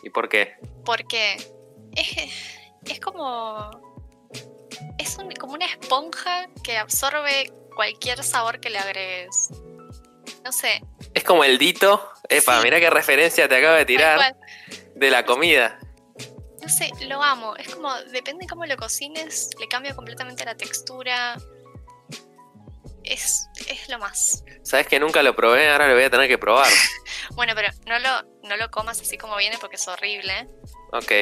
¿Y 0.02 0.10
por 0.10 0.28
qué? 0.28 0.54
Porque 0.84 1.36
es, 1.96 2.32
es 2.84 3.00
como. 3.00 3.70
Es 4.98 5.16
un- 5.18 5.32
como 5.32 5.54
una 5.54 5.66
esponja 5.66 6.46
que 6.62 6.76
absorbe 6.78 7.52
cualquier 7.74 8.22
sabor 8.22 8.60
que 8.60 8.70
le 8.70 8.78
agregues. 8.78 9.50
No 10.44 10.52
sé. 10.52 10.82
Es 11.14 11.24
como 11.24 11.42
el 11.44 11.58
dito. 11.58 12.08
Epa, 12.28 12.58
Sí. 12.58 12.64
mirá 12.64 12.78
qué 12.80 12.90
referencia 12.90 13.48
te 13.48 13.56
acabo 13.56 13.74
de 13.76 13.84
tirar 13.84 14.36
de 14.94 15.10
la 15.10 15.24
comida. 15.26 15.78
No 16.66 16.72
sé, 16.72 16.90
lo 17.06 17.22
amo. 17.22 17.54
Es 17.54 17.72
como, 17.72 17.94
depende 18.10 18.44
cómo 18.48 18.66
lo 18.66 18.76
cocines, 18.76 19.50
le 19.60 19.68
cambia 19.68 19.94
completamente 19.94 20.44
la 20.44 20.56
textura. 20.56 21.36
es, 23.04 23.46
es 23.68 23.88
lo 23.88 24.00
más. 24.00 24.42
Sabes 24.64 24.88
que 24.88 24.98
nunca 24.98 25.22
lo 25.22 25.36
probé, 25.36 25.70
ahora 25.70 25.86
lo 25.86 25.94
voy 25.94 26.02
a 26.02 26.10
tener 26.10 26.26
que 26.28 26.38
probar. 26.38 26.66
Bueno, 27.36 27.52
pero 27.54 27.68
no 27.86 27.98
lo, 27.98 28.48
no 28.48 28.56
lo 28.56 28.70
comas 28.70 29.00
así 29.00 29.16
como 29.18 29.36
viene 29.36 29.58
porque 29.60 29.76
es 29.76 29.86
horrible. 29.86 30.48
Ok. 30.92 31.12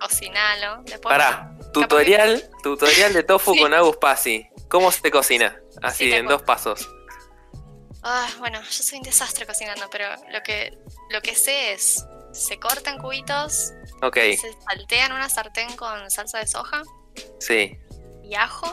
Cocinalo. 0.00 0.82
Después, 0.84 1.12
Pará, 1.12 1.56
tutorial, 1.72 2.48
tutorial 2.62 3.12
de 3.12 3.22
tofu 3.24 3.52
Sí. 3.54 3.60
con 3.60 3.74
Agus 3.74 3.96
Pasi. 3.98 4.46
¿Cómo 4.68 4.90
se 4.92 5.10
cocina? 5.10 5.60
Así, 5.82 6.04
Sí, 6.10 6.12
en 6.12 6.26
dos 6.26 6.42
pasos. 6.42 6.88
Ah, 8.02 8.28
bueno, 8.38 8.60
yo 8.62 8.82
soy 8.82 8.98
un 8.98 9.04
desastre 9.04 9.46
cocinando, 9.46 9.88
pero 9.90 10.06
lo 10.30 10.42
que, 10.42 10.78
lo 11.10 11.20
que 11.22 11.34
sé 11.34 11.72
es, 11.72 12.04
se 12.34 12.58
cortan 12.58 12.98
cubitos, 12.98 13.72
Ok, 14.02 14.16
se 14.16 14.52
saltean 14.68 15.10
en 15.12 15.16
una 15.16 15.28
sartén 15.28 15.74
con 15.76 16.10
salsa 16.10 16.38
de 16.38 16.46
soja 16.46 16.82
sí. 17.38 17.78
y 18.22 18.34
ajo, 18.34 18.66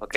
Ok. 0.00 0.16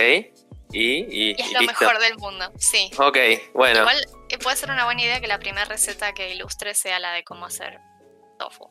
Y, 0.74 0.82
y, 0.82 1.06
y 1.10 1.32
es 1.32 1.50
y 1.50 1.54
lo 1.54 1.62
listo. 1.62 1.86
mejor 1.86 2.00
del 2.00 2.18
mundo, 2.18 2.52
sí. 2.58 2.92
Ok, 2.98 3.18
bueno. 3.54 3.80
Igual 3.80 4.06
eh, 4.30 4.38
puede 4.38 4.58
ser 4.58 4.70
una 4.70 4.84
buena 4.84 5.02
idea 5.02 5.22
que 5.22 5.28
la 5.28 5.40
primera 5.40 5.64
receta 5.64 6.14
que 6.14 6.34
ilustre 6.34 6.74
sea 6.74 7.00
la 7.00 7.14
de 7.14 7.24
cómo 7.24 7.46
hacer 7.46 7.80
tofu. 8.38 8.68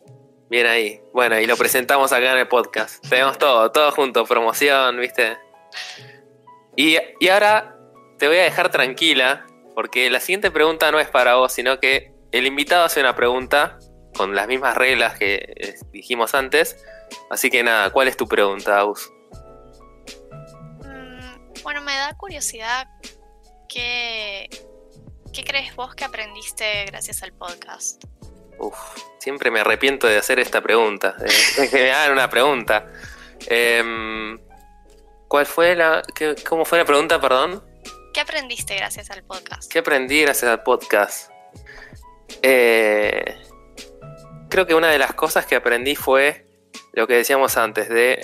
Bien 0.51 0.67
ahí. 0.67 1.01
Bueno, 1.15 1.41
y 1.41 1.47
lo 1.47 1.57
presentamos 1.57 2.13
acá 2.13 2.33
en 2.33 2.39
el 2.39 2.49
podcast. 2.49 3.03
Tenemos 3.09 3.39
todo, 3.39 3.73
todo 3.73 3.91
junto, 3.93 4.27
promoción, 4.27 5.01
¿viste? 5.01 5.39
Y, 6.77 6.99
y 7.19 7.29
ahora 7.29 7.79
te 8.19 8.29
voy 8.29 8.37
a 8.39 8.43
dejar 8.43 8.71
tranquila, 8.71 9.47
porque 9.75 10.11
la 10.11 10.21
siguiente 10.21 10.51
pregunta 10.51 10.91
no 10.93 11.01
es 11.01 11.09
para 11.09 11.37
vos, 11.37 11.51
sino 11.53 11.81
que 11.81 12.13
el 12.33 12.47
invitado 12.47 12.85
hace 12.85 13.01
una 13.01 13.15
pregunta 13.17 13.79
con 14.17 14.35
las 14.35 14.47
mismas 14.49 14.77
reglas 14.77 15.19
que 15.19 15.35
eh, 15.57 15.75
dijimos 15.93 16.35
antes. 16.35 16.77
Así 17.31 17.51
que 17.51 17.63
nada, 17.63 17.91
¿cuál 17.91 18.09
es 18.09 18.17
tu 18.17 18.27
pregunta, 18.27 18.79
Aus? 18.81 19.11
Mm, 20.83 21.63
bueno, 21.63 21.81
me 21.83 21.95
da 21.97 22.15
curiosidad 22.17 22.89
qué, 23.69 24.49
qué 25.33 25.45
crees 25.45 25.75
vos 25.77 25.95
que 25.95 26.05
aprendiste 26.05 26.85
gracias 26.87 27.23
al 27.23 27.33
podcast. 27.33 28.03
Uf, 28.59 28.77
siempre 29.19 29.51
me 29.51 29.61
arrepiento 29.61 30.07
de 30.07 30.17
hacer 30.17 30.39
esta 30.41 30.61
pregunta, 30.63 31.13
de, 31.13 31.69
que 31.69 31.77
me 31.77 31.93
hagan 31.93 32.13
una 32.13 32.31
pregunta. 32.31 32.87
Em, 33.49 34.39
¿Cuál 35.29 35.45
fue 35.45 35.75
la, 35.75 36.03
qué- 36.15 36.37
cómo 36.49 36.65
fue 36.65 36.79
la 36.79 36.85
pregunta, 36.85 37.21
perdón? 37.21 37.63
¿Qué 38.15 38.21
aprendiste 38.21 38.77
gracias 38.77 39.11
al 39.11 39.25
podcast? 39.25 39.71
¿Qué 39.71 39.81
aprendí 39.81 40.23
gracias 40.23 40.51
al 40.51 40.63
podcast? 40.63 41.31
Eh, 42.43 43.37
creo 44.49 44.67
que 44.67 44.75
una 44.75 44.89
de 44.89 44.99
las 44.99 45.15
cosas 45.15 45.47
que 45.47 45.57
aprendí 45.57 45.97
fue 45.97 46.47
lo 46.93 47.07
que 47.07 47.15
decíamos 47.15 47.57
antes, 47.57 47.89
de 47.89 48.21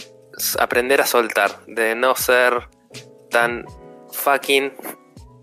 aprender 0.58 1.00
a 1.00 1.06
soltar, 1.06 1.64
de 1.66 1.94
no 1.94 2.14
ser 2.16 2.68
tan 3.30 3.66
fucking 4.10 4.72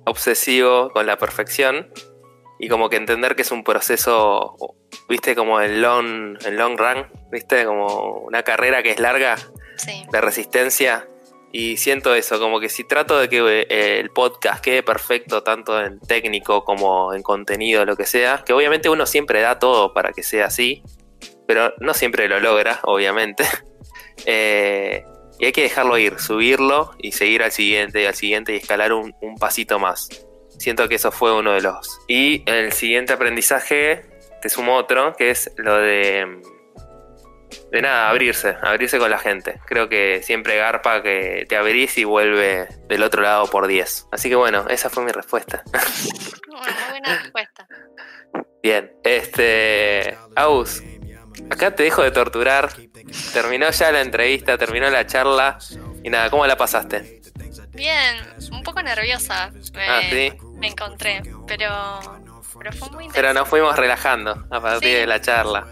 obsesivo 0.05 0.89
con 0.91 1.05
la 1.05 1.18
perfección 1.18 1.91
y 2.60 2.68
como 2.68 2.89
que 2.89 2.97
entender 2.97 3.36
que 3.36 3.43
es 3.43 3.51
un 3.51 3.64
proceso, 3.64 4.55
viste, 5.07 5.36
como 5.36 5.62
el 5.62 5.82
long, 5.82 6.38
el 6.45 6.57
long 6.57 6.78
run, 6.78 7.07
viste, 7.32 7.66
como 7.66 8.16
una 8.16 8.43
carrera 8.43 8.84
que 8.84 8.91
es 8.91 8.99
larga 8.99 9.38
Sí, 9.80 10.05
de 10.12 10.20
resistencia 10.20 11.07
y 11.51 11.77
siento 11.77 12.13
eso, 12.13 12.39
como 12.39 12.59
que 12.59 12.69
si 12.69 12.83
trato 12.83 13.19
de 13.19 13.27
que 13.27 13.65
eh, 13.69 13.99
el 13.99 14.11
podcast 14.11 14.63
quede 14.63 14.83
perfecto 14.83 15.41
tanto 15.41 15.81
en 15.83 15.99
técnico 15.99 16.63
como 16.63 17.13
en 17.13 17.23
contenido, 17.23 17.85
lo 17.85 17.95
que 17.95 18.05
sea, 18.05 18.43
que 18.45 18.53
obviamente 18.53 18.89
uno 18.89 19.05
siempre 19.05 19.41
da 19.41 19.57
todo 19.57 19.93
para 19.93 20.13
que 20.13 20.21
sea 20.21 20.45
así, 20.45 20.83
pero 21.47 21.73
no 21.79 21.93
siempre 21.93 22.27
lo 22.27 22.39
logra, 22.39 22.79
obviamente. 22.83 23.43
Eh, 24.25 25.05
y 25.39 25.45
hay 25.45 25.53
que 25.53 25.61
dejarlo 25.61 25.97
ir, 25.97 26.19
subirlo 26.19 26.91
y 26.97 27.13
seguir 27.13 27.41
al 27.41 27.53
siguiente 27.53 28.05
al 28.05 28.15
siguiente 28.15 28.51
y 28.51 28.57
escalar 28.57 28.91
un, 28.91 29.15
un 29.21 29.35
pasito 29.37 29.79
más. 29.79 30.09
Siento 30.57 30.89
que 30.89 30.95
eso 30.95 31.09
fue 31.09 31.33
uno 31.33 31.53
de 31.53 31.61
los. 31.61 32.01
Y 32.09 32.43
el 32.45 32.73
siguiente 32.73 33.13
aprendizaje, 33.13 34.01
te 34.41 34.49
sumo 34.49 34.75
otro, 34.75 35.13
que 35.15 35.29
es 35.29 35.53
lo 35.55 35.77
de 35.77 36.41
de 37.72 37.82
nada, 37.82 38.09
abrirse, 38.09 38.55
abrirse 38.61 38.97
con 38.97 39.09
la 39.11 39.20
gente. 39.20 39.59
Creo 39.65 39.88
que 39.89 40.22
siempre 40.24 40.57
garpa 40.57 41.01
que 41.03 41.45
te 41.47 41.55
abrís 41.57 41.97
y 41.97 42.03
vuelve 42.03 42.67
del 42.88 43.03
otro 43.03 43.22
lado 43.22 43.47
por 43.47 43.67
10. 43.67 44.07
Así 44.11 44.30
que 44.30 44.36
bueno, 44.36 44.65
esa 44.70 44.89
fue 44.89 45.03
mi 45.03 45.11
respuesta. 45.11 45.63
Bueno, 45.72 46.76
muy 46.91 46.99
buena 46.99 47.20
respuesta. 47.22 47.67
Bien, 48.61 48.91
este. 49.03 50.17
Aus, 50.36 50.84
acá 51.49 51.74
te 51.76 51.84
dejo 51.84 52.01
de 52.03 52.11
torturar. 52.11 52.70
Terminó 53.34 53.70
ya 53.72 53.91
la 53.91 54.01
entrevista, 54.01 54.57
terminó 54.57 54.89
la 54.89 55.05
charla. 55.05 55.57
Y 56.03 56.09
nada, 56.09 56.30
¿cómo 56.30 56.45
la 56.47 56.57
pasaste? 56.57 57.22
Bien, 57.70 58.15
un 58.51 58.63
poco 58.63 58.82
nerviosa 58.82 59.51
me, 59.74 59.88
Ah, 59.88 60.01
sí. 60.09 60.34
me 60.55 60.67
encontré, 60.67 61.22
pero, 61.47 61.99
pero 62.57 62.72
fue 62.74 62.89
muy 62.89 62.97
Pero 62.97 63.30
interesante. 63.30 63.34
nos 63.39 63.47
fuimos 63.49 63.76
relajando 63.78 64.45
a 64.51 64.59
partir 64.61 64.89
Sí. 64.89 64.95
de 64.95 65.07
la 65.07 65.22
charla. 65.22 65.67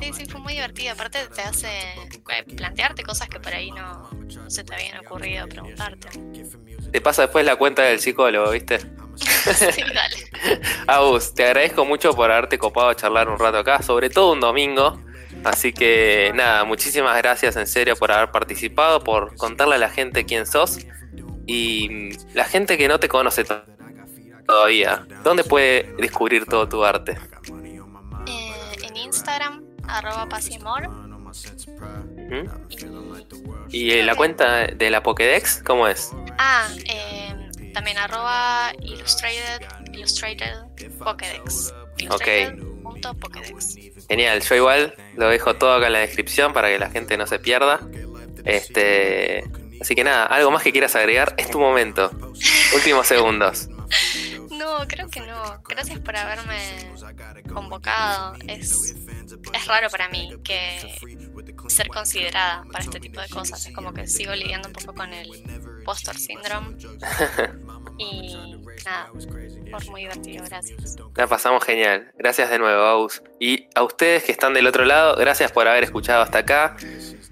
Sí, 0.00 0.12
sí, 0.12 0.26
fue 0.26 0.40
muy 0.40 0.54
divertido. 0.54 0.92
Aparte 0.92 1.18
te 1.34 1.42
hace 1.42 1.68
eh, 1.68 2.44
plantearte 2.56 3.02
cosas 3.02 3.28
que 3.28 3.40
por 3.40 3.52
ahí 3.54 3.70
no, 3.70 4.10
no 4.12 4.50
se 4.50 4.64
te 4.64 4.74
habían 4.74 5.04
ocurrido 5.04 5.48
preguntarte. 5.48 6.08
Te 6.90 7.00
paso 7.00 7.22
después 7.22 7.44
la 7.44 7.56
cuenta 7.56 7.82
del 7.82 8.00
psicólogo, 8.00 8.50
¿viste? 8.50 8.78
sí, 9.16 9.82
dale. 9.94 10.60
Aus, 10.86 11.34
te 11.34 11.44
agradezco 11.44 11.84
mucho 11.84 12.12
por 12.14 12.30
haberte 12.30 12.58
copado 12.58 12.88
a 12.88 12.96
charlar 12.96 13.28
un 13.28 13.38
rato 13.38 13.58
acá, 13.58 13.82
sobre 13.82 14.10
todo 14.10 14.32
un 14.32 14.40
domingo. 14.40 15.00
Así 15.44 15.72
que 15.72 16.30
nada, 16.34 16.64
muchísimas 16.64 17.16
gracias 17.16 17.56
en 17.56 17.66
serio 17.66 17.96
por 17.96 18.12
haber 18.12 18.30
participado, 18.30 19.02
por 19.02 19.34
contarle 19.36 19.76
a 19.76 19.78
la 19.78 19.88
gente 19.90 20.24
quién 20.24 20.46
sos. 20.46 20.78
Y 21.46 22.10
la 22.34 22.44
gente 22.44 22.76
que 22.78 22.86
no 22.88 23.00
te 23.00 23.08
conoce 23.08 23.42
to- 23.44 23.64
todavía, 24.46 25.06
¿dónde 25.24 25.42
puede 25.44 25.94
descubrir 25.98 26.46
todo 26.46 26.68
tu 26.68 26.84
arte? 26.84 27.18
Eh, 28.26 28.52
en 28.82 28.96
Instagram, 28.96 29.64
arroba 29.88 30.28
pasimor. 30.28 30.88
¿Mm? 30.88 32.46
¿Y 33.70 34.02
la 34.02 34.14
cuenta 34.14 34.66
de 34.66 34.90
la 34.90 35.02
Pokédex, 35.02 35.62
cómo 35.64 35.88
es? 35.88 36.12
Ah, 36.38 36.68
eh, 36.86 37.34
también 37.72 37.96
arroba 37.98 38.72
illustrated, 38.80 39.66
illustrated 39.92 40.54
Pokédex. 40.98 41.74
Illustrated.pokédex. 41.98 43.76
Genial, 44.08 44.40
yo 44.40 44.54
igual 44.54 44.94
lo 45.16 45.28
dejo 45.28 45.54
todo 45.54 45.74
acá 45.74 45.86
en 45.86 45.94
la 45.94 46.00
descripción 46.00 46.52
para 46.52 46.68
que 46.68 46.78
la 46.78 46.90
gente 46.90 47.16
no 47.16 47.26
se 47.26 47.38
pierda. 47.38 47.80
Este, 48.44 49.44
así 49.80 49.94
que 49.94 50.04
nada, 50.04 50.26
algo 50.26 50.50
más 50.50 50.62
que 50.62 50.72
quieras 50.72 50.94
agregar, 50.96 51.34
es 51.38 51.50
tu 51.50 51.58
momento. 51.58 52.10
Últimos 52.74 53.06
segundos. 53.06 53.68
No, 54.52 54.86
creo 54.86 55.08
que 55.08 55.20
no. 55.20 55.60
Gracias 55.68 55.98
por 55.98 56.14
haberme 56.14 56.92
convocado. 57.52 58.34
Es, 58.46 58.94
es 59.52 59.66
raro 59.66 59.88
para 59.90 60.08
mí 60.08 60.32
que 60.44 60.98
ser 61.68 61.88
considerada 61.88 62.64
para 62.70 62.84
este 62.84 63.00
tipo 63.00 63.20
de 63.20 63.28
cosas. 63.28 63.66
Es 63.66 63.74
como 63.74 63.92
que 63.92 64.06
sigo 64.06 64.34
lidiando 64.34 64.68
un 64.68 64.74
poco 64.74 64.94
con 64.94 65.12
el 65.12 65.82
postor 65.84 66.18
syndrome. 66.18 66.76
Y 67.98 68.28
nada, 68.84 69.10
muy 69.90 70.00
divertido, 70.02 70.44
gracias. 70.44 70.96
La 71.14 71.26
pasamos 71.26 71.64
genial. 71.64 72.10
Gracias 72.18 72.50
de 72.50 72.58
nuevo, 72.58 72.82
Aus. 72.82 73.22
Y 73.38 73.66
a 73.74 73.82
ustedes 73.82 74.24
que 74.24 74.32
están 74.32 74.54
del 74.54 74.66
otro 74.66 74.84
lado, 74.84 75.16
gracias 75.16 75.52
por 75.52 75.68
haber 75.68 75.84
escuchado 75.84 76.22
hasta 76.22 76.38
acá. 76.38 76.76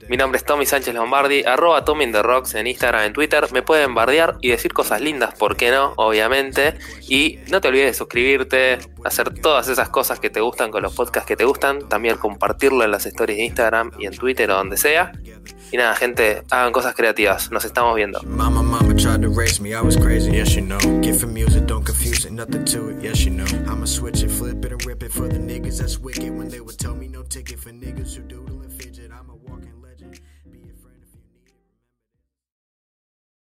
Mi 0.09 0.17
nombre 0.17 0.39
es 0.39 0.45
Tommy 0.45 0.67
Sánchez 0.67 0.95
Lombardi, 0.95 1.45
arroba 1.45 1.85
Tommy 1.85 2.05
in 2.05 2.13
the 2.13 2.23
Rocks 2.23 2.55
en 2.55 2.67
Instagram, 2.67 3.05
en 3.05 3.13
Twitter. 3.13 3.47
Me 3.53 3.63
pueden 3.63 3.95
bardear 3.95 4.39
y 4.41 4.49
decir 4.49 4.73
cosas 4.73 5.01
lindas, 5.01 5.35
¿por 5.35 5.57
qué 5.57 5.71
no? 5.71 5.93
Obviamente. 5.97 6.75
Y 7.09 7.39
no 7.49 7.61
te 7.61 7.69
olvides 7.69 7.87
de 7.87 7.95
suscribirte, 7.95 8.79
hacer 9.05 9.33
todas 9.41 9.69
esas 9.69 9.89
cosas 9.89 10.19
que 10.19 10.31
te 10.31 10.41
gustan 10.41 10.71
con 10.71 10.83
los 10.83 10.95
podcasts 10.95 11.29
que 11.29 11.37
te 11.37 11.45
gustan. 11.45 11.89
También 11.89 12.17
compartirlo 12.17 12.83
en 12.83 12.91
las 12.91 13.07
stories 13.07 13.39
de 13.39 13.45
Instagram 13.45 13.93
y 13.99 14.07
en 14.07 14.17
Twitter 14.17 14.51
o 14.51 14.57
donde 14.57 14.77
sea. 14.77 15.13
Y 15.73 15.77
nada, 15.77 15.95
gente, 15.95 16.43
hagan 16.51 16.73
cosas 16.73 16.95
creativas. 16.95 17.51
Nos 17.53 17.65
estamos 17.65 17.95
viendo. 17.95 18.21
Mama, 18.25 18.63
mama 18.63 18.93
tried 18.95 19.23
to 19.23 19.29
raise 19.29 19.61
me, 19.61 19.71
I 19.73 19.81
was 19.81 19.97
crazy, 19.97 20.33
yes 20.33 20.57
you 20.57 20.63
know. 20.63 20.79
Get 21.01 21.17
from 21.17 21.33
music, 21.33 21.67
don't 21.67 21.85
confuse 21.85 22.25
it, 22.25 22.33
nothing 22.33 22.65
to 22.67 22.91
it, 22.91 23.03
yes 23.03 23.25
you 23.25 23.31
know. 23.31 23.47
I'ma 23.71 23.87
switch 23.87 24.23
it, 24.23 24.31
flip 24.31 24.65
it, 24.65 24.73
and 24.73 24.85
rip 24.85 25.03
it 25.03 25.13
for 25.13 25.29
the 25.29 25.39
niggas 25.39 25.79
that's 25.79 25.99
wicked. 25.99 26.37
When 26.37 26.49
they 26.49 26.61
would 26.61 26.79
tell 26.79 26.95
me 26.95 27.07
no 27.07 27.23
ticket 27.23 27.61
for 27.61 27.71
niggas 27.71 28.17
who 28.17 28.23
doodle 28.23 28.50